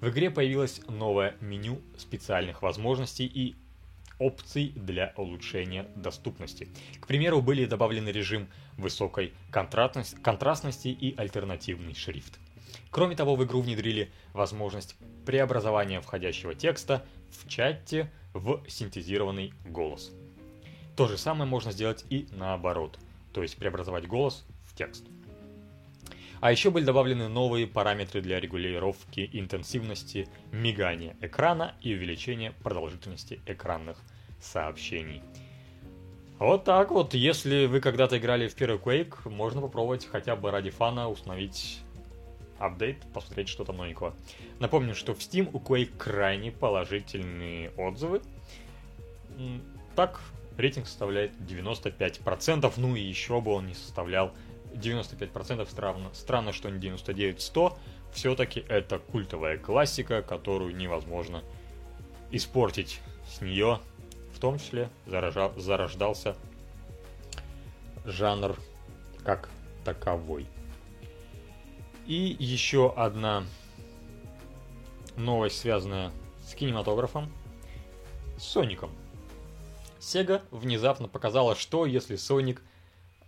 В 0.00 0.10
игре 0.10 0.30
появилось 0.30 0.82
новое 0.86 1.34
меню 1.40 1.80
специальных 1.96 2.60
возможностей 2.60 3.24
и 3.24 3.56
опций 4.18 4.72
для 4.74 5.12
улучшения 5.16 5.86
доступности. 5.96 6.68
К 7.00 7.06
примеру, 7.06 7.42
были 7.42 7.64
добавлены 7.64 8.08
режим 8.10 8.48
высокой 8.76 9.32
контрастности 9.50 10.88
и 10.88 11.14
альтернативный 11.16 11.94
шрифт. 11.94 12.38
Кроме 12.90 13.16
того, 13.16 13.36
в 13.36 13.44
игру 13.44 13.60
внедрили 13.60 14.10
возможность 14.32 14.96
преобразования 15.24 16.00
входящего 16.00 16.54
текста 16.54 17.04
в 17.30 17.48
чате 17.48 18.10
в 18.32 18.62
синтезированный 18.68 19.52
голос. 19.64 20.12
То 20.96 21.06
же 21.08 21.18
самое 21.18 21.48
можно 21.48 21.72
сделать 21.72 22.04
и 22.08 22.26
наоборот, 22.32 22.98
то 23.32 23.42
есть 23.42 23.56
преобразовать 23.56 24.06
голос 24.06 24.46
в 24.64 24.74
текст. 24.74 25.04
А 26.40 26.50
еще 26.50 26.70
были 26.70 26.84
добавлены 26.84 27.28
новые 27.28 27.66
параметры 27.66 28.20
для 28.20 28.40
регулировки 28.40 29.28
интенсивности 29.32 30.28
мигания 30.52 31.16
экрана 31.20 31.74
и 31.80 31.94
увеличения 31.94 32.52
продолжительности 32.62 33.40
экранных 33.46 33.98
сообщений. 34.40 35.22
Вот 36.38 36.64
так 36.64 36.90
вот, 36.90 37.14
если 37.14 37.64
вы 37.64 37.80
когда-то 37.80 38.18
играли 38.18 38.48
в 38.48 38.54
первый 38.54 38.78
Quake, 38.78 39.28
можно 39.30 39.62
попробовать 39.62 40.06
хотя 40.06 40.36
бы 40.36 40.50
ради 40.50 40.68
фана 40.68 41.08
установить 41.08 41.80
апдейт, 42.58 42.98
посмотреть 43.14 43.48
что 43.48 43.64
там 43.64 43.78
новенького. 43.78 44.14
Напомню, 44.58 44.94
что 44.94 45.14
в 45.14 45.18
Steam 45.18 45.48
у 45.52 45.58
Quake 45.58 45.96
крайне 45.96 46.52
положительные 46.52 47.70
отзывы. 47.70 48.20
Так, 49.94 50.20
рейтинг 50.58 50.86
составляет 50.86 51.32
95%, 51.40 52.70
ну 52.76 52.96
и 52.96 53.00
еще 53.00 53.40
бы 53.40 53.52
он 53.52 53.66
не 53.66 53.74
составлял 53.74 54.32
95% 54.76 55.68
странно, 55.70 56.10
странно, 56.12 56.52
что 56.52 56.70
не 56.70 56.78
99-100. 56.78 57.76
Все-таки 58.12 58.64
это 58.68 58.98
культовая 58.98 59.58
классика, 59.58 60.22
которую 60.22 60.76
невозможно 60.76 61.42
испортить. 62.30 63.00
С 63.28 63.40
нее 63.40 63.80
в 64.34 64.38
том 64.38 64.58
числе 64.58 64.90
заражал, 65.06 65.52
зарождался 65.56 66.36
жанр 68.04 68.56
как 69.24 69.48
таковой. 69.84 70.46
И 72.06 72.36
еще 72.38 72.92
одна 72.96 73.44
новость, 75.16 75.58
связанная 75.58 76.12
с 76.46 76.54
кинематографом, 76.54 77.32
с 78.38 78.44
Соником. 78.44 78.90
Sega 79.98 80.42
внезапно 80.52 81.08
показала, 81.08 81.56
что 81.56 81.84
если 81.84 82.14
Соник 82.14 82.62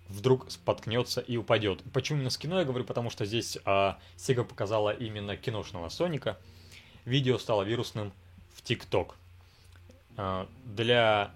вдруг 0.08 0.50
споткнется 0.50 1.20
и 1.20 1.36
упадет. 1.36 1.82
Почему 1.92 2.18
именно 2.18 2.30
с 2.30 2.38
кино 2.38 2.58
я 2.58 2.64
говорю? 2.64 2.84
Потому 2.84 3.10
что 3.10 3.24
здесь 3.24 3.58
а, 3.64 3.98
Sega 4.16 4.44
показала 4.44 4.90
именно 4.90 5.36
киношного 5.36 5.88
Соника. 5.88 6.38
Видео 7.04 7.38
стало 7.38 7.62
вирусным 7.62 8.12
в 8.54 8.62
TikTok. 8.62 9.12
А, 10.16 10.48
для 10.64 11.32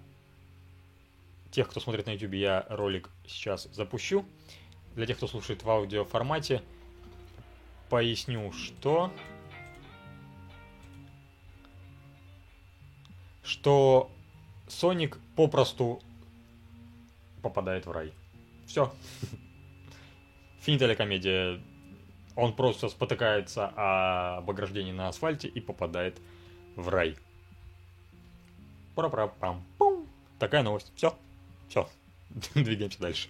тех, 1.51 1.69
кто 1.69 1.81
смотрит 1.81 2.07
на 2.07 2.13
YouTube, 2.13 2.33
я 2.33 2.67
ролик 2.69 3.11
сейчас 3.27 3.69
запущу. 3.73 4.25
Для 4.95 5.07
тех, 5.07 5.17
кто 5.17 5.27
слушает 5.27 5.63
в 5.63 5.71
аудио 5.71 6.05
формате, 6.05 6.63
поясню, 7.89 8.53
что... 8.53 9.13
Что 13.45 14.11
Соник 14.69 15.19
попросту 15.37 16.01
попадает 17.43 17.87
в 17.87 17.91
рай. 17.91 18.13
Все. 18.73 18.91
Финиталя 20.61 20.95
комедия. 20.95 21.61
Он 22.37 22.57
просто 22.57 22.89
спотыкается 22.89 23.67
об 23.67 24.49
ограждении 24.49 24.93
на 24.93 25.09
асфальте 25.09 25.47
и 25.47 25.61
попадает 25.61 26.19
в 26.75 26.89
рай. 26.89 27.19
пра 28.95 29.27
пам 29.27 29.63
пум 29.77 30.09
Такая 30.39 30.63
новость. 30.63 30.91
Все. 30.97 31.15
Все. 31.69 31.87
Двигаемся 32.55 32.99
дальше. 32.99 33.29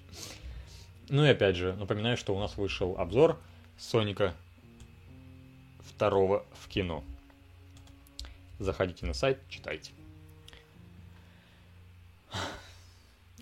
Ну 1.08 1.24
и 1.24 1.30
опять 1.30 1.56
же, 1.56 1.74
напоминаю, 1.74 2.16
что 2.16 2.36
у 2.36 2.38
нас 2.38 2.56
вышел 2.56 2.96
обзор 2.96 3.36
Соника 3.76 4.36
второго 5.80 6.46
в 6.52 6.68
кино. 6.68 7.02
Заходите 8.60 9.06
на 9.06 9.12
сайт, 9.12 9.40
читайте. 9.48 9.90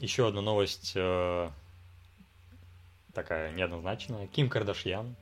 Еще 0.01 0.27
одна 0.27 0.41
новость 0.41 0.93
э, 0.95 1.51
такая 3.15 3.53
неоднозначная. 3.53 4.27
Ким 4.27 4.49
Кардашьян 4.49 5.17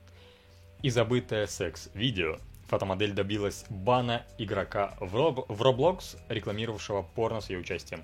и 0.81 0.89
забытое 0.89 1.47
секс-видео. 1.47 2.37
Фотомодель 2.67 3.13
добилась 3.13 3.65
бана 3.69 4.25
игрока 4.37 4.95
в 4.99 5.15
Roblox, 5.15 6.17
рекламировавшего 6.29 7.01
порно 7.01 7.41
с 7.41 7.49
ее 7.49 7.59
участием. 7.59 8.03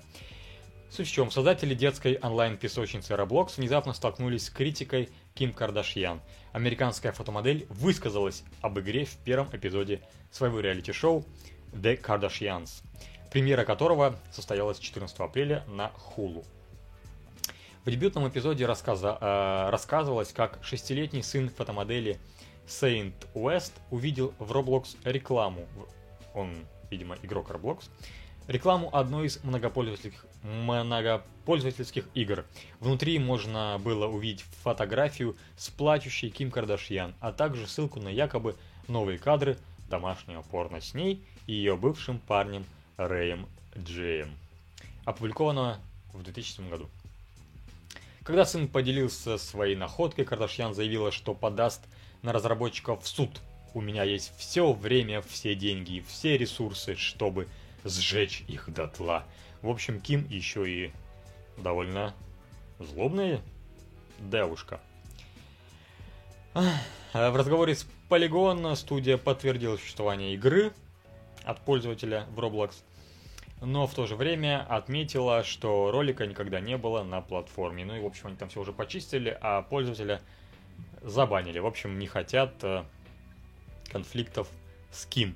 Суть 0.90 1.08
в 1.08 1.12
чем, 1.12 1.30
создатели 1.30 1.74
детской 1.74 2.18
онлайн-песочницы 2.22 3.14
Roblox 3.14 3.56
внезапно 3.56 3.92
столкнулись 3.92 4.46
с 4.46 4.50
критикой 4.50 5.10
Ким 5.34 5.52
Кардашьян. 5.52 6.20
Американская 6.52 7.12
фотомодель 7.12 7.66
высказалась 7.68 8.44
об 8.60 8.78
игре 8.78 9.04
в 9.04 9.16
первом 9.18 9.48
эпизоде 9.52 10.00
своего 10.30 10.60
реалити-шоу 10.60 11.24
The 11.72 12.00
Kardashians, 12.00 12.82
премьера 13.30 13.64
которого 13.64 14.16
состоялась 14.30 14.78
14 14.78 15.18
апреля 15.20 15.64
на 15.66 15.92
Hulu. 16.16 16.44
В 17.86 17.90
дебютном 17.92 18.28
эпизоде 18.28 18.66
рассказа, 18.66 19.16
э, 19.20 19.70
рассказывалось, 19.70 20.32
как 20.32 20.58
шестилетний 20.60 21.22
сын 21.22 21.48
фотомодели 21.48 22.18
Saint 22.66 23.14
West 23.32 23.74
увидел 23.92 24.34
в 24.40 24.50
Roblox 24.50 24.96
рекламу. 25.04 25.68
Он, 26.34 26.52
видимо, 26.90 27.16
игрок 27.22 27.48
Roblox. 27.48 27.84
Рекламу 28.48 28.90
одной 28.92 29.28
из 29.28 29.38
многопользовательских, 29.44 30.26
многопользовательских 30.42 32.08
игр. 32.14 32.44
Внутри 32.80 33.20
можно 33.20 33.80
было 33.80 34.08
увидеть 34.08 34.44
фотографию 34.64 35.36
с 35.56 35.70
плачущей 35.70 36.30
Ким 36.30 36.50
Кардашьян, 36.50 37.14
а 37.20 37.30
также 37.30 37.68
ссылку 37.68 38.00
на 38.00 38.08
якобы 38.08 38.56
новые 38.88 39.20
кадры 39.20 39.58
домашнего 39.88 40.42
порно 40.42 40.80
с 40.80 40.92
ней 40.92 41.24
и 41.46 41.52
ее 41.52 41.76
бывшим 41.76 42.18
парнем 42.18 42.66
Рэем 42.96 43.46
Джеем. 43.78 44.36
Опубликовано 45.04 45.78
в 46.12 46.24
2007 46.24 46.68
году. 46.68 46.88
Когда 48.26 48.44
сын 48.44 48.66
поделился 48.66 49.38
своей 49.38 49.76
находкой, 49.76 50.24
Кардашьян 50.24 50.74
заявила, 50.74 51.12
что 51.12 51.32
подаст 51.32 51.82
на 52.22 52.32
разработчиков 52.32 53.04
в 53.04 53.06
суд. 53.06 53.40
У 53.72 53.80
меня 53.80 54.02
есть 54.02 54.32
все 54.36 54.72
время, 54.72 55.22
все 55.22 55.54
деньги, 55.54 56.04
все 56.08 56.36
ресурсы, 56.36 56.96
чтобы 56.96 57.46
сжечь 57.84 58.42
их 58.48 58.68
дотла. 58.74 59.24
В 59.62 59.68
общем, 59.70 60.00
Ким 60.00 60.26
еще 60.28 60.68
и 60.68 60.92
довольно 61.56 62.14
злобная 62.80 63.40
девушка. 64.18 64.80
В 66.52 67.36
разговоре 67.36 67.76
с 67.76 67.86
Polygon 68.10 68.74
студия 68.74 69.18
подтвердила 69.18 69.76
существование 69.76 70.34
игры 70.34 70.72
от 71.44 71.60
пользователя 71.60 72.26
в 72.34 72.40
Roblox– 72.40 72.72
но 73.60 73.86
в 73.86 73.94
то 73.94 74.06
же 74.06 74.16
время 74.16 74.64
отметила, 74.68 75.42
что 75.42 75.90
ролика 75.90 76.26
никогда 76.26 76.60
не 76.60 76.76
было 76.76 77.02
на 77.02 77.20
платформе. 77.20 77.84
Ну 77.84 77.96
и, 77.96 78.00
в 78.00 78.06
общем, 78.06 78.28
они 78.28 78.36
там 78.36 78.48
все 78.48 78.60
уже 78.60 78.72
почистили, 78.72 79.36
а 79.40 79.62
пользователя 79.62 80.20
забанили. 81.02 81.58
В 81.58 81.66
общем, 81.66 81.98
не 81.98 82.06
хотят 82.06 82.52
э, 82.62 82.84
конфликтов 83.90 84.48
с 84.90 85.06
Ким. 85.06 85.34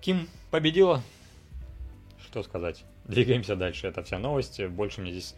Ким 0.00 0.28
победила. 0.50 1.02
Что 2.18 2.42
сказать? 2.42 2.84
Двигаемся 3.04 3.56
дальше. 3.56 3.86
Это 3.86 4.02
вся 4.02 4.18
новость. 4.18 4.62
Больше 4.66 5.00
мне 5.00 5.12
здесь 5.12 5.34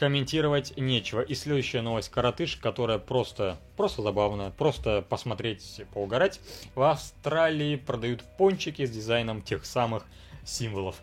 комментировать 0.00 0.74
нечего. 0.78 1.20
И 1.20 1.34
следующая 1.34 1.82
новость 1.82 2.08
коротыш, 2.08 2.56
которая 2.56 2.96
просто, 2.96 3.58
просто 3.76 4.00
забавная, 4.00 4.50
просто 4.50 5.04
посмотреть, 5.06 5.82
поугарать. 5.92 6.40
В 6.74 6.80
Австралии 6.90 7.76
продают 7.76 8.24
пончики 8.38 8.86
с 8.86 8.90
дизайном 8.90 9.42
тех 9.42 9.66
самых 9.66 10.06
символов 10.42 10.96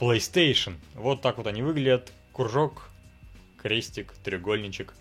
PlayStation. 0.00 0.74
Вот 0.94 1.22
так 1.22 1.36
вот 1.36 1.46
они 1.46 1.62
выглядят. 1.62 2.12
Кружок, 2.32 2.90
крестик, 3.62 4.14
треугольничек. 4.24 4.94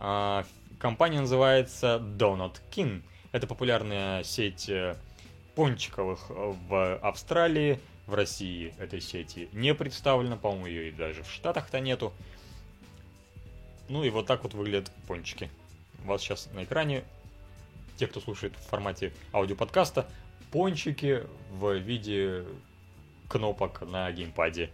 А, 0.00 0.44
компания 0.80 1.20
называется 1.20 2.02
Donut 2.02 2.56
King. 2.72 3.04
Это 3.30 3.46
популярная 3.46 4.24
сеть 4.24 4.68
э, 4.68 4.96
пончиковых 5.54 6.30
в 6.30 6.96
Австралии. 6.96 7.78
В 8.06 8.14
России 8.14 8.74
этой 8.80 9.00
сети 9.00 9.48
не 9.52 9.72
представлена, 9.72 10.36
по-моему, 10.36 10.66
ее 10.66 10.88
и 10.88 10.90
даже 10.90 11.22
в 11.22 11.30
Штатах-то 11.30 11.78
нету. 11.78 12.12
Ну 13.92 14.04
и 14.04 14.08
вот 14.08 14.24
так 14.24 14.42
вот 14.42 14.54
выглядят 14.54 14.90
пончики. 15.06 15.50
У 16.02 16.08
вас 16.08 16.22
сейчас 16.22 16.48
на 16.54 16.64
экране, 16.64 17.04
те, 17.96 18.06
кто 18.06 18.20
слушает 18.20 18.56
в 18.56 18.66
формате 18.70 19.12
аудиоподкаста, 19.34 20.08
пончики 20.50 21.24
в 21.50 21.74
виде 21.74 22.46
кнопок 23.28 23.82
на 23.82 24.10
геймпаде 24.10 24.70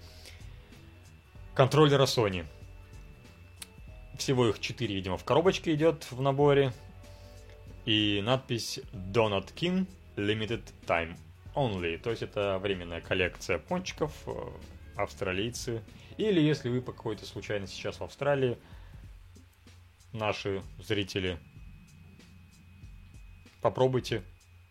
контроллера 1.53 2.05
Sony. 2.05 2.47
Всего 4.17 4.47
их 4.51 4.61
4, 4.61 4.95
видимо, 4.95 5.17
в 5.17 5.25
коробочке 5.25 5.75
идет 5.75 6.07
в 6.13 6.21
наборе. 6.21 6.73
И 7.87 8.23
надпись 8.25 8.79
Donut 8.93 9.53
King 9.53 9.89
Limited 10.15 10.63
Time 10.87 11.17
Only. 11.57 11.99
То 11.99 12.11
есть 12.11 12.23
это 12.23 12.61
временная 12.61 13.01
коллекция 13.01 13.59
пончиков, 13.59 14.13
э, 14.27 14.33
австралийцы. 14.95 15.83
Или 16.19 16.41
если 16.41 16.69
вы 16.69 16.81
по 16.81 16.93
какой-то 16.93 17.27
случайности 17.27 17.75
сейчас 17.75 17.99
в 17.99 18.05
Австралии, 18.05 18.57
наши 20.13 20.63
зрители, 20.79 21.39
попробуйте 23.61 24.23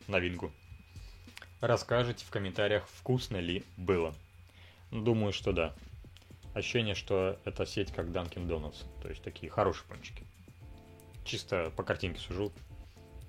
новинку. 0.08 0.52
Расскажите 1.62 2.24
в 2.26 2.30
комментариях, 2.30 2.88
вкусно 2.88 3.38
ли 3.38 3.64
было. 3.78 4.14
Думаю, 4.92 5.34
что 5.34 5.52
да. 5.52 5.74
Ощущение, 6.54 6.96
что 6.96 7.40
это 7.46 7.66
сеть 7.66 7.92
как 7.92 8.08
Dunkin' 8.08 8.48
Donuts. 8.48 8.86
То 9.02 9.10
есть 9.10 9.22
такие 9.24 9.52
хорошие 9.52 9.88
пончики. 9.88 10.24
Чисто 11.26 11.72
по 11.76 11.84
картинке 11.84 12.20
сужу. 12.20 12.52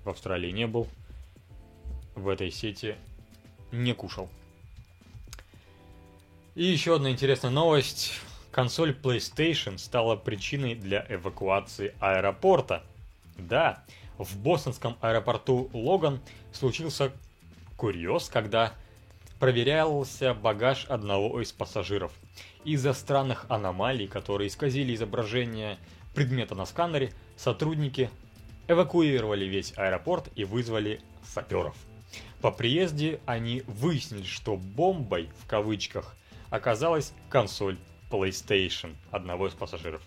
В 0.03 0.09
Австралии 0.09 0.51
не 0.51 0.67
был. 0.67 0.87
В 2.15 2.27
этой 2.27 2.51
сети 2.51 2.95
не 3.71 3.93
кушал. 3.93 4.29
И 6.55 6.63
еще 6.63 6.95
одна 6.95 7.11
интересная 7.11 7.51
новость. 7.51 8.13
Консоль 8.51 8.91
PlayStation 8.91 9.77
стала 9.77 10.15
причиной 10.15 10.73
для 10.75 11.05
эвакуации 11.07 11.93
аэропорта. 11.99 12.83
Да, 13.37 13.83
в 14.17 14.37
бостонском 14.37 14.97
аэропорту 15.01 15.69
Логан 15.71 16.19
случился 16.51 17.11
курьез, 17.77 18.27
когда 18.27 18.73
проверялся 19.39 20.33
багаж 20.33 20.85
одного 20.85 21.41
из 21.41 21.51
пассажиров. 21.51 22.11
Из-за 22.65 22.93
странных 22.93 23.45
аномалий, 23.49 24.07
которые 24.07 24.47
исказили 24.47 24.95
изображение 24.95 25.77
предмета 26.15 26.55
на 26.55 26.65
сканере, 26.65 27.13
сотрудники 27.37 28.09
эвакуировали 28.67 29.45
весь 29.45 29.73
аэропорт 29.77 30.29
и 30.35 30.43
вызвали 30.43 31.01
саперов. 31.23 31.75
По 32.41 32.51
приезде 32.51 33.19
они 33.25 33.63
выяснили, 33.67 34.23
что 34.23 34.57
бомбой, 34.57 35.29
в 35.43 35.47
кавычках, 35.47 36.15
оказалась 36.49 37.13
консоль 37.29 37.77
PlayStation 38.09 38.95
одного 39.11 39.47
из 39.47 39.53
пассажиров. 39.53 40.01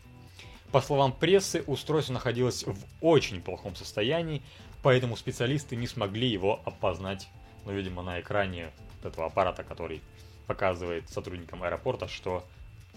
По 0.71 0.81
словам 0.81 1.13
прессы, 1.13 1.63
устройство 1.67 2.15
находилось 2.15 2.65
в 2.65 2.79
очень 3.01 3.43
плохом 3.43 3.75
состоянии, 3.77 4.43
поэтому 4.83 5.17
специалисты 5.17 5.77
не 5.77 5.87
смогли 5.87 6.29
его 6.29 6.61
опознать, 6.65 7.29
ну, 7.67 7.73
видимо, 7.73 8.03
на 8.03 8.21
экране 8.21 8.71
этого 9.05 9.27
аппарата, 9.27 9.65
который 9.65 10.01
показывает 10.47 11.09
сотрудникам 11.11 11.63
аэропорта, 11.63 12.09
что 12.09 12.45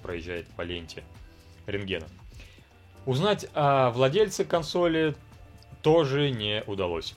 проезжает 0.01 0.47
по 0.55 0.61
ленте 0.61 1.03
рентгена. 1.65 2.07
Узнать 3.05 3.47
о 3.53 3.91
владельце 3.91 4.45
консоли 4.45 5.15
тоже 5.81 6.31
не 6.31 6.63
удалось. 6.65 7.13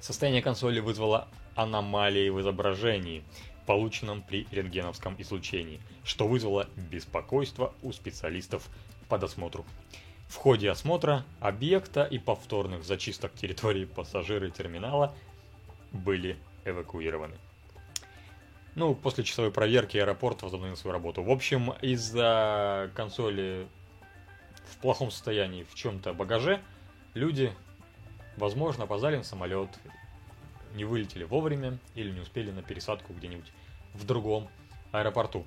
Состояние 0.00 0.40
консоли 0.40 0.80
вызвало 0.80 1.28
аномалии 1.54 2.30
в 2.30 2.40
изображении. 2.40 3.22
Полученном 3.68 4.22
при 4.22 4.46
рентгеновском 4.50 5.14
излучении, 5.18 5.78
что 6.02 6.26
вызвало 6.26 6.70
беспокойство 6.90 7.74
у 7.82 7.92
специалистов 7.92 8.66
по 9.10 9.18
досмотру. 9.18 9.66
В 10.26 10.36
ходе 10.36 10.70
осмотра 10.70 11.22
объекта 11.38 12.04
и 12.04 12.18
повторных 12.18 12.82
зачисток 12.82 13.34
территории 13.34 13.84
пассажиры 13.84 14.50
терминала 14.50 15.14
были 15.92 16.38
эвакуированы. 16.64 17.36
Ну, 18.74 18.94
после 18.94 19.22
часовой 19.22 19.52
проверки 19.52 19.98
аэропорт 19.98 20.40
возобновил 20.40 20.76
свою 20.78 20.94
работу. 20.94 21.22
В 21.22 21.30
общем, 21.30 21.74
из-за 21.82 22.90
консоли 22.94 23.68
в 24.64 24.78
плохом 24.78 25.10
состоянии 25.10 25.66
в 25.70 25.74
чем-то 25.74 26.14
багаже, 26.14 26.62
люди, 27.12 27.52
возможно, 28.38 28.84
опоздали 28.84 29.16
на 29.16 29.24
самолет, 29.24 29.68
не 30.78 30.84
вылетели 30.84 31.24
вовремя 31.24 31.76
или 31.94 32.10
не 32.10 32.20
успели 32.20 32.50
на 32.50 32.62
пересадку 32.62 33.12
где-нибудь 33.12 33.52
в 33.92 34.06
другом 34.06 34.48
аэропорту. 34.92 35.44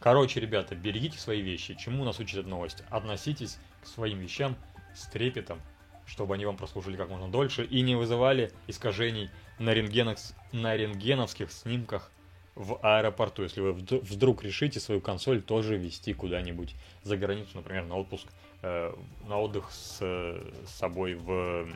Короче, 0.00 0.40
ребята, 0.40 0.74
берегите 0.74 1.16
свои 1.18 1.40
вещи. 1.40 1.74
Чему 1.74 2.04
нас 2.04 2.18
учит 2.18 2.40
эта 2.40 2.48
новость? 2.48 2.82
Относитесь 2.90 3.58
к 3.82 3.86
своим 3.86 4.18
вещам 4.18 4.56
с 4.94 5.06
трепетом, 5.06 5.60
чтобы 6.06 6.34
они 6.34 6.44
вам 6.44 6.56
прослужили 6.56 6.96
как 6.96 7.08
можно 7.08 7.28
дольше 7.28 7.64
и 7.64 7.80
не 7.82 7.94
вызывали 7.94 8.50
искажений 8.66 9.30
на, 9.60 9.72
рентгенов... 9.72 10.18
на 10.50 10.76
рентгеновских 10.76 11.52
снимках 11.52 12.10
в 12.56 12.78
аэропорту, 12.82 13.44
если 13.44 13.60
вы 13.60 13.72
вдруг 13.72 14.42
решите 14.42 14.80
свою 14.80 15.00
консоль 15.00 15.40
тоже 15.40 15.78
вести 15.78 16.12
куда-нибудь 16.12 16.74
за 17.02 17.16
границу, 17.16 17.50
например, 17.54 17.86
на 17.86 17.96
отпуск, 17.96 18.26
э, 18.62 18.92
на 19.26 19.38
отдых 19.38 19.70
с, 19.70 19.98
с 20.00 20.70
собой 20.70 21.14
в 21.14 21.66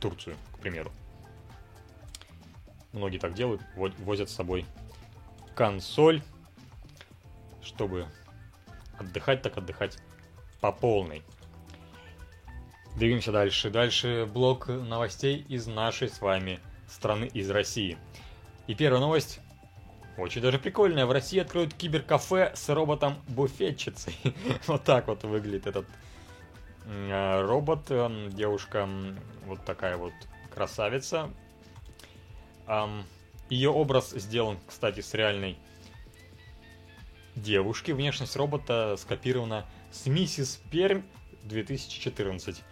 Турцию, 0.00 0.36
к 0.52 0.58
примеру. 0.60 0.92
Многие 2.92 3.18
так 3.18 3.34
делают, 3.34 3.62
возят 3.74 4.28
с 4.28 4.34
собой 4.34 4.66
консоль, 5.54 6.22
чтобы 7.62 8.06
отдыхать, 8.98 9.42
так 9.42 9.56
отдыхать 9.56 9.98
по 10.60 10.72
полной. 10.72 11.22
Двигаемся 12.96 13.32
дальше. 13.32 13.70
Дальше 13.70 14.28
блок 14.32 14.68
новостей 14.68 15.44
из 15.48 15.66
нашей 15.66 16.08
с 16.08 16.20
вами 16.20 16.60
страны, 16.86 17.24
из 17.24 17.50
России. 17.50 17.96
И 18.66 18.74
первая 18.74 19.00
новость 19.00 19.40
очень 20.18 20.42
даже 20.42 20.58
прикольная. 20.58 21.06
В 21.06 21.12
России 21.12 21.38
откроют 21.38 21.72
киберкафе 21.72 22.52
с 22.54 22.68
роботом-буфетчицей. 22.68 24.14
вот 24.66 24.84
так 24.84 25.08
вот 25.08 25.24
выглядит 25.24 25.66
этот 25.66 25.86
э, 26.84 27.40
робот. 27.40 27.86
Девушка 27.88 28.86
вот 29.46 29.64
такая 29.64 29.96
вот 29.96 30.12
красавица. 30.54 31.30
Ее 33.48 33.70
образ 33.70 34.10
сделан, 34.10 34.58
кстати, 34.66 35.00
с 35.00 35.14
реальной 35.14 35.58
девушки. 37.36 37.92
Внешность 37.92 38.36
робота 38.36 38.96
скопирована 38.98 39.66
с 39.90 40.06
миссис 40.06 40.60
Пермь 40.70 41.02
2014. 41.44 42.62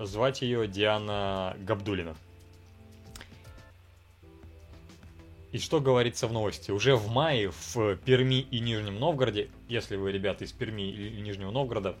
Звать 0.00 0.42
ее 0.42 0.66
Диана 0.66 1.56
Габдулина. 1.60 2.16
И 5.52 5.58
что 5.58 5.80
говорится 5.80 6.26
в 6.26 6.32
новости? 6.32 6.72
Уже 6.72 6.96
в 6.96 7.08
мае 7.12 7.52
в 7.52 7.94
Перми 7.98 8.40
и 8.40 8.58
Нижнем 8.58 8.98
Новгороде, 8.98 9.50
если 9.68 9.94
вы, 9.94 10.10
ребята, 10.10 10.42
из 10.42 10.50
Перми 10.50 10.82
или 10.82 11.20
Нижнего 11.20 11.52
Новгорода, 11.52 11.96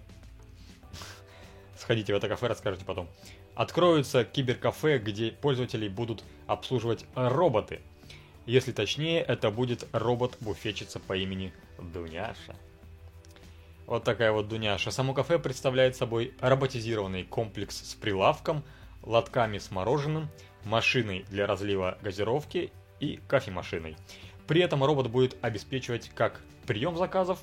сходите 1.78 2.12
в 2.12 2.16
это 2.16 2.26
кафе, 2.26 2.48
расскажите 2.48 2.84
потом. 2.84 3.08
Откроются 3.54 4.24
киберкафе, 4.24 4.98
где 4.98 5.30
пользователей 5.30 5.88
будут 5.88 6.24
обслуживать 6.46 7.06
роботы. 7.14 7.80
Если 8.46 8.72
точнее, 8.72 9.22
это 9.22 9.50
будет 9.50 9.86
робот-буфетчица 9.92 10.98
по 10.98 11.16
имени 11.16 11.52
Дуняша. 11.78 12.56
Вот 13.86 14.04
такая 14.04 14.32
вот 14.32 14.48
Дуняша. 14.48 14.90
Само 14.90 15.14
кафе 15.14 15.38
представляет 15.38 15.94
собой 15.96 16.34
роботизированный 16.40 17.24
комплекс 17.24 17.76
с 17.76 17.94
прилавком, 17.94 18.64
лотками 19.02 19.58
с 19.58 19.70
мороженым, 19.70 20.28
машиной 20.64 21.24
для 21.28 21.46
разлива 21.46 21.98
газировки 22.02 22.72
и 23.00 23.20
кофемашиной. 23.28 23.96
При 24.46 24.62
этом 24.62 24.82
робот 24.82 25.08
будет 25.08 25.36
обеспечивать 25.42 26.10
как 26.14 26.40
прием 26.66 26.96
заказов, 26.96 27.40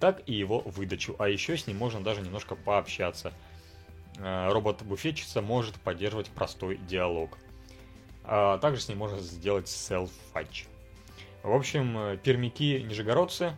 так 0.00 0.22
и 0.26 0.34
его 0.34 0.60
выдачу, 0.60 1.14
а 1.18 1.28
еще 1.28 1.56
с 1.56 1.66
ним 1.66 1.78
можно 1.78 2.02
даже 2.02 2.20
немножко 2.20 2.56
пообщаться. 2.56 3.32
Э, 4.22 4.52
робот-буфетчица 4.52 5.40
может 5.40 5.80
поддерживать 5.80 6.28
простой 6.28 6.76
диалог. 6.76 7.38
А 8.24 8.58
также 8.58 8.82
с 8.82 8.88
ним 8.88 8.98
можно 8.98 9.18
сделать 9.18 9.66
self-fudge. 9.66 10.66
В 11.42 11.52
общем, 11.52 11.96
э, 11.96 12.16
пермяки, 12.18 12.82
нижегородцы, 12.82 13.56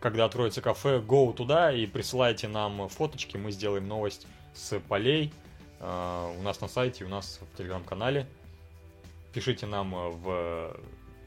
когда 0.00 0.26
откроется 0.26 0.60
кафе, 0.60 0.98
go 0.98 1.32
туда 1.32 1.72
и 1.72 1.86
присылайте 1.86 2.48
нам 2.48 2.88
фоточки, 2.88 3.38
мы 3.38 3.50
сделаем 3.50 3.88
новость 3.88 4.26
с 4.52 4.78
полей 4.78 5.32
э, 5.80 6.34
у 6.38 6.42
нас 6.42 6.60
на 6.60 6.68
сайте, 6.68 7.04
у 7.04 7.08
нас 7.08 7.40
в 7.40 7.56
телеграм-канале 7.56 8.26
пишите 9.32 9.66
нам 9.66 9.92
в 9.92 10.76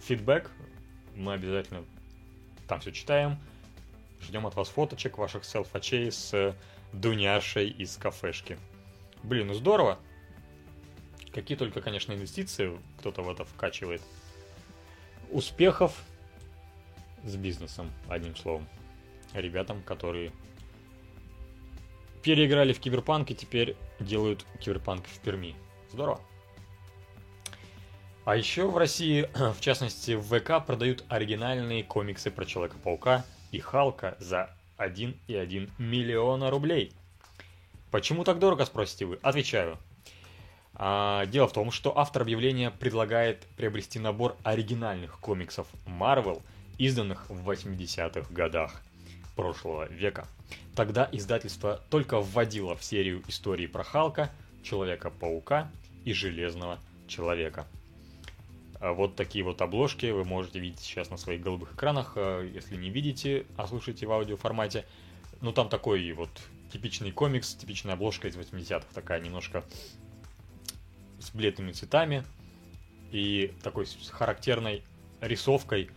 фидбэк, 0.01 0.49
мы 1.15 1.33
обязательно 1.33 1.83
там 2.67 2.79
все 2.79 2.91
читаем. 2.91 3.37
Ждем 4.21 4.47
от 4.47 4.55
вас 4.55 4.67
фоточек 4.69 5.17
ваших 5.19 5.45
селфачей 5.45 6.11
с 6.11 6.55
Дуняшей 6.93 7.69
из 7.69 7.95
кафешки. 7.97 8.57
Блин, 9.23 9.47
ну 9.47 9.53
здорово. 9.53 9.99
Какие 11.33 11.57
только, 11.57 11.81
конечно, 11.81 12.13
инвестиции 12.13 12.79
кто-то 12.99 13.21
в 13.21 13.29
это 13.29 13.45
вкачивает. 13.45 14.01
Успехов 15.29 15.95
с 17.23 17.35
бизнесом, 17.35 17.91
одним 18.07 18.35
словом. 18.35 18.67
Ребятам, 19.33 19.83
которые 19.83 20.31
переиграли 22.23 22.73
в 22.73 22.79
киберпанк 22.79 23.31
и 23.31 23.35
теперь 23.35 23.75
делают 23.99 24.45
киберпанк 24.59 25.05
в 25.05 25.19
Перми. 25.19 25.55
Здорово. 25.91 26.19
А 28.25 28.35
еще 28.35 28.69
в 28.69 28.77
России, 28.77 29.29
в 29.53 29.59
частности 29.59 30.11
в 30.11 30.23
ВК, 30.23 30.65
продают 30.65 31.03
оригинальные 31.09 31.83
комиксы 31.83 32.31
про 32.31 32.45
Человека-паука 32.45 33.25
и 33.51 33.59
Халка 33.59 34.17
за 34.19 34.55
1,1 34.79 35.69
миллиона 35.77 36.49
рублей. 36.49 36.91
Почему 37.91 38.23
так 38.23 38.39
дорого, 38.39 38.65
спросите 38.65 39.05
вы? 39.05 39.19
Отвечаю. 39.21 39.77
А, 40.73 41.25
дело 41.25 41.47
в 41.47 41.53
том, 41.53 41.71
что 41.71 41.97
автор 41.97 42.21
объявления 42.21 42.71
предлагает 42.71 43.45
приобрести 43.57 43.99
набор 43.99 44.37
оригинальных 44.43 45.19
комиксов 45.19 45.67
Marvel, 45.85 46.41
изданных 46.77 47.29
в 47.29 47.49
80-х 47.49 48.33
годах 48.33 48.81
прошлого 49.35 49.89
века. 49.89 50.27
Тогда 50.75 51.09
издательство 51.11 51.81
только 51.89 52.19
вводило 52.19 52.75
в 52.75 52.83
серию 52.83 53.23
истории 53.27 53.67
про 53.67 53.83
Халка, 53.83 54.31
Человека-паука 54.63 55.71
и 56.05 56.13
Железного 56.13 56.79
Человека– 57.07 57.67
вот 58.79 59.15
такие 59.15 59.43
вот 59.43 59.61
обложки 59.61 60.05
вы 60.07 60.23
можете 60.23 60.59
видеть 60.59 60.79
сейчас 60.79 61.09
на 61.09 61.17
своих 61.17 61.41
голубых 61.41 61.73
экранах. 61.73 62.13
А 62.15 62.41
если 62.41 62.75
не 62.75 62.89
видите, 62.89 63.45
а 63.57 63.67
слушаете 63.67 64.05
в 64.05 64.11
аудиоформате, 64.11 64.85
ну 65.41 65.51
там 65.51 65.69
такой 65.69 66.11
вот 66.13 66.29
типичный 66.71 67.11
комикс, 67.11 67.55
типичная 67.55 67.95
обложка 67.95 68.27
из 68.27 68.37
80-х, 68.37 68.85
такая 68.93 69.19
немножко 69.19 69.63
с 71.19 71.31
бледными 71.31 71.71
цветами 71.71 72.23
и 73.11 73.53
такой 73.63 73.85
с 73.85 74.09
характерной 74.09 74.83
рисовкой, 75.19 75.89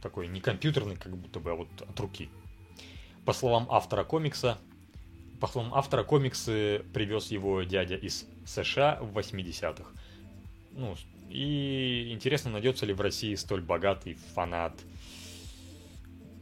такой 0.00 0.28
не 0.28 0.40
компьютерной, 0.40 0.96
как 0.96 1.16
будто 1.16 1.40
бы, 1.40 1.50
а 1.50 1.54
вот 1.54 1.68
от 1.80 2.00
руки. 2.00 2.30
По 3.26 3.32
словам 3.32 3.66
автора 3.70 4.04
комикса, 4.04 4.58
по 5.40 5.46
словам 5.46 5.74
автора 5.74 6.04
комиксы 6.04 6.84
привез 6.94 7.30
его 7.30 7.62
дядя 7.62 7.96
из 7.96 8.26
США 8.46 8.98
в 9.00 9.16
80-х. 9.18 9.84
Ну, 10.72 10.96
и 11.30 12.12
интересно, 12.12 12.50
найдется 12.50 12.84
ли 12.86 12.92
в 12.92 13.00
России 13.00 13.34
столь 13.34 13.62
богатый 13.62 14.14
фанат 14.34 14.74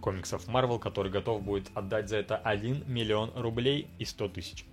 комиксов 0.00 0.48
Marvel, 0.48 0.78
который 0.78 1.12
готов 1.12 1.42
будет 1.42 1.70
отдать 1.74 2.08
за 2.08 2.16
это 2.16 2.36
1 2.36 2.84
миллион 2.86 3.32
рублей 3.36 3.88
и 3.98 4.04
100 4.04 4.28
тысяч. 4.30 4.64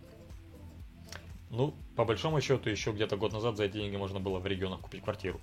Ну, 1.49 1.73
по 1.95 2.05
большому 2.05 2.41
счету, 2.41 2.69
еще 2.69 2.91
где-то 2.91 3.17
год 3.17 3.33
назад 3.33 3.57
за 3.57 3.65
эти 3.65 3.73
деньги 3.73 3.95
можно 3.97 4.19
было 4.19 4.39
в 4.39 4.47
регионах 4.47 4.81
купить 4.81 5.03
квартиру. 5.03 5.39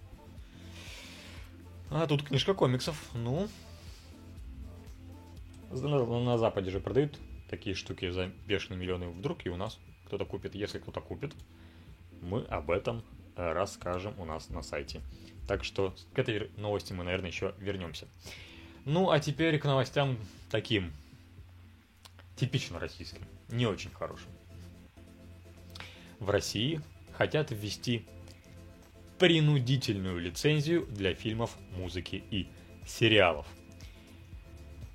А 1.91 2.07
тут 2.07 2.23
книжка 2.23 2.55
комиксов. 2.55 3.11
Ну, 3.15 3.49
на 5.71 6.39
Западе 6.39 6.71
же 6.71 6.81
продают 6.81 7.19
такие 7.49 7.75
штуки 7.75 8.11
за 8.11 8.31
бешеные 8.47 8.79
миллионы. 8.79 9.09
Вдруг 9.09 9.45
и 9.47 9.51
у 9.51 9.57
нас 9.57 9.79
кто-то 10.07 10.25
купит. 10.25 10.55
Если 10.55 10.79
кто-то 10.79 11.01
купит, 11.01 11.35
мы 12.21 12.43
об 12.45 12.71
этом 12.71 13.03
расскажем 13.37 14.15
у 14.19 14.25
нас 14.25 14.49
на 14.51 14.63
сайте. 14.63 15.01
Так 15.47 15.65
что 15.65 15.95
к 16.15 16.19
этой 16.19 16.51
новости 16.57 16.93
мы, 16.93 17.05
наверное, 17.05 17.31
еще 17.31 17.55
вернемся. 17.59 18.07
Ну, 18.85 19.11
а 19.11 19.21
теперь 19.21 19.59
к 19.59 19.65
новостям 19.65 20.19
таким 20.51 20.93
типично 22.37 22.79
российским, 22.79 23.23
не 23.49 23.67
очень 23.67 23.91
хорошим. 23.91 24.29
В 26.19 26.31
России 26.31 26.81
хотят 27.13 27.51
ввести 27.51 28.07
принудительную 29.19 30.19
лицензию 30.19 30.87
для 30.87 31.15
фильмов, 31.15 31.57
музыки 31.77 32.25
и 32.31 32.49
сериалов. 32.87 33.47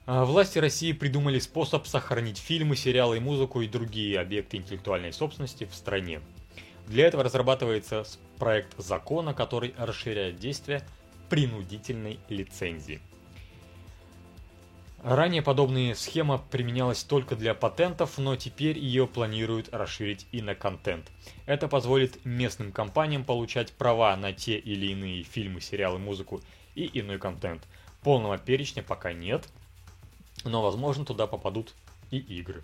А, 0.06 0.26
власти 0.26 0.58
России 0.60 0.94
придумали 0.94 1.40
способ 1.40 1.86
сохранить 1.88 2.38
фильмы, 2.38 2.76
сериалы 2.76 3.18
и 3.18 3.20
музыку 3.20 3.62
и 3.62 3.68
другие 3.68 4.20
объекты 4.20 4.58
интеллектуальной 4.58 5.14
собственности 5.14 5.66
в 5.66 5.74
стране. 5.74 6.22
Для 6.88 7.08
этого 7.08 7.24
разрабатывается 7.24 8.06
проект 8.38 8.78
закона, 8.78 9.34
который 9.34 9.74
расширяет 9.78 10.38
действие 10.38 10.84
принудительной 11.30 12.20
лицензии. 12.30 13.02
Ранее 15.04 15.44
подобная 15.44 15.94
схема 15.94 16.38
применялась 16.38 17.04
только 17.04 17.36
для 17.36 17.54
патентов, 17.54 18.18
но 18.18 18.36
теперь 18.36 18.80
ее 18.80 19.06
планируют 19.06 19.70
расширить 19.72 20.26
и 20.32 20.42
на 20.42 20.56
контент. 20.56 21.12
Это 21.46 21.68
позволит 21.68 22.26
местным 22.26 22.72
компаниям 22.72 23.24
получать 23.24 23.72
права 23.74 24.16
на 24.18 24.34
те 24.34 24.58
или 24.58 24.88
иные 24.88 25.24
фильмы, 25.24 25.62
сериалы, 25.62 26.00
музыку 26.00 26.42
и 26.74 26.90
иной 27.00 27.20
контент. 27.20 27.64
Полного 28.02 28.38
перечня 28.38 28.82
пока 28.82 29.14
нет, 29.14 29.48
но 30.44 30.62
возможно 30.62 31.06
туда 31.06 31.28
попадут 31.28 31.74
и 32.10 32.18
игры. 32.18 32.64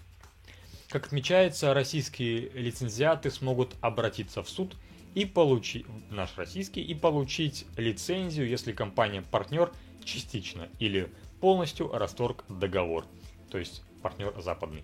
Как 0.89 1.05
отмечается, 1.05 1.73
российские 1.73 2.49
лицензиаты 2.49 3.31
смогут 3.31 3.75
обратиться 3.81 4.43
в 4.43 4.49
суд 4.49 4.75
и 5.15 5.25
получить 5.25 5.85
наш 6.09 6.37
российский 6.37 6.81
и 6.81 6.93
получить 6.93 7.65
лицензию, 7.77 8.47
если 8.47 8.71
компания-партнер 8.71 9.71
частично 10.03 10.67
или 10.79 11.11
полностью 11.39 11.91
расторг 11.91 12.45
договор, 12.49 13.05
то 13.49 13.57
есть 13.57 13.83
партнер 14.01 14.33
западный. 14.41 14.83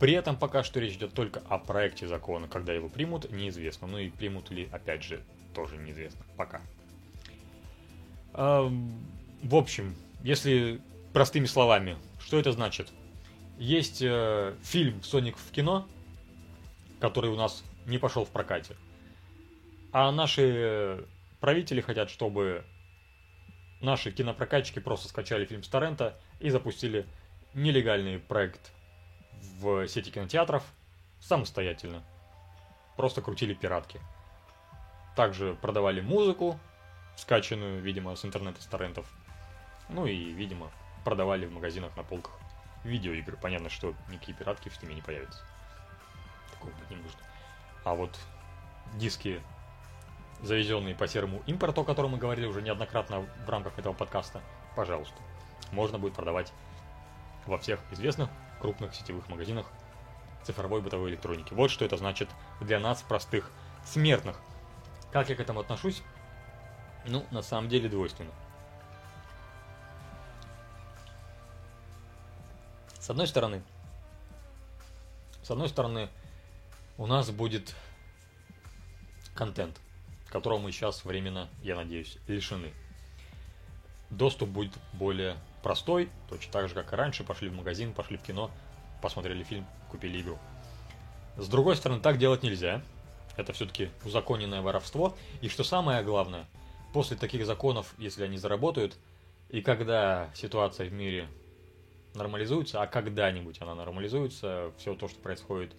При 0.00 0.12
этом 0.12 0.36
пока 0.36 0.64
что 0.64 0.80
речь 0.80 0.94
идет 0.94 1.14
только 1.14 1.40
о 1.48 1.58
проекте 1.58 2.06
закона, 2.08 2.48
когда 2.48 2.72
его 2.72 2.88
примут, 2.88 3.30
неизвестно. 3.30 3.86
Ну 3.86 3.98
и 3.98 4.10
примут 4.10 4.50
ли, 4.50 4.68
опять 4.72 5.02
же, 5.02 5.22
тоже 5.54 5.76
неизвестно. 5.76 6.24
Пока. 6.36 6.60
В 8.32 9.54
общем, 9.54 9.94
если 10.22 10.80
простыми 11.12 11.46
словами, 11.46 11.96
что 12.18 12.38
это 12.38 12.50
значит? 12.50 12.92
Есть 13.56 14.02
э, 14.02 14.56
фильм 14.62 15.00
«Соник 15.04 15.36
в 15.36 15.52
кино», 15.52 15.86
который 16.98 17.30
у 17.30 17.36
нас 17.36 17.62
не 17.86 17.98
пошел 17.98 18.24
в 18.24 18.30
прокате. 18.30 18.74
А 19.94 20.10
наши 20.10 21.06
правители 21.38 21.80
хотят, 21.80 22.10
чтобы 22.10 22.64
наши 23.80 24.10
кинопрокатчики 24.10 24.80
просто 24.80 25.06
скачали 25.06 25.44
фильм 25.44 25.62
с 25.62 25.68
торрента 25.68 26.18
и 26.40 26.50
запустили 26.50 27.06
нелегальный 27.54 28.18
проект 28.18 28.72
в 29.60 29.86
сети 29.86 30.10
кинотеатров 30.10 30.64
самостоятельно. 31.20 32.02
Просто 32.96 33.22
крутили 33.22 33.54
пиратки. 33.54 34.00
Также 35.14 35.54
продавали 35.62 36.00
музыку, 36.00 36.58
скачанную, 37.14 37.80
видимо, 37.80 38.16
с 38.16 38.24
интернета, 38.24 38.60
с 38.60 38.66
торрентов. 38.66 39.06
Ну 39.88 40.06
и, 40.06 40.32
видимо, 40.32 40.72
продавали 41.04 41.46
в 41.46 41.52
магазинах 41.52 41.96
на 41.96 42.02
полках 42.02 42.36
видеоигры. 42.82 43.36
Понятно, 43.36 43.70
что 43.70 43.94
никакие 44.08 44.36
пиратки 44.36 44.70
в 44.70 44.74
стиме 44.74 44.96
не 44.96 45.02
появятся. 45.02 45.44
Такого 46.50 46.72
быть 46.72 46.90
не 46.90 46.96
нужно. 46.96 47.20
А 47.84 47.94
вот 47.94 48.18
диски 48.94 49.40
завезенные 50.44 50.94
по 50.94 51.08
серому 51.08 51.42
импорту, 51.46 51.80
о 51.80 51.84
котором 51.84 52.12
мы 52.12 52.18
говорили 52.18 52.46
уже 52.46 52.62
неоднократно 52.62 53.26
в 53.46 53.48
рамках 53.48 53.78
этого 53.78 53.94
подкаста, 53.94 54.42
пожалуйста, 54.76 55.16
можно 55.72 55.98
будет 55.98 56.14
продавать 56.14 56.52
во 57.46 57.58
всех 57.58 57.80
известных 57.92 58.28
крупных 58.60 58.94
сетевых 58.94 59.28
магазинах 59.28 59.66
цифровой 60.44 60.80
бытовой 60.80 61.10
электроники. 61.10 61.54
Вот 61.54 61.70
что 61.70 61.84
это 61.84 61.96
значит 61.96 62.28
для 62.60 62.78
нас, 62.78 63.02
простых 63.02 63.50
смертных. 63.84 64.38
Как 65.12 65.28
я 65.28 65.36
к 65.36 65.40
этому 65.40 65.60
отношусь? 65.60 66.02
Ну, 67.06 67.24
на 67.30 67.42
самом 67.42 67.68
деле 67.68 67.88
двойственно. 67.88 68.30
С 72.98 73.10
одной 73.10 73.26
стороны, 73.26 73.62
с 75.42 75.50
одной 75.50 75.68
стороны, 75.68 76.08
у 76.96 77.06
нас 77.06 77.30
будет 77.30 77.74
контент 79.34 79.78
которого 80.34 80.58
мы 80.58 80.72
сейчас 80.72 81.04
временно, 81.04 81.48
я 81.62 81.76
надеюсь, 81.76 82.18
лишены. 82.26 82.72
Доступ 84.10 84.48
будет 84.48 84.72
более 84.92 85.36
простой, 85.62 86.10
точно 86.28 86.50
так 86.52 86.68
же, 86.68 86.74
как 86.74 86.92
и 86.92 86.96
раньше, 86.96 87.22
пошли 87.22 87.48
в 87.48 87.54
магазин, 87.54 87.92
пошли 87.94 88.16
в 88.16 88.22
кино, 88.22 88.50
посмотрели 89.00 89.44
фильм, 89.44 89.64
купили 89.92 90.20
игру. 90.20 90.36
С 91.36 91.46
другой 91.46 91.76
стороны, 91.76 92.00
так 92.00 92.18
делать 92.18 92.42
нельзя. 92.42 92.82
Это 93.36 93.52
все-таки 93.52 93.90
узаконенное 94.04 94.60
воровство. 94.60 95.16
И 95.40 95.48
что 95.48 95.62
самое 95.62 96.02
главное, 96.02 96.46
после 96.92 97.16
таких 97.16 97.46
законов, 97.46 97.94
если 97.96 98.24
они 98.24 98.36
заработают, 98.36 98.96
и 99.50 99.62
когда 99.62 100.30
ситуация 100.34 100.88
в 100.88 100.92
мире 100.92 101.28
нормализуется, 102.14 102.82
а 102.82 102.88
когда-нибудь 102.88 103.62
она 103.62 103.76
нормализуется, 103.76 104.72
все 104.78 104.96
то, 104.96 105.06
что 105.06 105.20
происходит 105.20 105.76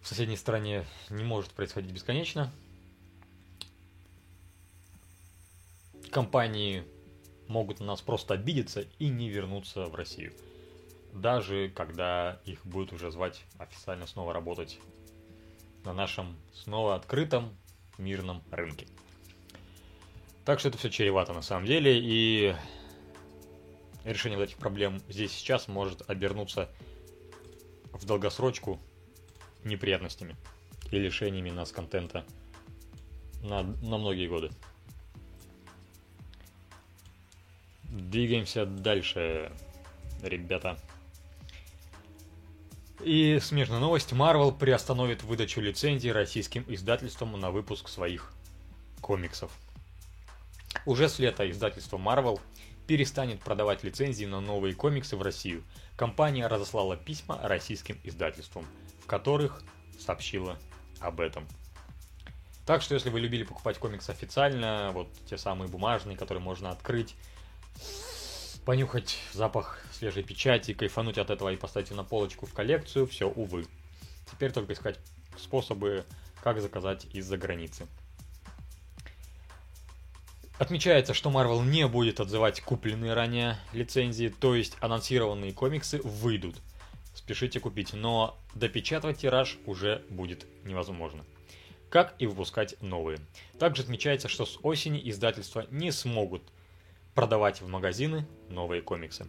в 0.00 0.08
соседней 0.08 0.36
стране, 0.38 0.86
не 1.10 1.22
может 1.22 1.50
происходить 1.50 1.92
бесконечно, 1.92 2.50
компании 6.10 6.84
могут 7.48 7.80
на 7.80 7.86
нас 7.86 8.02
просто 8.02 8.34
обидеться 8.34 8.86
и 8.98 9.08
не 9.08 9.28
вернуться 9.28 9.86
в 9.86 9.94
Россию. 9.94 10.32
Даже 11.12 11.70
когда 11.70 12.40
их 12.44 12.64
будут 12.66 12.92
уже 12.92 13.10
звать 13.10 13.44
официально 13.58 14.06
снова 14.06 14.32
работать 14.32 14.78
на 15.84 15.92
нашем 15.92 16.36
снова 16.52 16.94
открытом 16.94 17.56
мирном 17.98 18.42
рынке. 18.50 18.86
Так 20.44 20.60
что 20.60 20.68
это 20.68 20.78
все 20.78 20.90
чревато 20.90 21.32
на 21.32 21.42
самом 21.42 21.66
деле, 21.66 21.98
и 21.98 22.54
решение 24.04 24.38
вот 24.38 24.44
этих 24.44 24.58
проблем 24.58 25.00
здесь 25.08 25.32
сейчас 25.32 25.68
может 25.68 26.08
обернуться 26.08 26.68
в 27.92 28.04
долгосрочку 28.04 28.80
неприятностями 29.64 30.36
и 30.90 30.98
лишениями 30.98 31.50
нас 31.50 31.72
контента 31.72 32.24
на, 33.42 33.62
на 33.62 33.98
многие 33.98 34.28
годы. 34.28 34.50
Двигаемся 37.90 38.66
дальше, 38.66 39.52
ребята. 40.22 40.78
И 43.02 43.38
смежная 43.40 43.78
новость. 43.78 44.12
Marvel 44.12 44.56
приостановит 44.56 45.22
выдачу 45.22 45.60
лицензий 45.60 46.12
российским 46.12 46.64
издательствам 46.68 47.38
на 47.38 47.50
выпуск 47.50 47.88
своих 47.88 48.32
комиксов. 49.00 49.52
Уже 50.84 51.08
с 51.08 51.18
лета 51.18 51.48
издательство 51.50 51.98
Marvel 51.98 52.40
перестанет 52.86 53.40
продавать 53.40 53.84
лицензии 53.84 54.24
на 54.24 54.40
новые 54.40 54.74
комиксы 54.74 55.16
в 55.16 55.22
Россию. 55.22 55.64
Компания 55.96 56.46
разослала 56.46 56.96
письма 56.96 57.38
российским 57.42 57.98
издательствам, 58.04 58.66
в 59.02 59.06
которых 59.06 59.62
сообщила 59.98 60.58
об 61.00 61.20
этом. 61.20 61.46
Так 62.64 62.82
что, 62.82 62.94
если 62.94 63.10
вы 63.10 63.20
любили 63.20 63.44
покупать 63.44 63.78
комиксы 63.78 64.10
официально, 64.10 64.90
вот 64.92 65.08
те 65.28 65.38
самые 65.38 65.68
бумажные, 65.68 66.16
которые 66.16 66.42
можно 66.42 66.70
открыть, 66.70 67.14
понюхать 68.64 69.18
запах 69.32 69.80
свежей 69.92 70.24
печати, 70.24 70.74
кайфануть 70.74 71.18
от 71.18 71.30
этого 71.30 71.50
и 71.50 71.56
поставить 71.56 71.90
на 71.92 72.04
полочку 72.04 72.46
в 72.46 72.52
коллекцию, 72.52 73.06
все, 73.06 73.28
увы. 73.28 73.66
Теперь 74.30 74.52
только 74.52 74.72
искать 74.72 74.98
способы, 75.38 76.04
как 76.42 76.60
заказать 76.60 77.06
из-за 77.12 77.38
границы. 77.38 77.86
Отмечается, 80.58 81.12
что 81.12 81.30
Marvel 81.30 81.64
не 81.64 81.86
будет 81.86 82.18
отзывать 82.18 82.62
купленные 82.62 83.12
ранее 83.12 83.58
лицензии, 83.72 84.28
то 84.28 84.54
есть 84.54 84.76
анонсированные 84.80 85.52
комиксы 85.52 86.00
выйдут. 86.02 86.56
Спешите 87.14 87.60
купить, 87.60 87.92
но 87.92 88.38
допечатывать 88.54 89.18
тираж 89.18 89.58
уже 89.66 90.02
будет 90.08 90.46
невозможно. 90.64 91.24
Как 91.90 92.14
и 92.18 92.26
выпускать 92.26 92.80
новые. 92.80 93.18
Также 93.58 93.82
отмечается, 93.82 94.28
что 94.28 94.46
с 94.46 94.58
осени 94.62 95.00
издательства 95.10 95.66
не 95.70 95.92
смогут 95.92 96.42
продавать 97.16 97.62
в 97.62 97.68
магазины 97.68 98.26
новые 98.50 98.82
комиксы. 98.82 99.26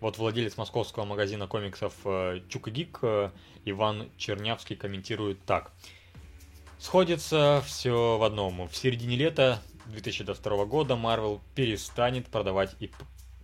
Вот 0.00 0.16
владелец 0.16 0.56
московского 0.56 1.04
магазина 1.04 1.46
комиксов 1.46 1.92
э, 2.06 2.40
Чука 2.48 2.70
Гик 2.70 2.98
э, 3.02 3.30
Иван 3.66 4.08
Чернявский 4.16 4.74
комментирует 4.74 5.44
так. 5.44 5.72
Сходится 6.78 7.62
все 7.66 8.16
в 8.16 8.22
одном. 8.22 8.66
В 8.66 8.74
середине 8.74 9.16
лета 9.16 9.62
2022 9.86 10.64
года 10.64 10.94
Marvel 10.94 11.40
перестанет 11.54 12.26
продавать 12.28 12.74
и 12.80 12.90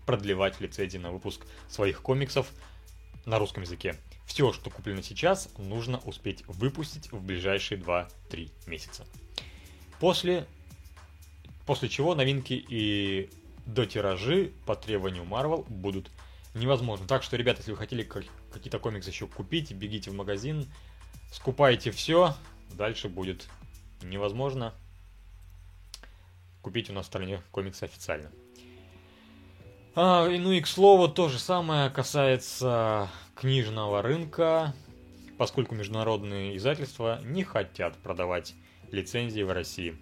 продлевать 0.06 0.58
лицензии 0.58 0.96
на 0.96 1.10
выпуск 1.10 1.46
своих 1.68 2.00
комиксов 2.00 2.50
на 3.26 3.38
русском 3.38 3.64
языке. 3.64 3.96
Все, 4.24 4.54
что 4.54 4.70
куплено 4.70 5.02
сейчас, 5.02 5.50
нужно 5.58 5.98
успеть 5.98 6.44
выпустить 6.46 7.12
в 7.12 7.22
ближайшие 7.22 7.78
2-3 7.78 8.50
месяца. 8.66 9.04
После, 10.00 10.46
после 11.66 11.90
чего 11.90 12.14
новинки 12.14 12.54
и 12.54 13.28
до 13.66 13.84
тиражи 13.84 14.52
по 14.64 14.74
требованию 14.74 15.24
Marvel 15.24 15.66
будут 15.68 16.10
невозможны. 16.54 17.06
Так 17.06 17.22
что, 17.22 17.36
ребята, 17.36 17.60
если 17.60 17.72
вы 17.72 17.76
хотели 17.76 18.02
какие-то 18.52 18.78
комиксы 18.78 19.10
еще 19.10 19.26
купить, 19.26 19.72
бегите 19.72 20.10
в 20.10 20.14
магазин, 20.14 20.66
скупайте 21.32 21.90
все, 21.90 22.34
дальше 22.72 23.08
будет 23.08 23.48
невозможно 24.02 24.72
купить 26.66 26.90
у 26.90 26.92
нас 26.92 27.04
в 27.04 27.06
стране 27.06 27.40
комиксы 27.52 27.84
официально. 27.84 28.28
А, 29.94 30.28
ну 30.28 30.50
и 30.50 30.60
к 30.60 30.66
слову, 30.66 31.06
то 31.06 31.28
же 31.28 31.38
самое 31.38 31.90
касается 31.90 33.08
книжного 33.36 34.02
рынка, 34.02 34.74
поскольку 35.38 35.76
международные 35.76 36.56
издательства 36.56 37.20
не 37.22 37.44
хотят 37.44 37.96
продавать 37.98 38.54
лицензии 38.90 39.42
в 39.42 39.52
России. 39.52 39.96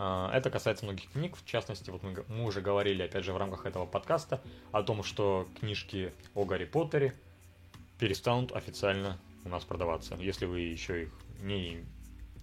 А, 0.00 0.30
это 0.32 0.48
касается 0.48 0.84
многих 0.84 1.10
книг, 1.10 1.36
в 1.36 1.44
частности, 1.44 1.90
вот 1.90 2.04
мы, 2.04 2.24
мы 2.28 2.44
уже 2.44 2.60
говорили, 2.60 3.02
опять 3.02 3.24
же, 3.24 3.32
в 3.32 3.36
рамках 3.36 3.66
этого 3.66 3.84
подкаста 3.84 4.40
о 4.70 4.84
том, 4.84 5.02
что 5.02 5.48
книжки 5.58 6.12
о 6.36 6.44
Гарри 6.44 6.66
Поттере 6.66 7.14
перестанут 7.98 8.52
официально 8.52 9.18
у 9.44 9.48
нас 9.48 9.64
продаваться. 9.64 10.14
Если 10.20 10.46
вы 10.46 10.60
еще 10.60 11.02
их 11.02 11.12
не 11.40 11.84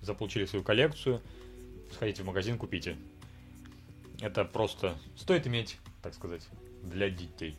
заполучили 0.02 0.44
свою 0.44 0.66
коллекцию, 0.66 1.22
сходите 1.94 2.24
в 2.24 2.26
магазин, 2.26 2.58
купите. 2.58 2.98
Это 4.20 4.44
просто 4.44 4.98
стоит 5.16 5.48
иметь, 5.48 5.78
так 6.02 6.14
сказать, 6.14 6.46
для 6.84 7.10
детей. 7.10 7.56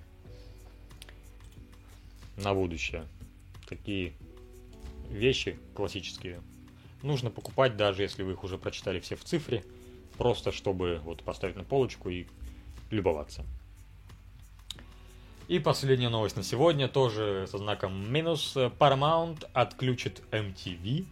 На 2.36 2.52
будущее. 2.52 3.06
Такие 3.66 4.12
вещи 5.08 5.58
классические 5.74 6.42
нужно 7.02 7.30
покупать, 7.30 7.78
даже 7.78 8.02
если 8.02 8.22
вы 8.22 8.32
их 8.32 8.44
уже 8.44 8.58
прочитали 8.58 9.00
все 9.00 9.16
в 9.16 9.24
цифре, 9.24 9.64
просто 10.18 10.52
чтобы 10.52 11.00
вот 11.04 11.22
поставить 11.22 11.56
на 11.56 11.64
полочку 11.64 12.08
и 12.08 12.26
любоваться. 12.90 13.44
И 15.48 15.60
последняя 15.60 16.08
новость 16.08 16.36
на 16.36 16.42
сегодня, 16.42 16.88
тоже 16.88 17.46
со 17.48 17.58
знаком 17.58 18.12
минус. 18.12 18.56
Paramount 18.56 19.48
отключит 19.52 20.20
MTV, 20.32 21.06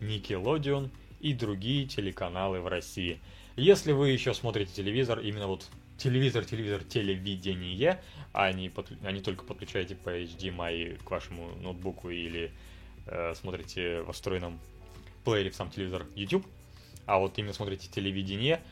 Nickelodeon 0.00 0.90
и 1.18 1.34
другие 1.34 1.86
телеканалы 1.86 2.60
в 2.60 2.68
России. 2.68 3.20
Если 3.56 3.90
вы 3.90 4.10
еще 4.10 4.32
смотрите 4.32 4.72
телевизор, 4.72 5.18
именно 5.18 5.48
вот 5.48 5.68
телевизор, 5.98 6.44
телевизор, 6.44 6.84
телевидение, 6.84 8.00
а 8.32 8.52
не, 8.52 8.68
под, 8.68 8.92
а 9.02 9.10
не 9.10 9.20
только 9.20 9.44
подключаете 9.44 9.96
по 9.96 10.10
HDMI 10.10 11.02
к 11.04 11.10
вашему 11.10 11.50
ноутбуку 11.56 12.10
или 12.10 12.52
э, 13.06 13.34
смотрите 13.34 14.02
в 14.02 14.12
встроенном 14.12 14.60
плеере 15.24 15.50
в 15.50 15.56
сам 15.56 15.68
телевизор 15.68 16.06
YouTube, 16.14 16.46
а 17.06 17.18
вот 17.18 17.38
именно 17.38 17.52
смотрите 17.52 17.88
телевидение, 17.88 18.62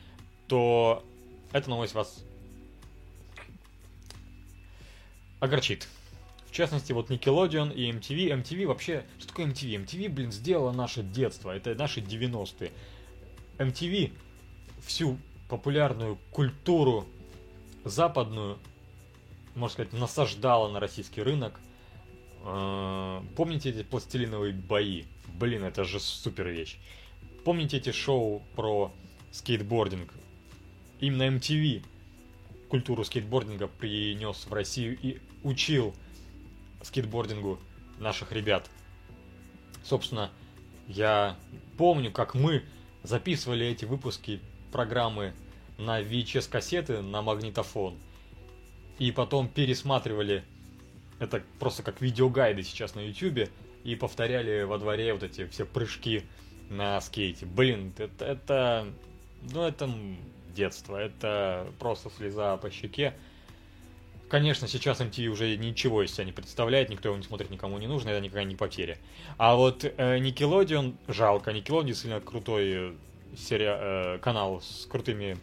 то 0.47 1.05
эта 1.53 1.71
новость 1.71 1.95
вас 1.95 2.25
огорчит. 5.41 5.87
В 6.47 6.53
частности, 6.53 6.93
вот 6.93 7.11
Nickelodeon 7.11 7.73
и 7.75 7.91
MTV. 7.91 8.43
MTV 8.43 8.67
вообще... 8.67 9.05
Что 9.19 9.29
такое 9.29 9.47
MTV? 9.47 9.85
MTV, 9.85 10.09
блин, 10.09 10.33
сделала 10.33 10.73
наше 10.73 11.03
детство. 11.03 11.51
Это 11.55 11.75
наши 11.75 12.01
90-е. 12.01 12.73
MTV 13.59 14.13
всю 14.85 15.19
популярную 15.49 16.19
культуру 16.31 17.07
западную, 17.85 18.59
можно 19.55 19.73
сказать, 19.73 19.93
насаждала 19.93 20.71
на 20.71 20.81
российский 20.81 21.23
рынок. 21.23 21.61
Э, 22.45 23.23
помните 23.37 23.71
эти 23.71 23.83
пластилиновые 23.83 24.53
бои? 24.53 25.05
Блин, 25.39 25.65
это 25.65 25.85
же 25.85 26.01
супер 26.01 26.49
вещь. 26.49 26.79
Помните 27.49 27.79
эти 27.79 27.93
шоу 27.93 28.43
про 28.57 28.93
скейтбординг? 29.33 30.13
Именно 31.01 31.35
MTV 31.39 31.83
культуру 32.69 33.05
скейтбординга 33.05 33.69
принес 33.69 34.45
в 34.45 34.53
Россию 34.53 34.99
и 35.01 35.17
учил 35.43 35.95
скейтбордингу 36.83 37.59
наших 37.99 38.33
ребят. 38.33 38.69
Собственно, 39.83 40.31
я 40.89 41.39
помню, 41.79 42.13
как 42.13 42.35
мы 42.35 42.65
записывали 43.03 43.65
эти 43.65 43.87
выпуски 43.87 44.41
программы 44.71 45.33
на 45.79 46.03
VHS-кассеты, 46.03 47.01
на 47.01 47.23
магнитофон, 47.23 47.97
и 48.99 49.11
потом 49.11 49.49
пересматривали 49.49 50.45
это 51.19 51.43
просто 51.59 51.83
как 51.83 52.03
видеогайды 52.03 52.63
сейчас 52.63 52.95
на 52.95 53.01
YouTube, 53.01 53.49
и 53.85 53.97
повторяли 53.97 54.65
во 54.65 54.77
дворе 54.77 55.15
вот 55.15 55.23
эти 55.23 55.47
все 55.47 55.65
прыжки 55.65 56.25
на 56.71 57.01
скейте. 57.01 57.47
Блин, 57.47 57.93
это, 57.99 58.25
это 58.25 58.87
ну 59.53 59.63
это 59.63 59.91
детство, 60.55 60.97
это 60.97 61.67
просто 61.79 62.11
слеза 62.11 62.57
по 62.57 62.71
щеке. 62.71 63.15
Конечно, 64.29 64.69
сейчас 64.69 65.01
MTV 65.01 65.29
уже 65.29 65.57
ничего 65.57 66.03
из 66.03 66.13
себя 66.13 66.25
не 66.25 66.33
представляет, 66.33 66.91
никто 66.91 67.09
его 67.09 67.17
не 67.17 67.25
смотрит, 67.25 67.49
никому 67.49 67.79
не 67.79 67.87
нужно, 67.87 68.11
это 68.11 68.21
никакая 68.21 68.45
не 68.45 68.57
потеря. 68.57 68.99
А 69.39 69.57
вот 69.57 69.85
э, 69.85 70.19
Nickelodeon, 70.19 70.97
жалко, 71.09 71.51
Nickelodeon 71.51 71.87
действительно 71.87 72.21
крутой 72.21 72.65
э, 72.67 72.93
сери- 73.37 74.17
э, 74.17 74.19
канал 74.19 74.61
с 74.61 74.85
крутыми 74.85 75.39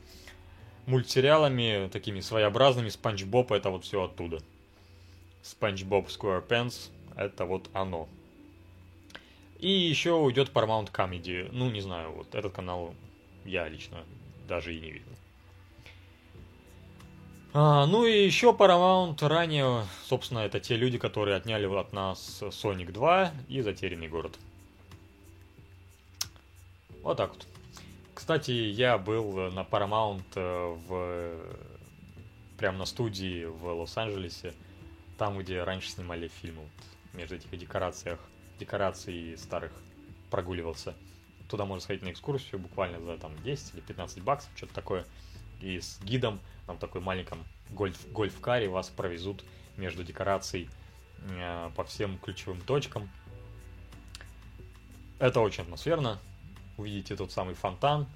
мультсериалами, 0.86 1.90
такими 1.92 2.20
своеобразными, 2.20 2.90
Спанч 2.90 3.24
Боб 3.24 3.52
это 3.52 3.72
вот 3.72 3.86
все 3.86 4.04
оттуда. 4.04 4.38
Спанч 5.42 5.84
Боб 5.84 6.08
SquarePants 6.08 6.92
это 7.16 7.46
вот 7.46 7.70
оно. 7.74 8.08
И 9.60 9.70
еще 9.70 10.14
уйдет 10.14 10.50
Paramount 10.50 10.92
Comedy. 10.92 11.50
Ну, 11.52 11.70
не 11.70 11.82
знаю, 11.82 12.12
вот 12.12 12.36
этот 12.36 12.54
канал 12.54 12.94
я 13.46 13.68
лично 13.68 14.04
даже 14.48 14.76
и 14.76 14.80
не 14.80 14.92
видел. 14.92 15.12
А, 17.54 17.86
ну 17.86 18.06
и 18.06 18.26
еще 18.26 18.52
Paramount 18.52 19.26
ранее, 19.26 19.86
собственно, 20.06 20.40
это 20.40 20.60
те 20.60 20.76
люди, 20.76 20.98
которые 20.98 21.38
отняли 21.38 21.66
от 21.66 21.94
нас 21.94 22.42
Sonic 22.42 22.92
2 22.92 23.32
и 23.48 23.62
Затерянный 23.62 24.10
город. 24.10 24.38
Вот 27.02 27.18
так 27.18 27.34
вот. 27.34 27.48
Кстати, 28.14 28.52
я 28.52 28.98
был 28.98 29.52
на 29.52 29.62
Paramount 29.62 30.24
э, 30.36 30.78
в 30.88 31.66
прямо 32.58 32.80
на 32.80 32.86
студии 32.86 33.46
в 33.46 33.66
Лос-Анджелесе, 33.68 34.54
там, 35.18 35.38
где 35.38 35.64
раньше 35.64 35.90
снимали 35.90 36.28
фильмы, 36.28 36.62
вот, 36.62 37.20
между 37.20 37.36
этих 37.36 37.58
декорациях 37.58 38.20
декораций 38.60 39.38
старых 39.38 39.72
прогуливался. 40.30 40.96
Туда 41.48 41.66
можно 41.66 41.82
сходить 41.82 42.04
на 42.04 42.12
экскурсию 42.12 42.60
буквально 42.60 43.00
за 43.00 43.18
там 43.18 43.32
10 43.44 43.76
или 43.76 43.82
15 43.82 44.22
баксов, 44.24 44.50
что-то 44.56 44.74
такое. 44.74 45.06
И 45.62 45.80
с 45.80 46.00
гидом 46.02 46.40
на 46.68 46.76
такой 46.76 47.02
маленьком 47.02 47.44
гольф, 47.70 48.12
гольф-каре 48.12 48.68
вас 48.68 48.90
провезут 48.90 49.44
между 49.78 50.04
декораций 50.04 50.70
э, 51.30 51.70
по 51.76 51.84
всем 51.84 52.18
ключевым 52.18 52.62
точкам. 52.62 53.10
Это 55.20 55.40
очень 55.40 55.64
атмосферно. 55.64 56.20
Увидите 56.78 57.16
тот 57.16 57.32
самый 57.32 57.54
фонтан, 57.54 58.08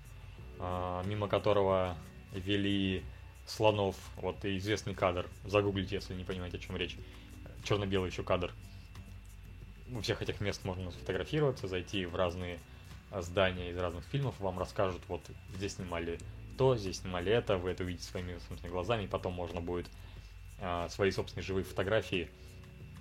э, 0.59 1.03
мимо 1.05 1.27
которого 1.27 1.95
вели 2.33 3.03
слонов. 3.45 3.95
Вот 4.17 4.43
и 4.43 4.57
известный 4.57 4.95
кадр. 4.95 5.27
Загуглите, 5.45 5.95
если 5.95 6.13
не 6.15 6.23
понимаете, 6.23 6.57
о 6.57 6.59
чем 6.59 6.75
речь. 6.75 6.97
Черно-белый 7.63 8.09
еще 8.09 8.23
кадр 8.23 8.51
у 9.95 10.01
всех 10.01 10.21
этих 10.21 10.41
мест 10.41 10.63
можно 10.63 10.91
сфотографироваться, 10.91 11.67
зайти 11.67 12.05
в 12.05 12.15
разные 12.15 12.59
а, 13.11 13.21
здания 13.21 13.69
из 13.71 13.77
разных 13.77 14.05
фильмов, 14.05 14.39
вам 14.39 14.59
расскажут, 14.59 15.01
вот 15.07 15.21
здесь 15.55 15.75
снимали 15.75 16.19
то, 16.57 16.75
здесь 16.75 16.97
снимали 16.97 17.31
это, 17.31 17.57
вы 17.57 17.71
это 17.71 17.83
увидите 17.83 18.03
своими 18.03 18.33
собственными 18.33 18.73
глазами, 18.73 19.03
и 19.03 19.07
потом 19.07 19.33
можно 19.33 19.61
будет 19.61 19.87
э, 20.59 20.87
свои 20.89 21.09
собственные 21.09 21.45
живые 21.45 21.63
фотографии 21.63 22.29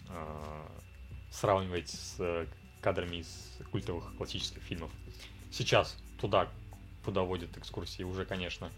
э, 0.08 0.66
сравнивать 1.32 1.88
с 1.90 2.46
кадрами 2.80 3.16
из 3.16 3.58
культовых 3.72 4.14
классических 4.16 4.62
фильмов. 4.62 4.92
Сейчас 5.50 5.96
туда, 6.20 6.48
куда 7.04 7.22
водят 7.22 7.56
экскурсии, 7.56 8.04
уже, 8.04 8.24
конечно, 8.24 8.70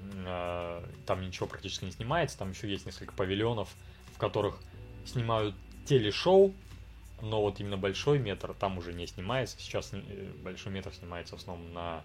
э, 0.00 0.84
там 1.06 1.20
ничего 1.22 1.46
практически 1.46 1.84
не 1.84 1.92
снимается, 1.92 2.36
там 2.36 2.50
еще 2.50 2.68
есть 2.68 2.84
несколько 2.84 3.14
павильонов, 3.14 3.68
в 4.16 4.18
которых 4.18 4.58
снимают 5.06 5.54
телешоу, 5.86 6.52
но 7.22 7.40
вот 7.40 7.60
именно 7.60 7.78
большой 7.78 8.18
метр 8.18 8.52
там 8.52 8.78
уже 8.78 8.92
не 8.92 9.06
снимается. 9.06 9.56
Сейчас 9.58 9.90
э, 9.92 10.32
большой 10.42 10.72
метр 10.72 10.92
снимается 10.92 11.36
в 11.36 11.38
основном 11.38 11.72
на 11.72 12.04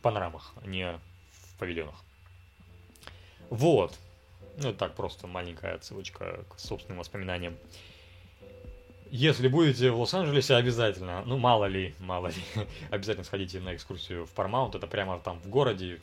панорамах, 0.00 0.54
а 0.56 0.66
не 0.66 0.98
в 1.30 1.58
павильонах. 1.58 1.94
Вот. 3.50 3.96
Ну, 4.56 4.72
так 4.72 4.94
просто 4.94 5.26
маленькая 5.26 5.74
отсылочка 5.74 6.44
к 6.48 6.58
собственным 6.58 6.98
воспоминаниям. 6.98 7.54
Если 9.10 9.48
будете 9.48 9.90
в 9.90 10.00
Лос-Анджелесе, 10.00 10.54
обязательно, 10.54 11.22
ну 11.26 11.36
мало 11.36 11.66
ли, 11.66 11.94
мало 11.98 12.28
ли, 12.28 12.42
обязательно 12.90 13.24
сходите 13.24 13.60
на 13.60 13.74
экскурсию 13.74 14.24
в 14.24 14.34
Paramount, 14.34 14.76
это 14.76 14.86
прямо 14.86 15.18
там 15.18 15.38
в 15.40 15.48
городе, 15.48 16.00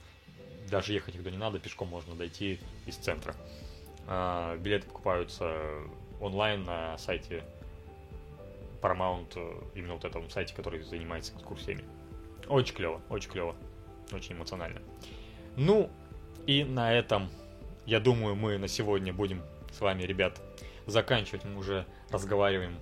даже 0.69 0.93
ехать 0.93 1.15
никуда 1.15 1.31
не 1.31 1.37
надо, 1.37 1.57
пешком 1.57 1.87
можно 1.87 2.13
дойти 2.13 2.59
из 2.85 2.97
центра. 2.97 3.35
А, 4.05 4.57
билеты 4.57 4.87
покупаются 4.87 5.57
онлайн 6.19 6.63
на 6.65 6.97
сайте 6.97 7.43
Paramount, 8.87 9.33
э, 9.35 9.61
именно 9.75 9.93
вот 9.93 10.05
этом 10.05 10.29
сайте, 10.29 10.55
который 10.55 10.81
занимается 10.81 11.33
экскурсиями. 11.35 11.83
Очень 12.47 12.75
клево, 12.75 13.01
очень 13.09 13.29
клево, 13.29 13.55
очень 14.13 14.35
эмоционально. 14.35 14.81
Ну, 15.55 15.89
и 16.45 16.63
на 16.63 16.93
этом, 16.93 17.29
я 17.85 17.99
думаю, 17.99 18.35
мы 18.35 18.57
на 18.57 18.67
сегодня 18.67 19.13
будем 19.13 19.41
с 19.71 19.81
вами, 19.81 20.03
ребят, 20.03 20.41
заканчивать. 20.85 21.43
Мы 21.43 21.57
уже 21.57 21.85
разговариваем 22.09 22.77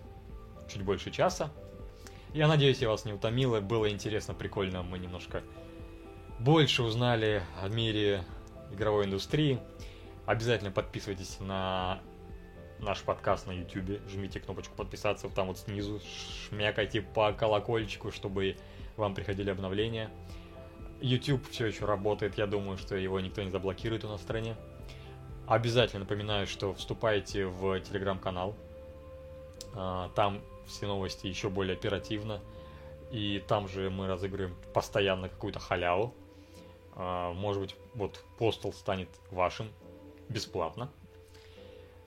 чуть 0.72 0.84
больше 0.84 1.10
часа. 1.10 1.51
Я 2.34 2.47
надеюсь, 2.47 2.80
я 2.80 2.89
вас 2.89 3.06
не 3.06 3.14
утомила. 3.14 3.62
Было 3.62 3.89
интересно, 3.89 4.34
прикольно. 4.34 4.84
Мы 4.84 4.99
немножко 4.99 5.41
больше 6.39 6.84
узнали 6.84 7.41
о 7.62 7.70
мире 7.70 8.24
игровой 8.72 9.06
индустрии. 9.06 9.60
Обязательно 10.26 10.72
подписывайтесь 10.72 11.39
на 11.39 11.99
наш 12.80 13.01
подкаст 13.03 13.47
на 13.47 13.51
YouTube, 13.51 14.01
жмите 14.09 14.39
кнопочку 14.39 14.76
подписаться 14.76 15.30
там 15.30 15.47
вот 15.47 15.57
снизу, 15.57 16.01
шмякайте 16.49 17.01
по 17.01 17.34
колокольчику, 17.34 18.11
чтобы 18.11 18.57
вам 18.97 19.13
приходили 19.13 19.49
обновления. 19.49 20.09
YouTube 21.01 21.47
все 21.49 21.67
еще 21.67 21.86
работает, 21.86 22.38
я 22.38 22.47
думаю, 22.47 22.78
что 22.78 22.95
его 22.95 23.19
никто 23.19 23.41
не 23.43 23.51
заблокирует 23.51 24.05
у 24.05 24.07
нас 24.07 24.19
в 24.19 24.23
стране. 24.23 24.55
Обязательно 25.47 26.01
напоминаю, 26.01 26.47
что 26.47 26.73
вступайте 26.73 27.45
в 27.45 27.80
телеграм-канал. 27.82 28.55
А, 29.76 30.09
там 30.15 30.41
все 30.65 30.88
новости 30.88 31.28
еще 31.28 31.49
более 31.49 31.76
оперативно. 31.76 32.41
И 33.11 33.43
там 33.47 33.67
же 33.67 33.89
мы 33.89 34.07
разыгрываем 34.07 34.55
постоянно 34.73 35.30
какую-то 35.30 35.59
халяву. 35.59 36.15
А, 36.95 37.34
может 37.34 37.61
быть, 37.61 37.76
вот 37.93 38.23
постол 38.39 38.73
станет 38.73 39.09
вашим 39.30 39.69
бесплатно. 40.30 40.89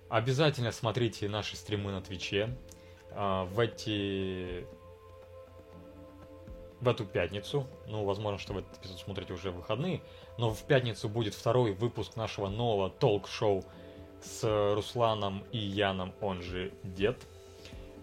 Обязательно 0.08 0.72
смотрите 0.72 1.28
наши 1.28 1.56
стримы 1.56 1.92
на 1.92 2.00
Твиче. 2.00 2.56
А, 3.12 3.44
в 3.44 3.60
эти 3.60 4.66
в 6.80 6.88
эту 6.88 7.04
пятницу, 7.04 7.66
ну, 7.88 8.04
возможно, 8.04 8.38
что 8.38 8.52
вы 8.52 8.60
этот 8.60 8.78
эпизод 8.78 9.00
смотрите 9.00 9.32
уже 9.32 9.50
в 9.50 9.56
выходные, 9.56 10.00
но 10.38 10.50
в 10.50 10.62
пятницу 10.62 11.08
будет 11.08 11.34
второй 11.34 11.72
выпуск 11.72 12.14
нашего 12.14 12.48
нового 12.48 12.88
толк-шоу 12.88 13.64
с 14.22 14.74
Русланом 14.74 15.44
и 15.50 15.58
Яном, 15.58 16.14
он 16.20 16.40
же 16.42 16.72
Дед, 16.84 17.26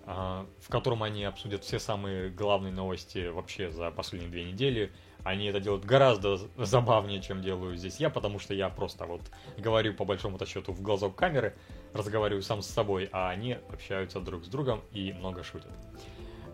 а, 0.05 0.45
в 0.59 0.69
котором 0.69 1.03
они 1.03 1.23
обсудят 1.23 1.63
все 1.63 1.79
самые 1.79 2.29
главные 2.29 2.73
новости 2.73 3.27
вообще 3.27 3.71
за 3.71 3.91
последние 3.91 4.29
две 4.29 4.43
недели. 4.43 4.91
Они 5.23 5.47
это 5.47 5.59
делают 5.59 5.85
гораздо 5.85 6.37
забавнее, 6.57 7.21
чем 7.21 7.41
делаю 7.41 7.75
здесь 7.77 7.97
я, 7.99 8.09
потому 8.09 8.39
что 8.39 8.53
я 8.53 8.69
просто 8.69 9.05
вот 9.05 9.21
говорю 9.57 9.93
по 9.95 10.05
большому-то 10.05 10.45
счету 10.45 10.71
в 10.71 10.81
глазок 10.81 11.15
камеры, 11.15 11.55
разговариваю 11.95 12.43
сам 12.43 12.61
с 12.61 12.67
собой, 12.67 13.09
а 13.11 13.29
они 13.29 13.53
общаются 13.71 14.19
друг 14.19 14.45
с 14.45 14.47
другом 14.47 14.81
и 14.91 15.13
много 15.13 15.43
шутят. 15.43 15.71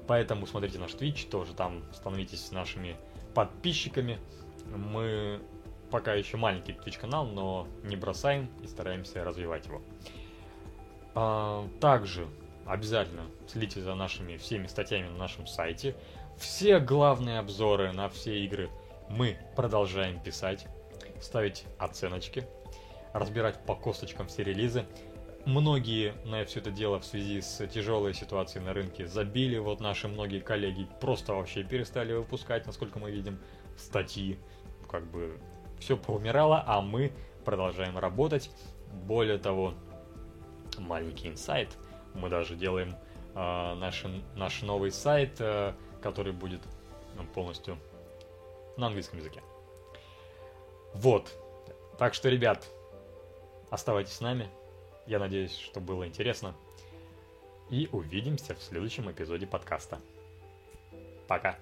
Поэтому 0.08 0.46
смотрите 0.46 0.80
наш 0.80 0.92
Twitch, 0.92 1.30
тоже 1.30 1.54
там 1.54 1.84
становитесь 1.94 2.52
нашими 2.52 2.96
подписчиками. 3.34 4.20
Мы 4.68 5.42
пока 5.90 6.14
еще 6.14 6.38
маленький 6.38 6.74
Twitch 6.74 7.00
канал, 7.00 7.26
но 7.26 7.68
не 7.84 7.96
бросаем 7.96 8.50
и 8.64 8.68
стараемся 8.68 9.24
развивать 9.24 9.66
его. 9.66 9.82
А, 11.16 11.68
также 11.80 12.28
обязательно 12.66 13.24
следите 13.48 13.82
за 13.82 13.96
нашими 13.96 14.38
всеми 14.38 14.68
статьями 14.68 15.08
на 15.08 15.18
нашем 15.18 15.48
сайте. 15.48 15.96
Все 16.38 16.80
главные 16.80 17.40
обзоры 17.40 17.92
на 17.92 18.10
все 18.10 18.40
игры 18.44 18.70
мы 19.10 19.38
продолжаем 19.56 20.20
писать, 20.20 20.68
ставить 21.20 21.66
оценочки, 21.78 22.46
разбирать 23.14 23.66
по 23.66 23.76
косточкам 23.76 24.28
все 24.28 24.44
релизы. 24.44 24.86
Многие 25.46 26.14
на 26.26 26.46
все 26.46 26.60
это 26.60 26.70
дело 26.70 27.00
в 27.00 27.06
связи 27.06 27.42
с 27.42 27.66
тяжелой 27.68 28.14
ситуацией 28.14 28.64
на 28.64 28.74
рынке 28.74 29.08
забили. 29.08 29.58
Вот 29.58 29.80
наши 29.80 30.08
многие 30.08 30.40
коллеги 30.40 30.88
просто 31.00 31.34
вообще 31.34 31.64
перестали 31.64 32.14
выпускать, 32.14 32.68
насколько 32.68 33.00
мы 33.00 33.12
видим, 33.12 33.40
статьи. 33.76 34.38
Как 34.90 35.10
бы 35.10 35.40
все 35.80 35.98
поумирало, 35.98 36.64
а 36.66 36.82
мы 36.82 37.12
продолжаем 37.44 37.98
работать. 37.98 38.52
Более 39.08 39.40
того, 39.40 39.74
маленький 40.78 41.30
инсайт. 41.30 41.76
Мы 42.14 42.30
даже 42.30 42.56
делаем 42.56 42.96
э, 43.34 43.74
наш, 43.76 44.06
наш 44.36 44.62
новый 44.62 44.92
сайт, 44.92 45.38
э, 45.40 45.74
который 46.02 46.34
будет 46.34 46.62
полностью 47.34 47.78
на 48.78 48.88
английском 48.88 49.18
языке. 49.18 49.42
Вот. 50.94 51.32
Так 51.98 52.14
что, 52.14 52.30
ребят, 52.30 52.68
оставайтесь 53.70 54.14
с 54.14 54.22
нами. 54.22 54.50
Я 55.06 55.20
надеюсь, 55.20 55.56
что 55.56 55.80
было 55.80 56.08
интересно. 56.08 56.56
И 57.70 57.88
увидимся 57.92 58.56
в 58.56 58.62
следующем 58.62 59.10
эпизоде 59.12 59.48
подкаста. 59.48 60.00
Пока. 61.28 61.58